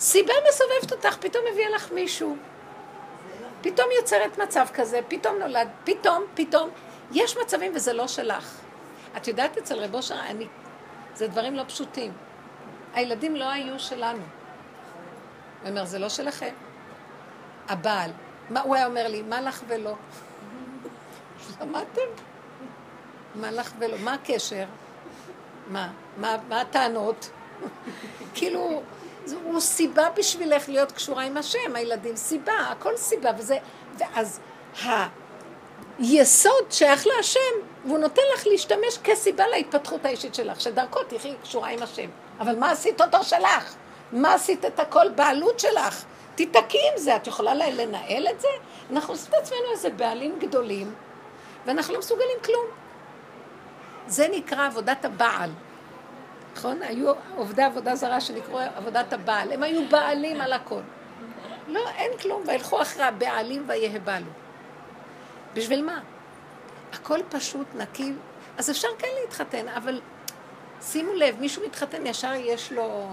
[0.00, 2.36] סיבה מסובבת אותך, פתאום הביאה לך מישהו.
[3.60, 6.70] פתאום יוצרת מצב כזה, פתאום נולד, פתאום, פתאום.
[7.12, 8.60] יש מצבים וזה לא שלך.
[9.16, 10.46] את יודעת, אצל רב אושר, אני...
[11.14, 12.12] זה דברים לא פשוטים.
[12.94, 14.22] הילדים לא היו שלנו.
[15.62, 16.54] הוא אומר, זה לא שלכם.
[17.68, 18.10] הבעל.
[18.50, 19.94] מה, הוא היה אומר לי, מה לך ולא?
[21.58, 22.00] שמעתם?
[23.34, 23.98] מה לך ולא?
[23.98, 24.64] מה הקשר?
[25.66, 25.92] מה?
[26.16, 27.30] מה, מה הטענות?
[28.34, 28.82] כאילו,
[29.44, 33.58] הוא סיבה בשבילך להיות קשורה עם השם, הילדים סיבה, הכל סיבה, וזה,
[33.98, 34.40] ואז
[35.98, 37.40] היסוד שייך להשם,
[37.84, 42.10] והוא נותן לך להשתמש כסיבה להתפתחות האישית שלך, שדרכו תחי קשורה עם השם.
[42.40, 43.74] אבל מה עשית אותו שלך?
[44.12, 46.04] מה עשית את הכל בעלות שלך?
[46.34, 48.48] תתקי עם זה, את יכולה לנהל את זה?
[48.90, 50.94] אנחנו עושים את עצמנו איזה בעלים גדולים,
[51.66, 52.66] ואנחנו לא מסוגלים כלום.
[54.06, 55.50] זה נקרא עבודת הבעל.
[56.56, 56.82] נכון?
[56.82, 59.52] היו עובדי עבודה זרה שנקראו עבודת הבעל.
[59.52, 60.80] הם היו בעלים על הכל.
[61.68, 64.30] לא, אין כלום, וילכו אחרי הבעלים ויהבלו.
[65.54, 66.00] בשביל מה?
[66.92, 68.12] הכל פשוט, נקי.
[68.58, 70.00] אז אפשר כן להתחתן, אבל
[70.82, 73.08] שימו לב, מישהו מתחתן, ישר יש לו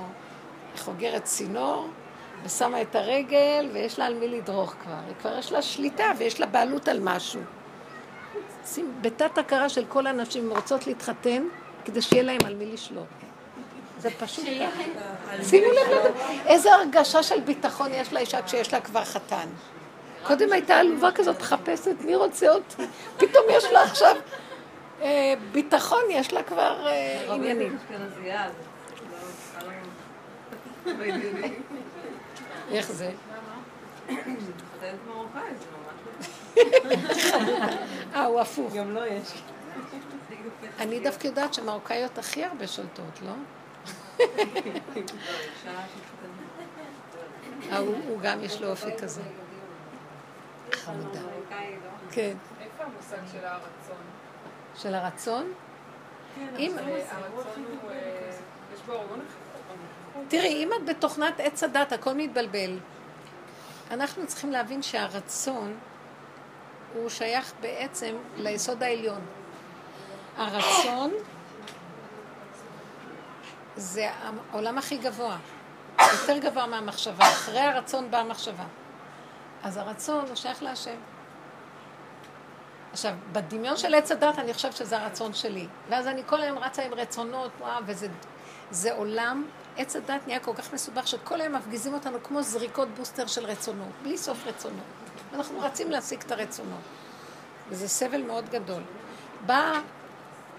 [0.77, 1.87] חוגרת צינור,
[2.43, 4.99] ושמה את הרגל, ויש לה על מי לדרוך כבר.
[5.07, 7.41] היא כבר יש לה שליטה ויש לה בעלות על משהו.
[9.01, 11.47] בתת הכרה של כל הנשים רוצות להתחתן,
[11.85, 13.26] כדי שיהיה להם על מי לשלוט.
[14.09, 14.45] זה פשוט.
[15.43, 16.11] שימו לב,
[16.45, 19.47] איזה הרגשה של ביטחון יש לאישה כשיש לה כבר חתן.
[20.23, 22.83] קודם הייתה עלובה כזאת, מחפשת מי רוצה אותי.
[23.17, 24.15] פתאום יש לה עכשיו
[25.01, 27.77] אה, ביטחון, יש לה כבר אה, עניינים.
[27.91, 28.31] לא-.
[32.71, 33.11] איך זה?
[34.09, 34.15] לא...
[38.15, 38.73] אה, הוא הפוך.
[38.73, 39.33] גם לא יש.
[40.79, 43.31] אני דווקא יודעת שמרוקאיות הכי הרבה שולטות, לא?
[47.71, 49.21] אה, הוא גם יש לו אופי כזה.
[50.71, 51.21] חמודה.
[52.11, 52.37] כן.
[52.61, 53.97] איפה המושג של הרצון?
[54.75, 55.53] של הרצון?
[56.37, 56.57] הוא...
[56.57, 58.31] אה,
[58.73, 59.19] יש בו המון
[60.27, 62.77] תראי, אם את בתוכנת עץ הדת, הכל מתבלבל.
[63.91, 65.77] אנחנו צריכים להבין שהרצון
[66.93, 69.21] הוא שייך בעצם ליסוד העליון.
[70.37, 71.11] הרצון
[73.77, 74.09] זה
[74.51, 75.37] העולם הכי גבוה,
[75.99, 77.25] יותר גבוה מהמחשבה.
[77.25, 78.63] אחרי הרצון באה המחשבה.
[79.63, 80.95] אז הרצון הוא שייך להשם.
[82.91, 85.67] עכשיו, בדמיון של עץ הדת אני חושבת שזה הרצון שלי.
[85.89, 88.07] ואז אני כל היום רצה עם רצונות, וואו, וזה
[88.71, 89.45] זה עולם,
[89.77, 93.91] עץ הדת נהיה כל כך מסובך, שכל היום מפגיזים אותנו כמו זריקות בוסטר של רצונות,
[94.03, 94.85] בלי סוף רצונות.
[95.33, 96.79] אנחנו רצים להשיג את הרצונות.
[97.69, 98.81] וזה סבל מאוד גדול.
[99.45, 99.81] באה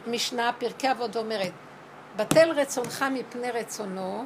[0.06, 1.52] משנה, פרקי אבות, ואומרת,
[2.18, 4.24] בטל רצונך מפני רצונו,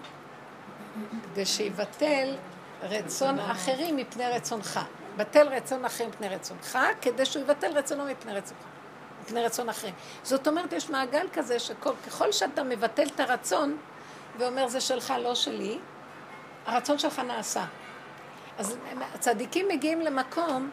[1.32, 2.36] כדי שיבטל
[2.82, 4.80] רצון אחרים מפני רצונך.
[5.16, 8.60] בטל רצון אחרים מפני רצונך, כדי שהוא יבטל רצונו מפני רצונך.
[9.22, 9.94] מפני רצון אחרים.
[10.22, 13.76] זאת אומרת, יש מעגל כזה שככל שאתה מבטל את הרצון
[14.38, 15.78] ואומר זה שלך, לא שלי,
[16.66, 17.64] הרצון שלך נעשה.
[18.58, 18.76] אז
[19.14, 20.70] הצדיקים מגיעים למקום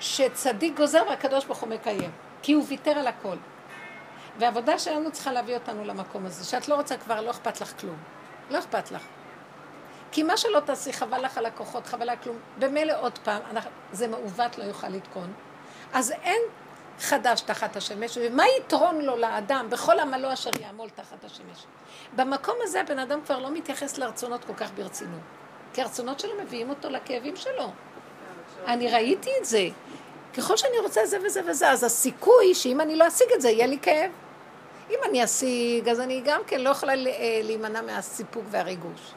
[0.00, 2.10] שצדיק גוזר והקדוש ברוך הוא מקיים,
[2.42, 3.36] כי הוא ויתר על הכל.
[4.38, 7.96] והעבודה שלנו צריכה להביא אותנו למקום הזה, שאת לא רוצה כבר, לא אכפת לך כלום.
[8.50, 9.02] לא אכפת לך.
[10.12, 12.36] כי מה שלא תעשי, חבל לך על הכוחות, חבל לך כלום.
[12.58, 13.42] במילא עוד פעם,
[13.92, 15.32] זה מעוות, לא יוכל לתקון.
[15.92, 16.42] אז אין
[17.00, 21.66] חדש תחת השמש, ומה יתרון לו לאדם בכל עמלו אשר יעמול תחת השמש?
[22.16, 25.20] במקום הזה הבן אדם כבר לא מתייחס לרצונות כל כך ברצינות.
[25.72, 27.70] כי הרצונות שלו מביאים אותו לכאבים שלו.
[28.66, 29.68] אני ראיתי את זה.
[30.36, 33.66] ככל שאני רוצה זה וזה וזה, אז הסיכוי שאם אני לא אשיג את זה, יהיה
[33.66, 34.10] לי כאב.
[34.90, 39.12] אם אני אשיג, אז אני גם כן לא יכולה אה, להימנע מהסיפוק והריגוש.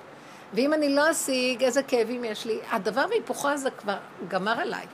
[0.53, 2.59] ואם אני לא אשיג, איזה כאבים יש לי.
[2.71, 3.97] הדבר והיפוכו הזה כבר
[4.27, 4.85] גמר עליי.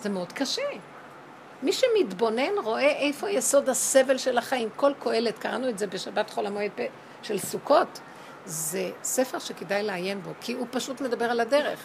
[0.00, 0.62] זה מאוד קשה.
[1.62, 4.68] מי שמתבונן רואה איפה יסוד הסבל של החיים.
[4.76, 6.70] כל קהלת, קראנו את זה בשבת חול המועד
[7.22, 8.00] של סוכות,
[8.44, 11.80] זה ספר שכדאי לעיין בו, כי הוא פשוט מדבר על הדרך.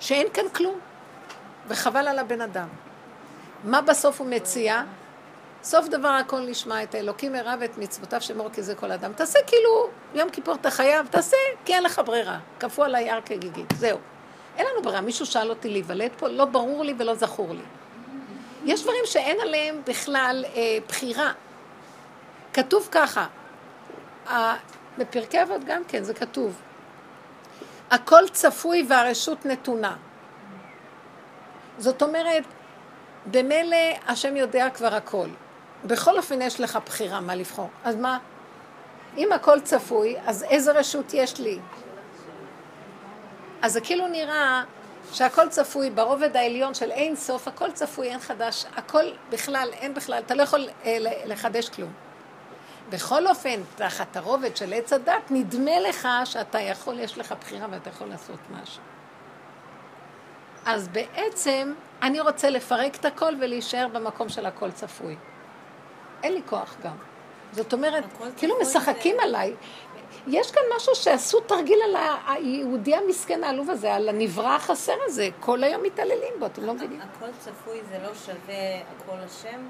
[0.00, 0.78] שאין כאן כלום,
[1.68, 2.68] וחבל על הבן אדם.
[3.64, 4.82] מה בסוף הוא מציע?
[5.62, 9.12] סוף דבר הכל נשמע את האלוקים הרע ואת מצוותיו שמור כי זה כל אדם.
[9.12, 12.38] תעשה כאילו יום כיפור אתה חייב, תעשה כי אין לך ברירה.
[12.60, 13.98] כפו על היער כגיגית, זהו.
[14.56, 15.00] אין לנו ברירה.
[15.00, 17.62] מישהו שאל אותי להיוולד פה, לא ברור לי ולא זכור לי.
[18.64, 21.32] יש דברים שאין עליהם בכלל אה, בחירה.
[22.52, 23.26] כתוב ככה,
[24.30, 24.54] ה,
[24.98, 26.60] בפרקי אבות גם כן, זה כתוב.
[27.90, 29.96] הכל צפוי והרשות נתונה.
[31.78, 32.44] זאת אומרת,
[33.26, 35.28] במילא השם יודע כבר הכל.
[35.84, 37.70] בכל אופן יש לך בחירה מה לבחור.
[37.84, 38.18] אז מה?
[39.16, 41.58] אם הכל צפוי, אז איזה רשות יש לי?
[43.62, 44.62] אז זה כאילו נראה
[45.12, 50.18] שהכל צפוי ברובד העליון של אין סוף, הכל צפוי, אין חדש, הכל בכלל, אין בכלל,
[50.26, 51.92] אתה לא יכול אה, לחדש כלום.
[52.90, 57.90] בכל אופן, תחת הרובד של עץ הדת, נדמה לך שאתה יכול, יש לך בחירה ואתה
[57.90, 58.82] יכול לעשות משהו.
[60.66, 65.16] אז בעצם, אני רוצה לפרק את הכל ולהישאר במקום של הכל צפוי.
[66.22, 66.96] אין לי כוח גם.
[67.52, 68.04] זאת אומרת,
[68.36, 69.22] כאילו משחקים זה...
[69.22, 69.54] עליי.
[70.26, 71.96] יש כאן משהו שעשו תרגיל על
[72.26, 77.00] היהודי המסכן העלוב הזה, על הנברא החסר הזה, כל היום מתעללים בו, אתם לא מבינים?
[77.00, 79.60] הכל צפוי זה לא שווה הכל השם?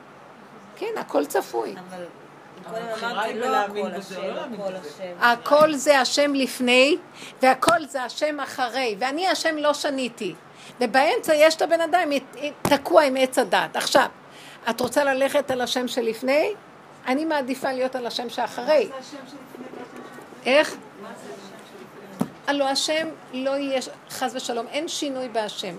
[0.77, 1.75] כן, הכל צפוי.
[1.91, 2.05] אבל
[3.35, 3.49] לא
[3.97, 4.35] בזה.
[5.21, 6.97] הכל זה השם לפני,
[7.43, 10.35] והכל זה השם אחרי, ואני השם לא שניתי.
[10.81, 12.09] ובאמצע יש את הבן אדם
[12.63, 13.77] תקוע עם עץ הדת.
[13.77, 14.07] עכשיו,
[14.71, 16.53] את רוצה ללכת על השם שלפני?
[17.07, 18.89] אני מעדיפה להיות על השם שאחרי.
[20.47, 20.77] איך?
[22.47, 25.75] הלא השם לא יהיה, חס ושלום, אין שינוי בהשם.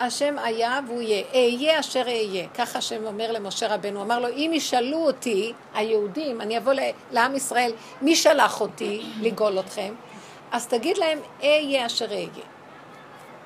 [0.00, 2.48] השם היה והוא יהיה, אהיה אשר אהיה.
[2.48, 6.72] ככה השם אומר למשה רבנו, אמר לו, אם ישאלו אותי, היהודים, אני אבוא
[7.12, 7.72] לעם ישראל,
[8.02, 9.94] מי שלח אותי לגאול אתכם?
[10.52, 12.28] אז תגיד להם, אהיה אשר אהיה.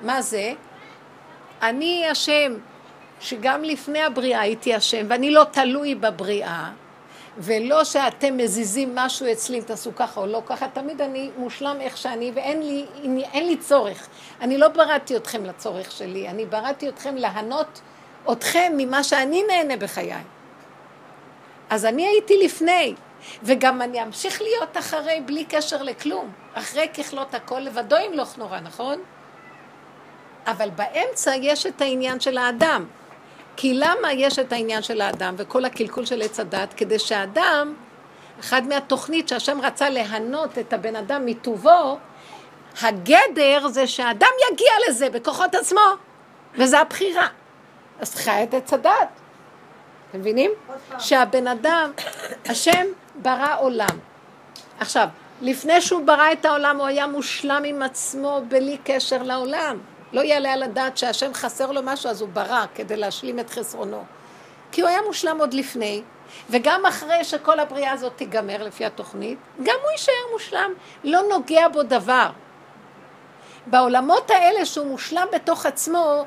[0.01, 0.53] מה זה?
[1.61, 2.53] אני השם,
[3.19, 6.69] שגם לפני הבריאה הייתי השם, ואני לא תלוי בבריאה,
[7.37, 11.97] ולא שאתם מזיזים משהו אצלי, אם תעשו ככה או לא ככה, תמיד אני מושלם איך
[11.97, 12.85] שאני, ואין לי,
[13.33, 14.07] אין לי צורך.
[14.41, 17.81] אני לא בראתי אתכם לצורך שלי, אני בראתי אתכם להנות
[18.31, 20.13] אתכם ממה שאני נהנה בחיי.
[21.69, 22.93] אז אני הייתי לפני,
[23.43, 26.31] וגם אני אמשיך להיות אחרי בלי קשר לכלום.
[26.53, 28.99] אחרי ככלות הכל לבדו ימלוך נורא, נכון?
[30.47, 32.85] אבל באמצע יש את העניין של האדם.
[33.61, 36.73] כי למה יש את העניין של האדם וכל הקלקול של עץ הדת?
[36.77, 37.73] כדי שהאדם,
[38.39, 41.97] אחד מהתוכנית שהשם רצה להנות את הבן אדם מטובו,
[42.81, 45.81] הגדר זה שהאדם יגיע לזה בכוחות עצמו,
[46.55, 47.27] וזה הבחירה.
[47.99, 49.09] אז חי את עץ הדת.
[50.09, 50.51] אתם מבינים?
[50.99, 51.91] שהבן אדם,
[52.45, 53.99] השם ברא עולם.
[54.79, 55.07] עכשיו,
[55.41, 59.77] לפני שהוא ברא את העולם הוא היה מושלם עם עצמו בלי קשר לעולם.
[60.13, 64.03] לא יעלה על הדעת שהשם חסר לו משהו, אז הוא ברא כדי להשלים את חסרונו.
[64.71, 66.01] כי הוא היה מושלם עוד לפני,
[66.49, 70.73] וגם אחרי שכל הבריאה הזאת תיגמר לפי התוכנית, גם הוא יישאר מושלם,
[71.03, 72.29] לא נוגע בו דבר.
[73.67, 76.25] בעולמות האלה שהוא מושלם בתוך עצמו,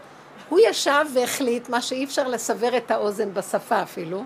[0.49, 4.25] הוא ישב והחליט, מה שאי אפשר לסבר את האוזן בשפה אפילו,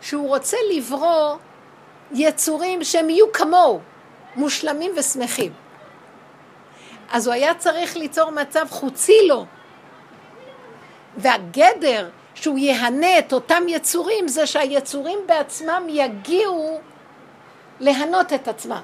[0.00, 1.36] שהוא רוצה לברוא
[2.12, 3.80] יצורים שהם יהיו כמוהו,
[4.36, 5.52] מושלמים ושמחים.
[7.14, 9.46] אז הוא היה צריך ליצור מצב חוצי לו.
[11.16, 16.80] והגדר שהוא יהנה את אותם יצורים זה שהיצורים בעצמם יגיעו
[17.80, 18.80] להנות את עצמם.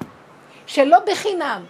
[0.67, 1.65] שלא בחינם,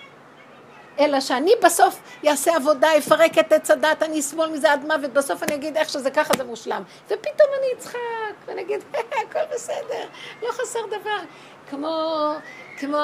[1.00, 5.44] אלא שאני בסוף אעשה עבודה, אפרק את עץ הדת, אני אסבול מזה עד מוות, בסוף
[5.44, 6.84] אני אגיד איך שזה ככה זה מושלם.
[7.06, 7.98] ופתאום אני אצחק,
[8.46, 10.08] ואני אגיד, הכל בסדר,
[10.42, 11.20] לא חסר דבר.
[11.70, 12.28] כמו,
[12.78, 12.98] כמו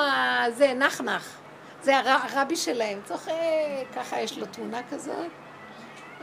[0.49, 1.46] זה, נחנח.
[1.83, 3.31] זה הר, הרבי שלהם, צוחק,
[3.95, 5.27] ככה יש לו תמונה כזאת.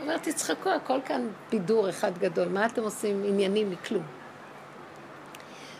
[0.01, 4.03] אומר, תצחקו, הכל כאן בידור אחד גדול, מה אתם עושים עניינים מכלום?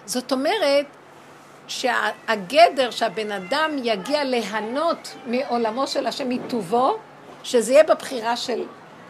[0.06, 0.85] זאת אומרת,
[1.68, 6.97] שהגדר שהבן אדם יגיע ליהנות מעולמו של השם מטובו,
[7.43, 8.64] שזה יהיה בבחירה של,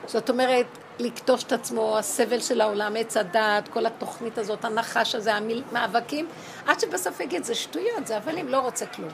[0.05, 0.65] זאת אומרת,
[0.99, 6.27] לקטוש את עצמו, הסבל של העולם, עץ הדעת, כל התוכנית הזאת, הנחש הזה, המאבקים,
[6.67, 9.11] עד שבסוף יגיד, זה שטויות, זה הבלים, לא רוצה כלום.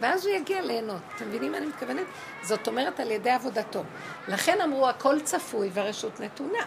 [0.00, 1.00] ואז הוא יגיע ליהנות.
[1.16, 2.06] אתם מבינים מה אני מתכוונת?
[2.42, 3.82] זאת אומרת, על ידי עבודתו.
[4.28, 6.62] לכן אמרו, הכל צפוי והרשות נתונה.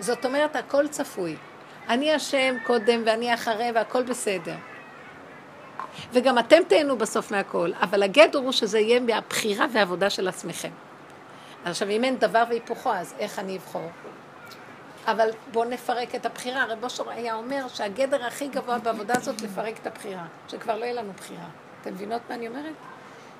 [0.00, 1.36] זאת אומרת, הכל צפוי.
[1.88, 4.54] אני השם קודם ואני אחרי והכל בסדר.
[6.12, 10.70] וגם אתם תהנו בסוף מהכל, אבל הגדר הוא שזה יהיה מהבחירה והעבודה של עצמכם.
[11.64, 13.90] עכשיו, אם אין דבר והיפוכו, אז איך אני אבחור?
[15.06, 16.64] אבל בואו נפרק את הבחירה.
[16.64, 20.94] רב אושר היה אומר שהגדר הכי גבוה בעבודה הזאת לפרק את הבחירה, שכבר לא יהיה
[20.94, 21.48] לנו בחירה.
[21.82, 22.74] אתם מבינות מה אני אומרת?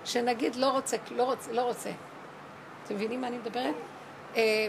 [0.05, 1.91] שנגיד לא רוצה, לא רוצה, לא רוצה.
[2.85, 3.75] אתם מבינים מה אני מדברת?
[4.37, 4.67] אה,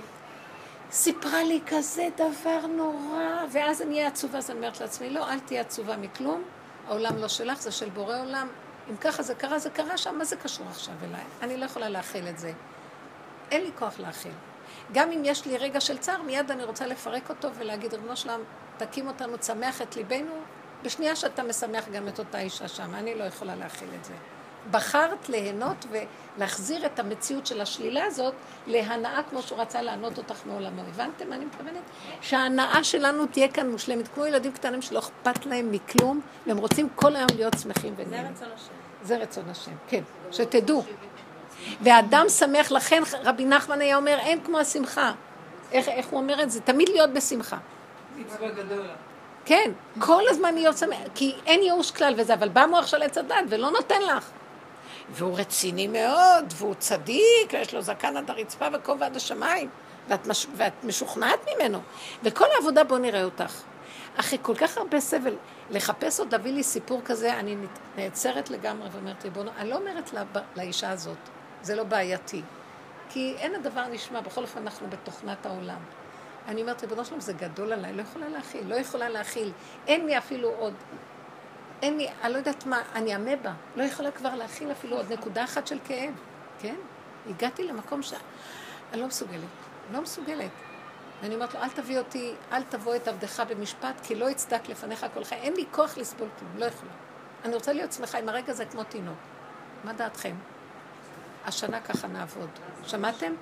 [0.91, 5.39] סיפרה לי כזה דבר נורא, ואז אני אהיה עצובה, אז אני אומרת לעצמי, לא, אל
[5.39, 6.43] תהיה עצובה מכלום,
[6.87, 8.47] העולם לא שלך, זה של בורא עולם.
[8.89, 11.23] אם ככה זה קרה, זה קרה שם, מה זה קשור עכשיו אליי?
[11.41, 12.53] אני לא יכולה להכיל את זה.
[13.51, 14.31] אין לי כוח להכיל.
[14.91, 18.41] גם אם יש לי רגע של צער, מיד אני רוצה לפרק אותו ולהגיד, ריבונו שלם,
[18.77, 20.35] תקים אותנו, צמח את ליבנו,
[20.83, 24.13] בשנייה שאתה משמח גם את אותה אישה שם, אני לא יכולה להכיל את זה.
[24.71, 25.85] בחרת ליהנות
[26.37, 28.33] ולהחזיר את המציאות של השלילה הזאת
[28.67, 30.81] להנאה כמו שהוא רצה לענות אותך מעולמו.
[30.81, 31.81] הבנתם מה אני מתכוונת?
[32.21, 37.15] שההנאה שלנו תהיה כאן מושלמת, כמו ילדים קטנים שלא אכפת להם מכלום, והם רוצים כל
[37.15, 38.35] היום להיות שמחים ונהנים.
[38.35, 38.73] זה רצון השם.
[39.03, 40.83] זה רצון השם, כן, שתדעו.
[41.81, 45.11] ואדם שמח, לכן רבי נחמן היה אומר, אין כמו השמחה.
[45.71, 46.61] איך, איך הוא אומר את זה?
[46.61, 47.57] תמיד להיות בשמחה.
[48.17, 48.93] מצווה גדולה.
[49.45, 53.17] כן, כל הזמן להיות שמח, כי אין ייאוש כלל וזה, אבל בא מוח של עץ
[53.17, 54.29] הדת ולא נותן לך.
[55.09, 59.69] והוא רציני מאוד, והוא צדיק, ויש לו זקן עד הרצפה וכובע עד השמיים,
[60.07, 60.47] ואת, מש...
[60.55, 61.79] ואת משוכנעת ממנו.
[62.23, 63.61] וכל העבודה, בוא נראה אותך.
[64.15, 65.35] אחרי כל כך הרבה סבל,
[65.69, 67.55] לחפש עוד להביא לי סיפור כזה, אני
[67.97, 70.23] נעצרת לגמרי ואומרת, ריבונו, אני לא אומרת לה,
[70.55, 71.17] לאישה הזאת,
[71.61, 72.41] זה לא בעייתי.
[73.09, 75.79] כי אין הדבר נשמע, בכל אופן אנחנו בתוכנת העולם.
[76.47, 79.51] אני אומרת, ריבונו שלום, זה גדול עליי, לא יכולה להכיל, לא יכולה להכיל.
[79.87, 80.73] אין לי אפילו עוד,
[81.81, 85.43] אין לי, אני לא יודעת מה, אני אמבה, לא יכולה כבר להכיל אפילו עוד נקודה
[85.43, 86.13] אחת של כאב,
[86.59, 86.75] כן?
[87.29, 88.21] הגעתי למקום שאני
[88.93, 89.43] לא מסוגלת,
[89.93, 90.51] לא מסוגלת.
[91.21, 95.05] ואני אומרת לו, אל תביא אותי, אל תבוא את עבדך במשפט, כי לא יצדק לפניך
[95.13, 95.41] כל חיים.
[95.41, 96.91] אין לי כוח לסבול כלום, לא יכולה.
[97.45, 99.17] אני רוצה להיות שמחה עם הרגע הזה כמו תינוק.
[99.83, 100.35] מה דעתכם?
[101.45, 102.49] השנה ככה נעבוד.
[102.85, 103.33] שמעתם?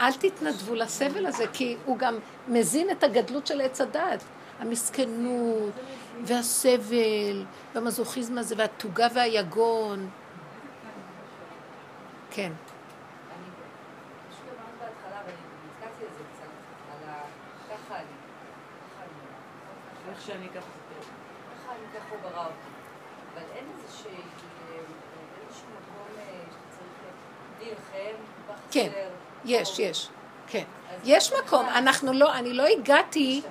[0.00, 2.18] אל תתנדבו לסבל הזה, כי הוא גם
[2.48, 4.24] מזין את הגדלות של עץ הדת.
[4.60, 5.72] המסכנות,
[6.24, 7.44] והסבל,
[7.74, 10.10] והמזוכיזם הזה, והתוגה והיגון.
[12.30, 12.52] כן.
[20.10, 21.08] איך שאני ככה זה טוב.
[21.64, 22.70] ככה אני ככה הוא ברא אותי.
[23.34, 24.10] אבל אין איזשהו
[25.68, 26.92] מקום שאתה צריך
[27.60, 28.16] להילחם,
[28.46, 28.90] כל כך כן.
[29.44, 30.08] יש, יש,
[30.46, 30.64] כן.
[31.04, 33.42] יש מקום, אנחנו לא, אני לא הגעתי,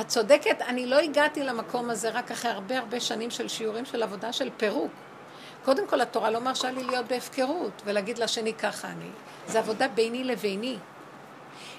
[0.00, 4.02] את צודקת, אני לא הגעתי למקום הזה רק אחרי הרבה הרבה שנים של שיעורים של
[4.02, 4.92] עבודה של פירוק.
[5.64, 9.08] קודם כל, התורה לא מרשה לי להיות בהפקרות ולהגיד לשני ככה אני.
[9.46, 10.76] זה עבודה ביני לביני.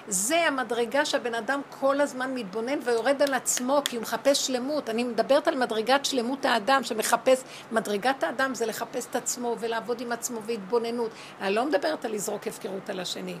[0.08, 4.90] זה המדרגה שהבן אדם כל הזמן מתבונן ויורד על עצמו כי הוא מחפש שלמות.
[4.90, 10.12] אני מדברת על מדרגת שלמות האדם שמחפש, מדרגת האדם זה לחפש את עצמו ולעבוד עם
[10.12, 11.10] עצמו והתבוננות.
[11.40, 13.36] אני לא מדברת על לזרוק הפקרות על השני.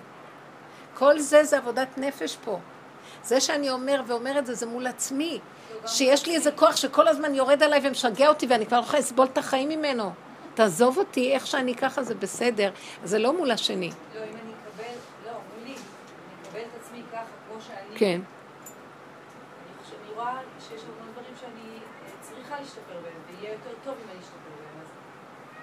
[0.94, 2.58] כל זה זה עבודת נפש פה.
[3.22, 5.40] זה שאני אומר ואומר את זה, זה מול עצמי.
[5.86, 9.26] שיש לי איזה כוח שכל הזמן יורד עליי ומשגע אותי ואני כבר לא יכולה לסבול
[9.26, 10.12] את החיים ממנו.
[10.54, 12.70] תעזוב אותי, איך שאני ככה זה בסדר.
[13.04, 13.90] זה לא מול השני.
[14.14, 14.94] לא, אם אני אקבל,
[15.26, 15.78] לא, מולי, אני
[16.42, 17.83] אקבל את עצמי ככה, כמו שאני.
[17.96, 18.20] כן.
[20.04, 24.20] אני רואה שיש המון דברים שאני אה, צריכה להשתפר בהם, ויהיה יותר טוב אם אני
[24.20, 24.80] אשתפר בהם.
[24.82, 24.88] אז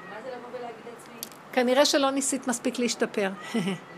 [0.10, 1.14] מה זה לבוא ולהגיד לעצמי,
[1.54, 3.32] כנראה שלא ניסית מספיק להשתפר.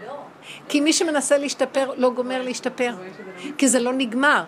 [0.70, 2.96] כי מי שמנסה להשתפר לא גומר להשתפר,
[3.58, 4.44] כי זה לא נגמר.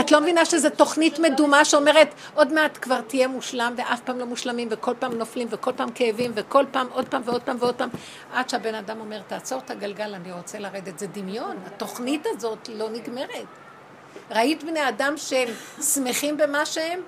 [0.00, 4.26] את לא מבינה שזו תוכנית מדומה שאומרת עוד מעט כבר תהיה מושלם ואף פעם לא
[4.26, 7.88] מושלמים וכל פעם נופלים וכל פעם כאבים וכל פעם עוד פעם ועוד פעם ועוד פעם
[8.32, 12.90] עד שהבן אדם אומר תעצור את הגלגל אני רוצה לרדת, זה דמיון, התוכנית הזאת לא
[12.90, 13.46] נגמרת.
[14.30, 15.48] ראית בני אדם שהם
[15.82, 17.00] שמחים במה שהם?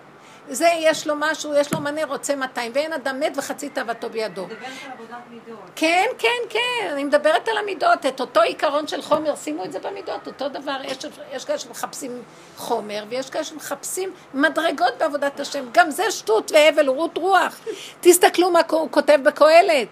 [0.51, 4.45] זה יש לו משהו, יש לו מנה, רוצה 200, ואין אדם מת וחצי תאוותו בידו.
[4.47, 5.59] מדברת על עבודת מידות.
[5.77, 9.79] כן, כן, כן, אני מדברת על המידות, את אותו עיקרון של חומר, שימו את זה
[9.79, 10.99] במידות, אותו דבר, יש,
[11.33, 12.23] יש כאלה שמחפשים
[12.57, 17.61] חומר, ויש כאלה שמחפשים מדרגות בעבודת השם, גם זה שטות והבל ורות רוח.
[18.01, 19.89] תסתכלו מה הוא כותב בקהלת.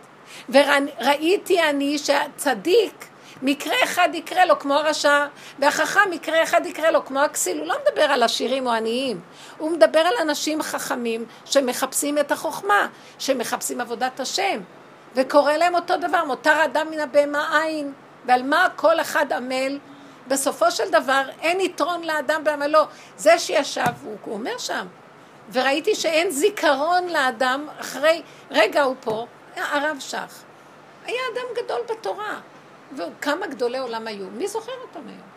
[0.49, 3.07] וראיתי אני שהצדיק,
[3.43, 5.27] מקרה אחד יקרה לו כמו הרשע,
[5.59, 7.59] והחכם מקרה אחד יקרה לו כמו הכסיל.
[7.59, 9.21] הוא לא מדבר על עשירים או עניים,
[9.59, 12.89] הוא מדבר על אנשים חכמים שמחפשים את החוכמה,
[13.19, 14.61] שמחפשים עבודת השם.
[15.15, 17.93] וקורא להם אותו דבר, מותר אדם מן הבהמה עין,
[18.25, 19.79] ועל מה כל אחד עמל.
[20.29, 22.81] בסופו של דבר אין יתרון לאדם בעמלו.
[23.17, 24.87] זה שישב, הוא, הוא אומר שם,
[25.53, 29.27] וראיתי שאין זיכרון לאדם אחרי, רגע הוא פה,
[29.57, 30.43] הרב שך,
[31.07, 32.41] היה אדם גדול בתורה,
[32.93, 35.29] וכמה גדולי עולם היו, מי זוכר אותם היום?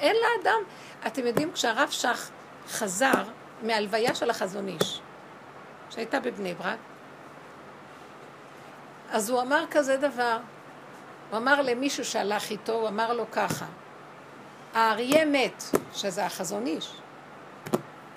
[0.00, 0.60] אין לאדם,
[1.06, 2.30] אתם יודעים, כשהרב שך
[2.68, 3.24] חזר
[3.62, 5.00] מהלוויה של החזון איש,
[5.90, 6.78] שהייתה בבני ברק,
[9.10, 10.38] אז הוא אמר כזה דבר,
[11.30, 13.66] הוא אמר למישהו שהלך איתו, הוא אמר לו ככה,
[14.74, 15.62] האריה מת,
[15.92, 16.92] שזה החזון איש,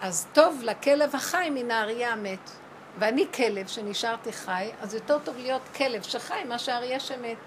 [0.02, 2.52] אז טוב לכלב החי מן האריה המת.
[2.99, 7.38] ואני כלב שנשארתי חי, אז יותר טוב להיות כלב שחי מאשר אריה שמת.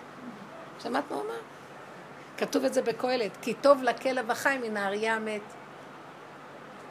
[0.78, 1.40] שמעת מה הוא אמר?
[2.36, 5.40] כתוב את זה בקהלת, כי טוב לכלב החי מן האריה המת.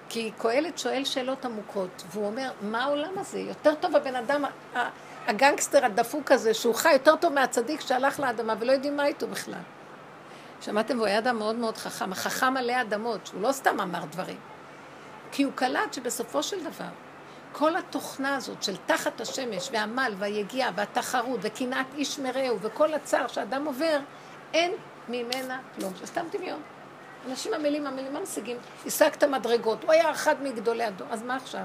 [0.09, 3.39] כי קהלת שואל שאלות עמוקות, והוא אומר, מה העולם הזה?
[3.39, 4.43] יותר טוב הבן אדם,
[5.27, 9.59] הגנגסטר הדפוק הזה, שהוא חי יותר טוב מהצדיק שהלך לאדמה ולא יודעים מה איתו בכלל.
[10.61, 10.97] שמעתם?
[10.97, 14.39] הוא היה אדם מאוד מאוד חכם, החכם מלא אדמות, שהוא לא סתם אמר דברים.
[15.31, 16.89] כי הוא קלט שבסופו של דבר,
[17.52, 23.65] כל התוכנה הזאת של תחת השמש והעמל והיגיעה והתחרות וקנאת איש מרעהו וכל הצער שאדם
[23.65, 23.99] עובר,
[24.53, 24.72] אין
[25.10, 25.94] ממנה כלום.
[25.99, 26.60] זה סתם דמיון.
[27.30, 28.57] אנשים עמלים, עמלים, מה משיגים?
[28.86, 31.64] השגת מדרגות, הוא היה אחד מגדולי הדור, אז מה עכשיו?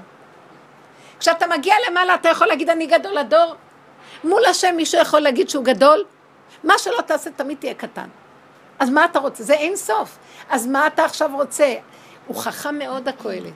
[1.19, 3.55] כשאתה מגיע למעלה אתה יכול להגיד אני גדול הדור?
[4.23, 6.05] מול השם מישהו יכול להגיד שהוא גדול?
[6.63, 8.07] מה שלא תעשה תמיד תהיה קטן.
[8.79, 9.43] אז מה אתה רוצה?
[9.43, 10.17] זה אין סוף.
[10.49, 11.73] אז מה אתה עכשיו רוצה?
[12.27, 13.53] הוא חכם מאוד הקהלת.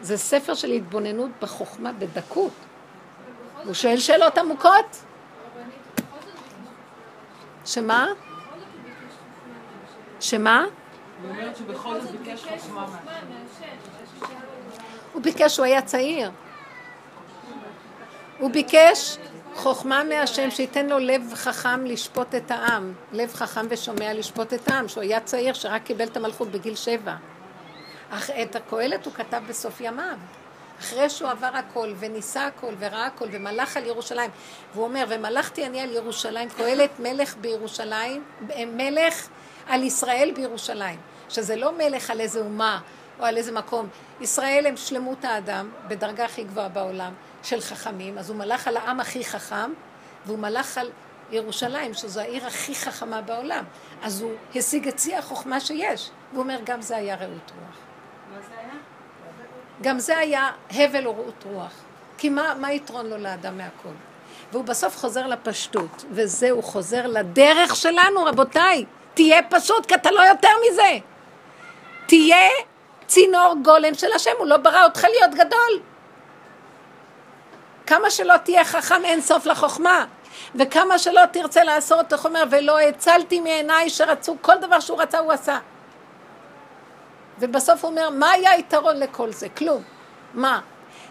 [0.00, 2.52] זה ספר של התבוננות בחוכמה, בדקות.
[3.64, 5.04] הוא שואל שאלות עמוקות.
[7.64, 8.06] שמה?
[10.20, 10.64] שמה?
[15.12, 16.30] הוא ביקש, הוא היה צעיר.
[18.38, 19.18] הוא ביקש
[19.54, 22.92] חוכמה מהשם, שייתן לו לב חכם לשפוט את העם.
[23.12, 27.14] לב חכם ושומע לשפוט את העם, שהוא היה צעיר שרק קיבל את המלכות בגיל שבע.
[28.10, 30.16] אך את הקהלת הוא כתב בסוף ימיו.
[30.80, 34.30] אחרי שהוא עבר הכל וניסה הכל וראה הכל ומלך על ירושלים
[34.74, 38.24] והוא אומר ומלכתי אני על ירושלים קהלת מלך בירושלים
[38.66, 39.28] מלך
[39.68, 40.98] על ישראל בירושלים.
[41.28, 42.80] שזה לא מלך על איזה אומה
[43.18, 43.88] או על איזה מקום.
[44.20, 47.12] ישראל הם שלמות האדם בדרגה הכי גבוהה בעולם
[47.42, 48.18] של חכמים.
[48.18, 49.72] אז הוא מלך על העם הכי חכם
[50.26, 50.90] והוא מלך על
[51.30, 53.64] ירושלים שזו העיר הכי חכמה בעולם.
[54.02, 56.10] אז הוא השיג את שיא החוכמה שיש.
[56.32, 57.85] והוא אומר גם זה היה רעות רוח
[59.82, 61.72] גם זה היה הבל ורעות רוח.
[62.18, 63.94] כי מה, מה יתרון לו לאדם מהכל?
[64.52, 68.84] והוא בסוף חוזר לפשטות, וזה הוא חוזר לדרך שלנו, רבותיי.
[69.14, 70.98] תהיה פשוט, כי אתה לא יותר מזה.
[72.06, 72.48] תהיה
[73.06, 75.80] צינור גולם של השם, הוא לא ברא אותך להיות גדול.
[77.86, 80.04] כמה שלא תהיה חכם אין סוף לחוכמה,
[80.54, 85.32] וכמה שלא תרצה לעשות, איך אומר, ולא הצלתי מעיניי שרצו, כל דבר שהוא רצה הוא
[85.32, 85.58] עשה.
[87.38, 89.48] ובסוף הוא אומר, מה היה היתרון לכל זה?
[89.48, 89.82] כלום.
[90.34, 90.60] מה?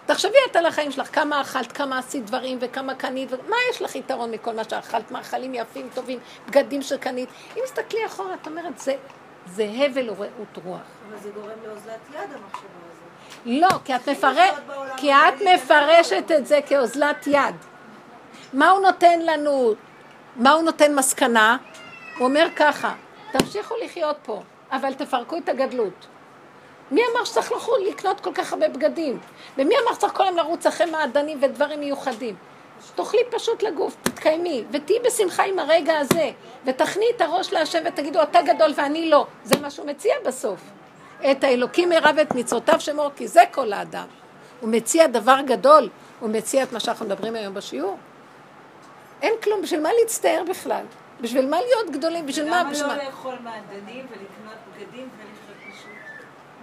[0.06, 3.96] תחשבי את על החיים שלך, כמה אכלת, כמה עשית דברים וכמה קנית, מה יש לך
[3.96, 7.30] יתרון מכל מה שאכלת, מאכלים יפים, טובים, בגדים שקנית.
[7.58, 8.96] אם תסתכלי אחורה, את אומרת, זה,
[9.46, 10.80] זה הבל ורעות רוח.
[11.10, 13.46] אבל זה גורם לאוזלת יד המחשבה הזאת.
[13.46, 14.34] לא, כי את, מפר...
[14.98, 17.56] כי את מפרשת את זה כאוזלת יד.
[18.54, 19.74] מה הוא נותן לנו?
[20.36, 21.58] מה הוא נותן מסקנה?
[22.18, 22.94] הוא אומר ככה,
[23.32, 24.42] תמשיכו לחיות פה,
[24.72, 26.08] אבל תפרקו את הגדלות.
[26.92, 27.52] מי אמר שצריך
[27.90, 29.20] לקנות כל כך הרבה בגדים?
[29.58, 32.36] ומי אמר שצריך כל היום לרוץ אחרי מעדנים ודברים מיוחדים?
[32.96, 36.32] תאכלי פשוט לגוף, תתקיימי, ותהיי בשמחה עם הרגע הזה,
[36.66, 39.28] ותכני את הראש להשם ותגידו, אתה גדול ואני לא.
[39.44, 40.60] זה מה שהוא מציע בסוף.
[41.32, 44.08] את האלוקים מרע ואת מצוותיו שמור, כי זה כל האדם.
[44.62, 45.90] הוא מציע דבר גדול,
[46.20, 47.98] הוא מציע את מה שאנחנו מדברים היום בשיעור.
[49.22, 50.86] אין כלום, בשביל מה להצטער בכלל?
[51.22, 52.26] בשביל מה להיות גדולים?
[52.26, 52.60] בשביל מה?
[52.64, 52.98] למה מה?
[52.98, 55.35] לא לאכול מעדנים ולקנות בגדים פשוט?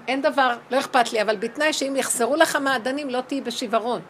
[0.08, 4.00] אין דבר, לא אכפת לי, אבל בתנאי שאם יחסרו לך מעדנים, לא תהיי בשיוורון.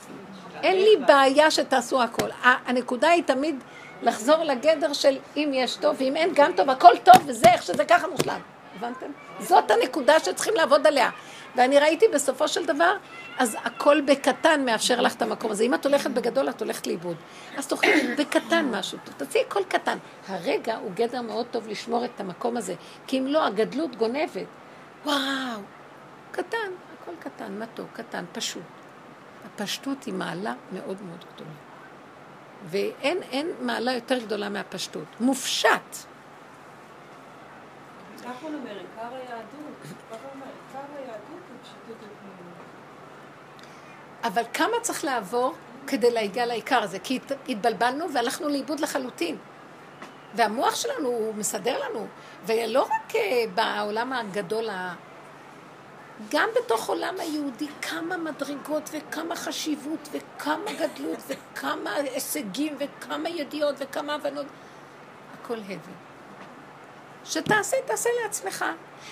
[0.62, 2.28] אין לי בעיה שתעשו הכל.
[2.42, 3.56] הנקודה היא תמיד
[4.02, 7.84] לחזור לגדר של אם יש טוב ואם אין גם טוב, הכל טוב וזה איך שזה
[7.84, 8.40] ככה מושלם.
[8.76, 9.06] הבנתם?
[9.40, 11.10] זאת הנקודה שצריכים לעבוד עליה.
[11.56, 12.96] ואני ראיתי בסופו של דבר,
[13.38, 15.64] אז הכל בקטן מאפשר לך את המקום הזה.
[15.64, 17.16] אם את הולכת בגדול, את הולכת לאיבוד.
[17.56, 19.98] אז תאכלי בקטן משהו, תוציאי הכל קטן.
[20.28, 22.74] הרגע הוא גדר מאוד טוב לשמור את המקום הזה,
[23.06, 24.46] כי אם לא, הגדלות גונבת.
[25.04, 25.60] וואו,
[26.32, 26.58] קטן,
[27.02, 28.62] הכל קטן, מתוק, קטן, פשוט.
[29.46, 31.50] הפשטות היא מעלה מאוד מאוד גדולה.
[32.64, 35.04] ואין אין מעלה יותר גדולה מהפשטות.
[35.20, 35.68] מופשט.
[38.24, 39.78] ככה הוא אומר, עיקר היהדות.
[40.10, 42.62] ככה הוא אומר, עיקר היהדות היא פשיטות ופנימיות.
[44.24, 45.54] אבל כמה צריך לעבור
[45.86, 46.98] כדי להגיע לעיקר הזה?
[46.98, 49.36] כי הת- התבלבלנו והלכנו לאיבוד לחלוטין.
[50.34, 52.06] והמוח שלנו, הוא מסדר לנו.
[52.46, 54.68] ולא רק אה, בעולם הגדול,
[56.30, 64.14] גם בתוך עולם היהודי, כמה מדרגות וכמה חשיבות וכמה גדלות וכמה הישגים וכמה ידיעות וכמה
[64.14, 64.46] הבנות.
[65.34, 65.92] הכל הבל.
[67.24, 68.64] שתעשה, תעשה לעצמך.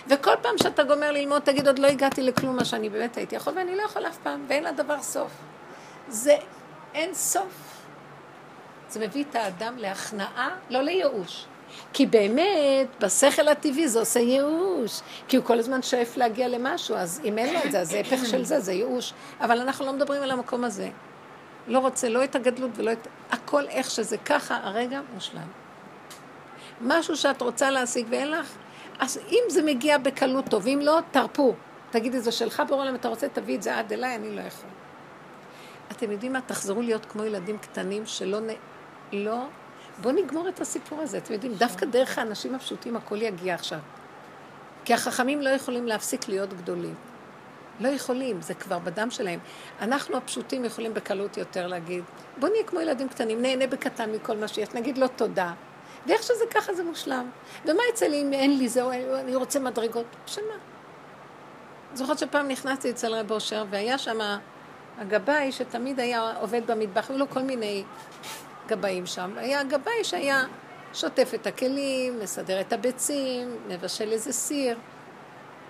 [0.07, 3.53] וכל פעם שאתה גומר ללמוד, תגיד, עוד לא הגעתי לכלום מה שאני באמת הייתי יכול,
[3.57, 5.31] ואני לא יכול אף פעם, ואין לדבר סוף.
[6.09, 6.37] זה
[6.95, 7.83] אין סוף.
[8.89, 11.47] זה מביא את האדם להכנעה, לא לייאוש.
[11.93, 15.01] כי באמת, בשכל הטבעי זה עושה ייאוש.
[15.29, 18.01] כי הוא כל הזמן שואף להגיע למשהו, אז אם אין לו את זה, אז זה
[18.01, 19.13] הפך של זה, זה ייאוש.
[19.41, 20.89] אבל אנחנו לא מדברים על המקום הזה.
[21.67, 23.09] לא רוצה לא את הגדלות ולא את...
[23.31, 25.49] הכל איך שזה ככה, הרגע מושלם.
[26.81, 28.57] משהו שאת רוצה להשיג ואין לך,
[28.99, 31.55] אז אם זה מגיע בקלות טוב, אם לא, תרפו.
[31.91, 34.71] תגידי, זה שלך ברור להם, אתה רוצה, תביא את זה עד אליי, אני לא יכול.
[35.91, 36.41] אתם יודעים מה?
[36.41, 38.41] תחזרו להיות כמו ילדים קטנים שלא...
[38.41, 38.49] נ...
[39.13, 39.45] לא...
[40.01, 41.19] בואו נגמור את הסיפור הזה.
[41.19, 43.79] אתם יודעים, דווקא דרך האנשים הפשוטים הכל יגיע עכשיו.
[44.85, 46.95] כי החכמים לא יכולים להפסיק להיות גדולים.
[47.81, 49.39] לא יכולים, זה כבר בדם שלהם.
[49.81, 52.05] אנחנו הפשוטים יכולים בקלות יותר להגיד,
[52.39, 55.53] בוא נהיה כמו ילדים קטנים, נהנה בקטן מכל מה שיש, נגיד לו תודה.
[56.07, 57.31] ואיך שזה ככה זה מושלם.
[57.65, 58.91] ומה יצא לי אם אין לי זה, או
[59.21, 60.07] אני רוצה מדרגות?
[60.27, 60.55] בשביל מה?
[61.95, 64.19] זוכרת שפעם נכנסתי אצל רב אושר, והיה שם
[64.99, 67.85] הגבאי שתמיד היה עובד במטבח, היו לו כל מיני
[68.71, 69.33] גבאים שם.
[69.37, 70.45] היה גבאי שהיה
[70.95, 74.79] שוטף את הכלים, מסדר את הביצים, מבשל איזה סיר.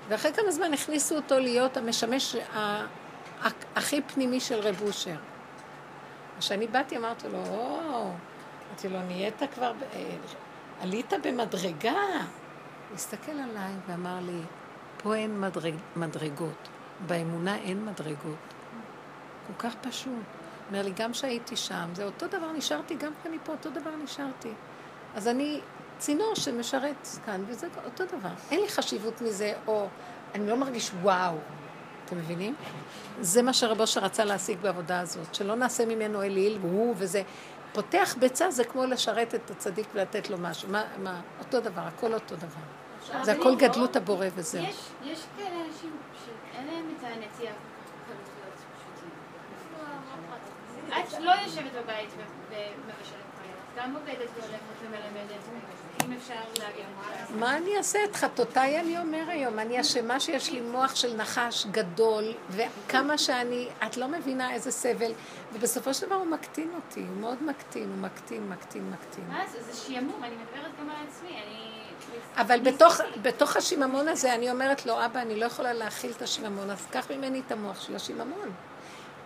[0.08, 2.36] ואחרי כמה זמן הכניסו אותו להיות המשמש
[3.76, 5.16] הכי פנימי של רב אושר.
[6.38, 8.10] כשאני באתי אמרתי לו, או,
[8.68, 10.16] אמרתי לו, נהיית כבר, אה,
[10.80, 11.92] עלית במדרגה.
[11.92, 14.40] הוא הסתכל עליי ואמר לי,
[15.02, 16.68] פה אין מדרג, מדרגות,
[17.06, 18.54] באמונה אין מדרגות.
[19.46, 20.39] כל כך פשוט.
[20.70, 24.52] אומר לי, גם כשהייתי שם, זה אותו דבר נשארתי, גם כשאני פה, אותו דבר נשארתי.
[25.14, 25.60] אז אני
[25.98, 28.28] צינור שמשרת כאן, וזה אותו דבר.
[28.50, 29.86] אין לי חשיבות מזה, או
[30.34, 31.36] אני לא מרגיש וואו.
[32.04, 32.54] אתם מבינים?
[33.20, 37.22] זה מה שרבו שרצה להשיג בעבודה הזאת, שלא נעשה ממנו אליל, והוא וזה.
[37.72, 40.68] פותח ביצה זה כמו לשרת את הצדיק ולתת לו משהו.
[40.68, 43.22] מה, מה, אותו דבר, הכל אותו דבר.
[43.22, 44.64] זה הכל גדלות הבורא וזהו.
[45.04, 49.10] יש כאלה אנשים שאין להם את הנטייה כל כך להיות פשוטים.
[50.92, 52.10] את לא יושבת בבית
[52.50, 55.40] ומבשלת פריות, גם עובדת והולכת ומלמדת,
[57.30, 58.04] מה אני אעשה?
[58.04, 59.58] את חטאותיי אני אומר היום.
[59.58, 65.12] אני אשמה שיש לי מוח של נחש גדול, וכמה שאני, את לא מבינה איזה סבל,
[65.52, 69.24] ובסופו של דבר הוא מקטין אותי, הוא מאוד מקטין, הוא מקטין, מקטין, מקטין.
[69.28, 69.62] מה זה?
[69.62, 71.70] זה שעמום, אני מדברת גם על עצמי, אני...
[72.36, 76.70] אבל בתוך, בתוך השיממון הזה אני אומרת לו, אבא, אני לא יכולה להכיל את השיממון,
[76.70, 78.50] אז קח ממני את המוח של השיממון.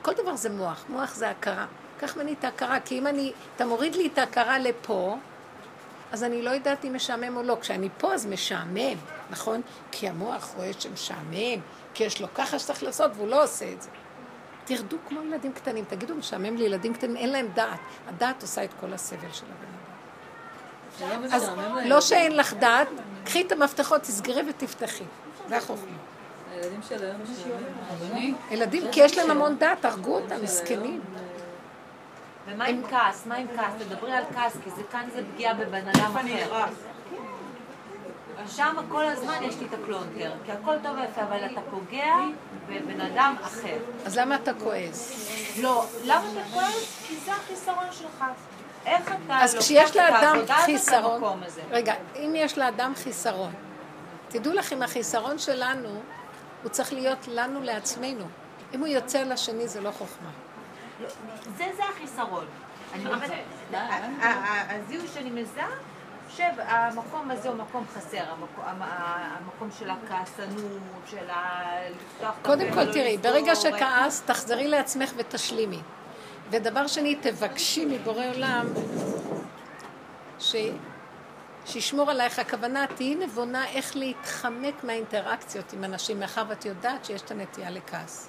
[0.04, 1.66] כל דבר זה מוח, מוח זה הכרה.
[1.98, 5.16] קח ממני את ההכרה, כי אם אני, אתה מוריד לי את ההכרה לפה,
[6.12, 7.56] אז אני לא יודעת אם משעמם או לא.
[7.60, 8.98] כשאני פה אז משעמם,
[9.30, 9.60] נכון?
[9.90, 11.60] כי המוח רואה שמשעמם,
[11.94, 13.88] כי יש לו ככה שצריך לעשות והוא לא עושה את זה.
[14.64, 17.80] תרדו כמו ילדים קטנים, תגידו, משעמם לי ילדים קטנים, אין להם דעת.
[18.08, 21.22] הדעת עושה את כל הסבל של הבן אדם.
[21.22, 21.50] לא אז
[21.86, 22.00] לא.
[22.00, 22.88] שאין לך דעת,
[23.24, 25.04] קחי את המפתחות, תסגרי ותפתחי.
[25.48, 26.13] זה החוכמה.
[26.64, 28.36] הילדים של היום.
[28.50, 31.00] ילדים, כי יש להם המון דעת, הרגו אותם, מסכנים.
[32.46, 33.26] ומה עם כעס?
[33.26, 33.72] מה עם כעס?
[33.78, 36.66] תדברי על כעס, כי זה כאן זה פגיעה בבן אדם אחר.
[38.48, 42.14] שם כל הזמן יש לי את הפלונטר, כי הכל טוב ויפה, אבל אתה פוגע
[42.68, 43.76] בבן אדם אחר.
[44.06, 45.28] אז למה אתה כועס?
[45.62, 47.04] לא, למה אתה כועס?
[47.08, 48.24] כי זה החיסרון שלך.
[48.86, 51.40] איך אתה אז כשיש לאדם חיסרון?
[51.70, 53.52] רגע, אם יש לאדם חיסרון,
[54.28, 56.00] תדעו לכם, החיסרון שלנו,
[56.64, 58.24] הוא צריך להיות לנו לעצמנו.
[58.74, 60.30] אם הוא יוצא לשני, זה לא חוכמה.
[61.00, 61.08] לא,
[61.56, 62.46] זה, זה החיסרון.
[62.94, 63.30] אני באמת,
[64.68, 65.68] הזיהוי שאני מזהה,
[66.30, 68.24] חושב, המקום הזה הוא מקום חסר,
[68.66, 71.62] המקום, של הכעסנות, של ה...
[72.42, 75.80] קודם כל ולא תראי, ברגע ו- שכעס, תחזרי לעצמך ותשלימי.
[76.50, 78.66] ודבר שני, תבקשי מבורא עולם
[80.38, 80.56] ש...
[81.66, 82.38] שישמור עלייך.
[82.38, 88.28] הכוונה, תהיי נבונה איך להתחמק מהאינטראקציות עם אנשים, מאחר ואת יודעת שיש את הנטייה לכעס.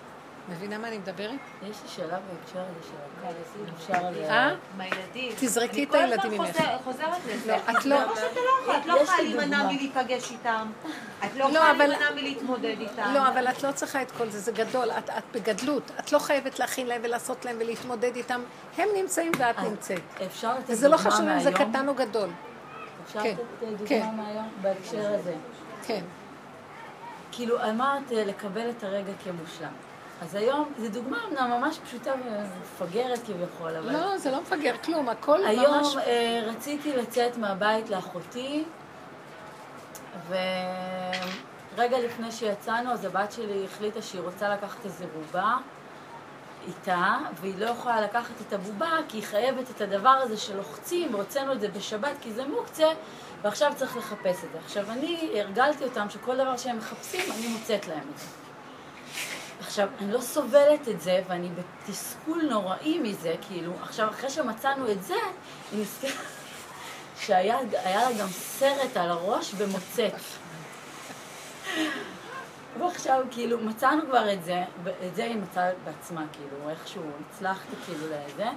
[0.49, 1.29] מבינה מה אני מדברת?
[1.29, 2.93] יש לי שאלה בהקשר הזה של
[3.27, 4.09] הכעס, אם אפשר...
[4.09, 4.55] ל- אה?
[4.77, 5.31] מהילדים.
[5.39, 6.51] תזרקי אני את כל הזמן הילדים ממך.
[6.57, 7.51] חוזר- חוזרת לזה.
[7.67, 9.71] לא, את לא- ברור שאתה לא יכולה, את לא יש יכולה להימנע דוגמה.
[9.73, 10.67] מלהיפגש איתם.
[11.25, 13.11] את לא לא, יכולה להימנע מלהתמודד איתם.
[13.13, 14.91] לא, אבל את לא צריכה את כל זה, זה גדול.
[14.91, 15.91] את, את בגדלות.
[15.99, 18.41] את לא חייבת להכין להם ולעשות להם ולהתמודד איתם.
[18.77, 20.01] הם נמצאים ואת אז נמצאת.
[20.25, 21.71] אפשר לתת וזה לא דוגמה חשוב אם זה מהיום?
[21.71, 22.29] קטן או גדול.
[23.17, 23.97] אפשר כן, לתת כן.
[23.99, 25.33] דוגמה מהיום בהקשר הזה?
[25.87, 26.03] כן.
[27.31, 29.71] כאילו, אמרת אה, לקבל את הרגע כמושלם.
[30.21, 33.93] אז היום, זו דוגמה אמנם ממש פשוטה ומפגרת כביכול, אבל...
[33.93, 35.47] לא, זה לא מפגר כלום, הכל ממש...
[35.47, 38.63] היום אה, רציתי לצאת מהבית לאחותי,
[40.27, 45.57] ורגע לפני שיצאנו, אז הבת שלי החליטה שהיא רוצה לקחת איזה בובה
[46.67, 51.53] איתה, והיא לא יכולה לקחת את הבובה, כי היא חייבת את הדבר הזה שלוחצים, והוצאנו
[51.53, 52.87] את זה בשבת, כי זה מוקצה,
[53.41, 54.59] ועכשיו צריך לחפש את זה.
[54.65, 58.25] עכשיו, אני הרגלתי אותם שכל דבר שהם מחפשים, אני מוצאת להם את זה.
[59.59, 65.03] עכשיו, אני לא סובלת את זה, ואני בתסכול נוראי מזה, כאילו, עכשיו, אחרי שמצאנו את
[65.03, 65.15] זה,
[65.71, 66.11] היא נזכרת
[67.21, 70.37] שהיה היה לה גם סרט על הראש במוצץ.
[72.79, 78.05] ועכשיו, כאילו, מצאנו כבר את זה, ואת זה היא מצאה בעצמה, כאילו, איכשהו הצלחתי כאילו
[78.05, 78.49] לזה.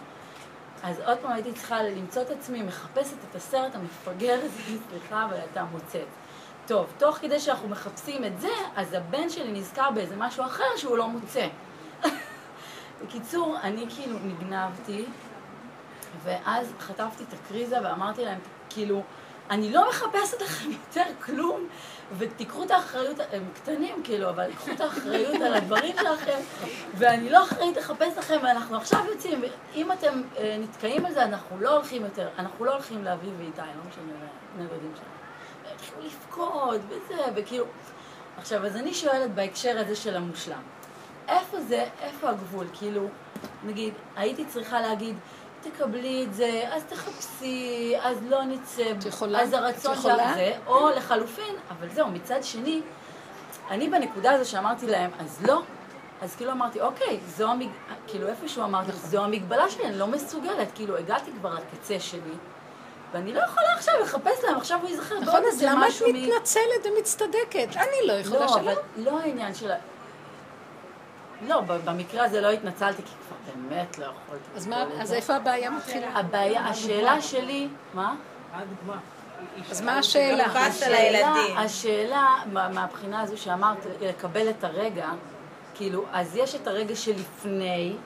[0.82, 5.34] אז עוד פעם הייתי צריכה למצוא את עצמי, מחפשת את הסרט המפגר הזה, סליחה, אבל
[5.34, 6.06] הייתה מוצאת.
[6.66, 10.96] טוב, תוך כדי שאנחנו מחפשים את זה, אז הבן שלי נזכר באיזה משהו אחר שהוא
[10.98, 11.46] לא מוצא.
[13.02, 15.04] בקיצור, אני כאילו נגנבתי,
[16.22, 18.38] ואז חטפתי את הקריזה ואמרתי להם,
[18.70, 19.02] כאילו,
[19.50, 21.68] אני לא מחפשת לכם יותר כלום,
[22.18, 26.38] ותיקחו את האחריות, הם קטנים כאילו, אבל קחו את האחריות על הדברים שלכם,
[26.94, 31.60] ואני לא אחראית לחפש לכם, ואנחנו עכשיו יוצאים, ואם אתם אה, נתקעים על זה, אנחנו
[31.60, 34.12] לא הולכים יותר, אנחנו לא הולכים לאביב ואיתי, לא משנה,
[34.58, 35.74] לנגודים שלנו.
[35.74, 37.64] התחילו לבכות וזה, וכאילו...
[38.38, 40.62] עכשיו, אז אני שואלת בהקשר הזה של המושלם,
[41.28, 42.66] איפה זה, איפה הגבול?
[42.72, 43.02] כאילו,
[43.64, 45.16] נגיד, הייתי צריכה להגיד,
[45.62, 49.42] תקבלי את זה, אז תחפשי, אז לא נצא, יכולה?
[49.42, 49.94] אז הרצון?
[49.94, 50.04] שלך
[50.34, 52.82] זה, או לחלופין, אבל זהו, מצד שני,
[53.70, 55.62] אני בנקודה הזו שאמרתי להם, אז לא,
[56.20, 57.68] אז כאילו אמרתי, אוקיי, זו המג...
[58.06, 62.34] כאילו איפשהו אמרתי, זו המגבלה שלי, אני לא מסוגלת, כאילו הגעתי כבר לקצה שלי,
[63.12, 66.14] ואני לא יכולה עכשיו לחפש להם, עכשיו הוא יזכר נכון, אז למה את מ...
[66.14, 67.76] מתנצלת ומצטדקת?
[67.76, 68.60] אני לא יכולה לא, שלא.
[68.60, 69.70] אבל לא העניין של.
[71.46, 74.44] לא, במקרה הזה לא התנצלתי, כי כבר באמת לא יכולתי.
[74.56, 75.12] אז מה, אז.
[75.12, 76.08] איפה הבעיה מתחילה?
[76.18, 78.14] הבעיה, השאלה שלי, מה?
[78.52, 78.96] מה הדוגמה?
[79.70, 80.44] אז מה השאלה?
[80.44, 81.34] השאלה.
[81.56, 85.08] השאלה, מה- מהבחינה הזו שאמרת, לקבל את הרגע,
[85.74, 87.96] כאילו, אז יש את הרגע שלפני,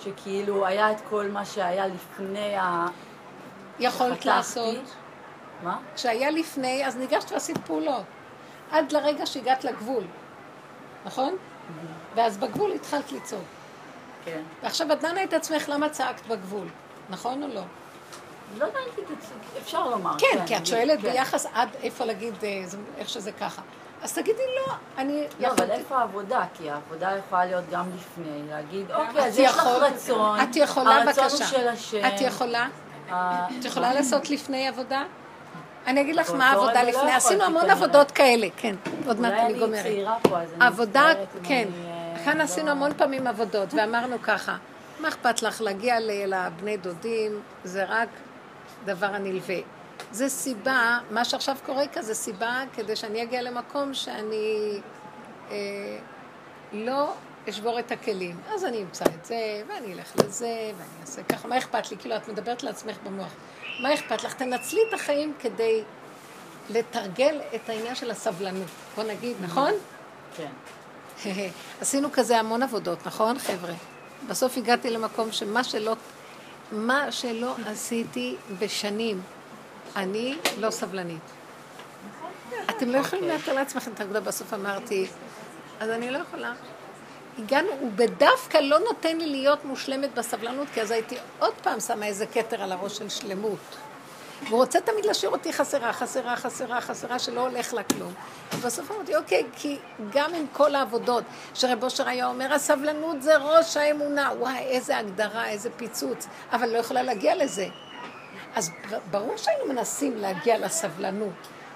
[0.00, 2.86] שכאילו היה את כל מה שהיה לפני ה...
[3.78, 4.24] יכולת.
[4.24, 4.76] לעשות.
[5.62, 5.78] מה?
[5.94, 8.02] כשהיה לפני, אז ניגשת ועשית פעולות.
[8.70, 10.04] עד לרגע שהגעת לגבול,
[11.04, 11.36] נכון?
[12.16, 13.44] ואז בגבול התחלת לצעוק.
[14.24, 14.42] כן.
[14.62, 16.68] ועכשיו את דנה את עצמך למה צעקת בגבול,
[17.10, 17.62] נכון או לא?
[18.58, 20.18] לא הבנתי את זה, אפשר לומר.
[20.18, 21.12] כן, כי את שואלת כן.
[21.12, 22.64] ביחס עד איפה להגיד, אה,
[22.98, 23.62] איך שזה ככה.
[24.02, 26.42] אז תגידי לא, אני לא, אבל איפה העבודה?
[26.54, 31.24] כי העבודה יכולה להיות גם לפני, להגיד, אוקיי, אז יש לך רצון, את יכולה, הרצון
[31.24, 31.46] הוא.
[31.46, 32.06] של השם.
[32.06, 32.68] את יכולה?
[33.10, 35.04] אה, את יכולה לעשות לפני עבודה?
[35.86, 37.76] אני אגיד לך מה העבודה לא לפני, עשינו המון כנראה.
[37.76, 38.74] עבודות כאלה, כן,
[39.06, 39.82] עוד מעט אולי אני אני גומרת.
[39.82, 41.85] צעירה פה, אז אני עבודה, מצטערת אם כן, אני,
[42.26, 44.56] כאן עשינו המון פעמים עבודות, ואמרנו ככה,
[45.00, 48.08] מה אכפת לך להגיע לבני דודים, זה רק
[48.84, 49.56] דבר הנלווה.
[50.12, 54.80] זה סיבה, מה שעכשיו קורה כאן זה סיבה כדי שאני אגיע למקום שאני
[55.50, 55.56] אה,
[56.72, 57.12] לא
[57.48, 58.40] אשבור את הכלים.
[58.54, 61.48] אז אני אמצא את זה, ואני אלך לזה, ואני אעשה ככה.
[61.48, 61.96] מה אכפת לי?
[61.96, 63.32] כאילו, את מדברת לעצמך במוח.
[63.82, 64.34] מה אכפת לך?
[64.34, 65.82] תנצלי את החיים כדי
[66.70, 68.70] לתרגל את העניין של הסבלנות.
[68.96, 69.72] בוא נגיד, נכון?
[70.36, 70.50] כן.
[71.80, 73.74] עשינו כזה המון עבודות, נכון, חבר'ה?
[74.28, 75.96] בסוף הגעתי למקום שמה שלא,
[76.72, 79.22] מה שלא עשיתי בשנים,
[79.96, 81.22] אני לא סבלנית.
[82.70, 85.06] אתם לא יכולים לאתר לעצמכם את העבודה, בסוף אמרתי,
[85.80, 86.52] אז אני לא יכולה.
[87.38, 92.06] הגענו, הוא בדווקא לא נותן לי להיות מושלמת בסבלנות, כי אז הייתי עוד פעם שמה
[92.06, 93.76] איזה כתר על הראש של שלמות.
[94.42, 98.14] והוא רוצה תמיד להשאיר אותי חסרה, חסרה, חסרה, חסרה, שלא הולך לה כלום.
[98.54, 99.78] ובסוף אמרתי, אוקיי, כי
[100.12, 104.30] גם עם כל העבודות, שרב אושר היה אומר, הסבלנות זה ראש האמונה.
[104.38, 106.26] וואי, איזה הגדרה, איזה פיצוץ.
[106.52, 107.66] אבל לא יכולה להגיע לזה.
[108.54, 108.70] אז
[109.10, 111.34] ברור שהיינו מנסים להגיע לסבלנות.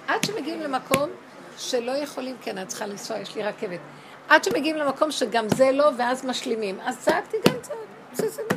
[0.09, 1.11] עד שמגיעים למקום
[1.59, 3.81] שלא יכולים, כן, אני צריכה לנסוע, יש לי רכבת.
[4.29, 6.81] עד שמגיעים למקום שגם זה לא, ואז משלימים.
[6.81, 7.77] אז צעקתי גם צעק,
[8.13, 8.57] בסדר.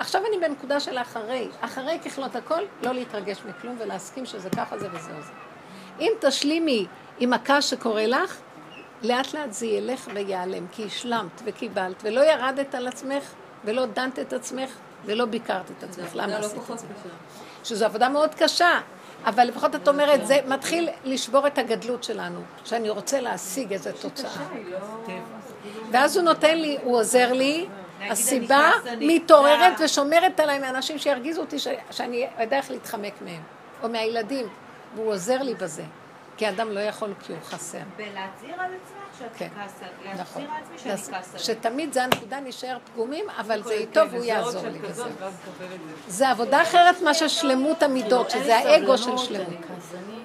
[0.00, 1.48] עכשיו אני בנקודה של אחרי.
[1.60, 5.32] אחרי ככלות הכל, לא להתרגש מכלום ולהסכים שזה ככה זה וזהו זה.
[6.00, 6.86] אם תשלימי
[7.18, 8.36] עם הכעס שקורה לך,
[9.02, 13.24] לאט לאט זה ילך וייעלם, כי השלמת וקיבלת, ולא ירדת על עצמך,
[13.64, 14.70] ולא דנת את עצמך,
[15.04, 16.10] ולא ביקרת את עצמך.
[16.14, 16.86] למה לא עשית את זה?
[17.64, 18.80] שזו עבודה מאוד קשה,
[19.24, 24.30] אבל לפחות את אומרת, זה מתחיל לשבור את הגדלות שלנו, שאני רוצה להשיג איזו תוצאה.
[25.90, 27.66] ואז הוא נותן לי, הוא עוזר לי,
[28.00, 28.70] הסיבה
[29.00, 31.56] מתעוררת ושומרת עליי מאנשים שירגיזו אותי,
[31.90, 33.42] שאני יודע איך להתחמק מהם,
[33.82, 34.46] או מהילדים,
[34.94, 35.82] והוא עוזר לי בזה,
[36.36, 37.78] כי אדם לא יכול כי הוא חסר.
[37.96, 39.84] בלהצהיר על עצמך שאת כן, כעסה,
[40.22, 40.42] נכון.
[40.42, 41.38] להצהיר על עצמי שאני לס- כעסה.
[41.38, 45.02] שתמיד זה הנקודה, נשאר פגומים, אבל זה כן, איתו והוא גזרות יעזור לי בזה.
[46.08, 46.28] זה.
[46.28, 49.48] עבודה אחרת מאשר שלמות המידות, שזה האגו של שלמות.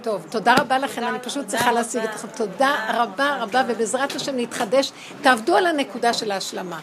[0.01, 2.27] טוב, תודה רבה לכם, אני פשוט צריכה להשיג אתכם.
[2.27, 4.91] תודה רבה רבה, ובעזרת השם נתחדש.
[5.21, 6.79] תעבדו על הנקודה של ההשלמה.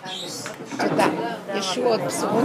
[0.78, 1.06] תודה.
[1.54, 2.44] ישועות, בשורות.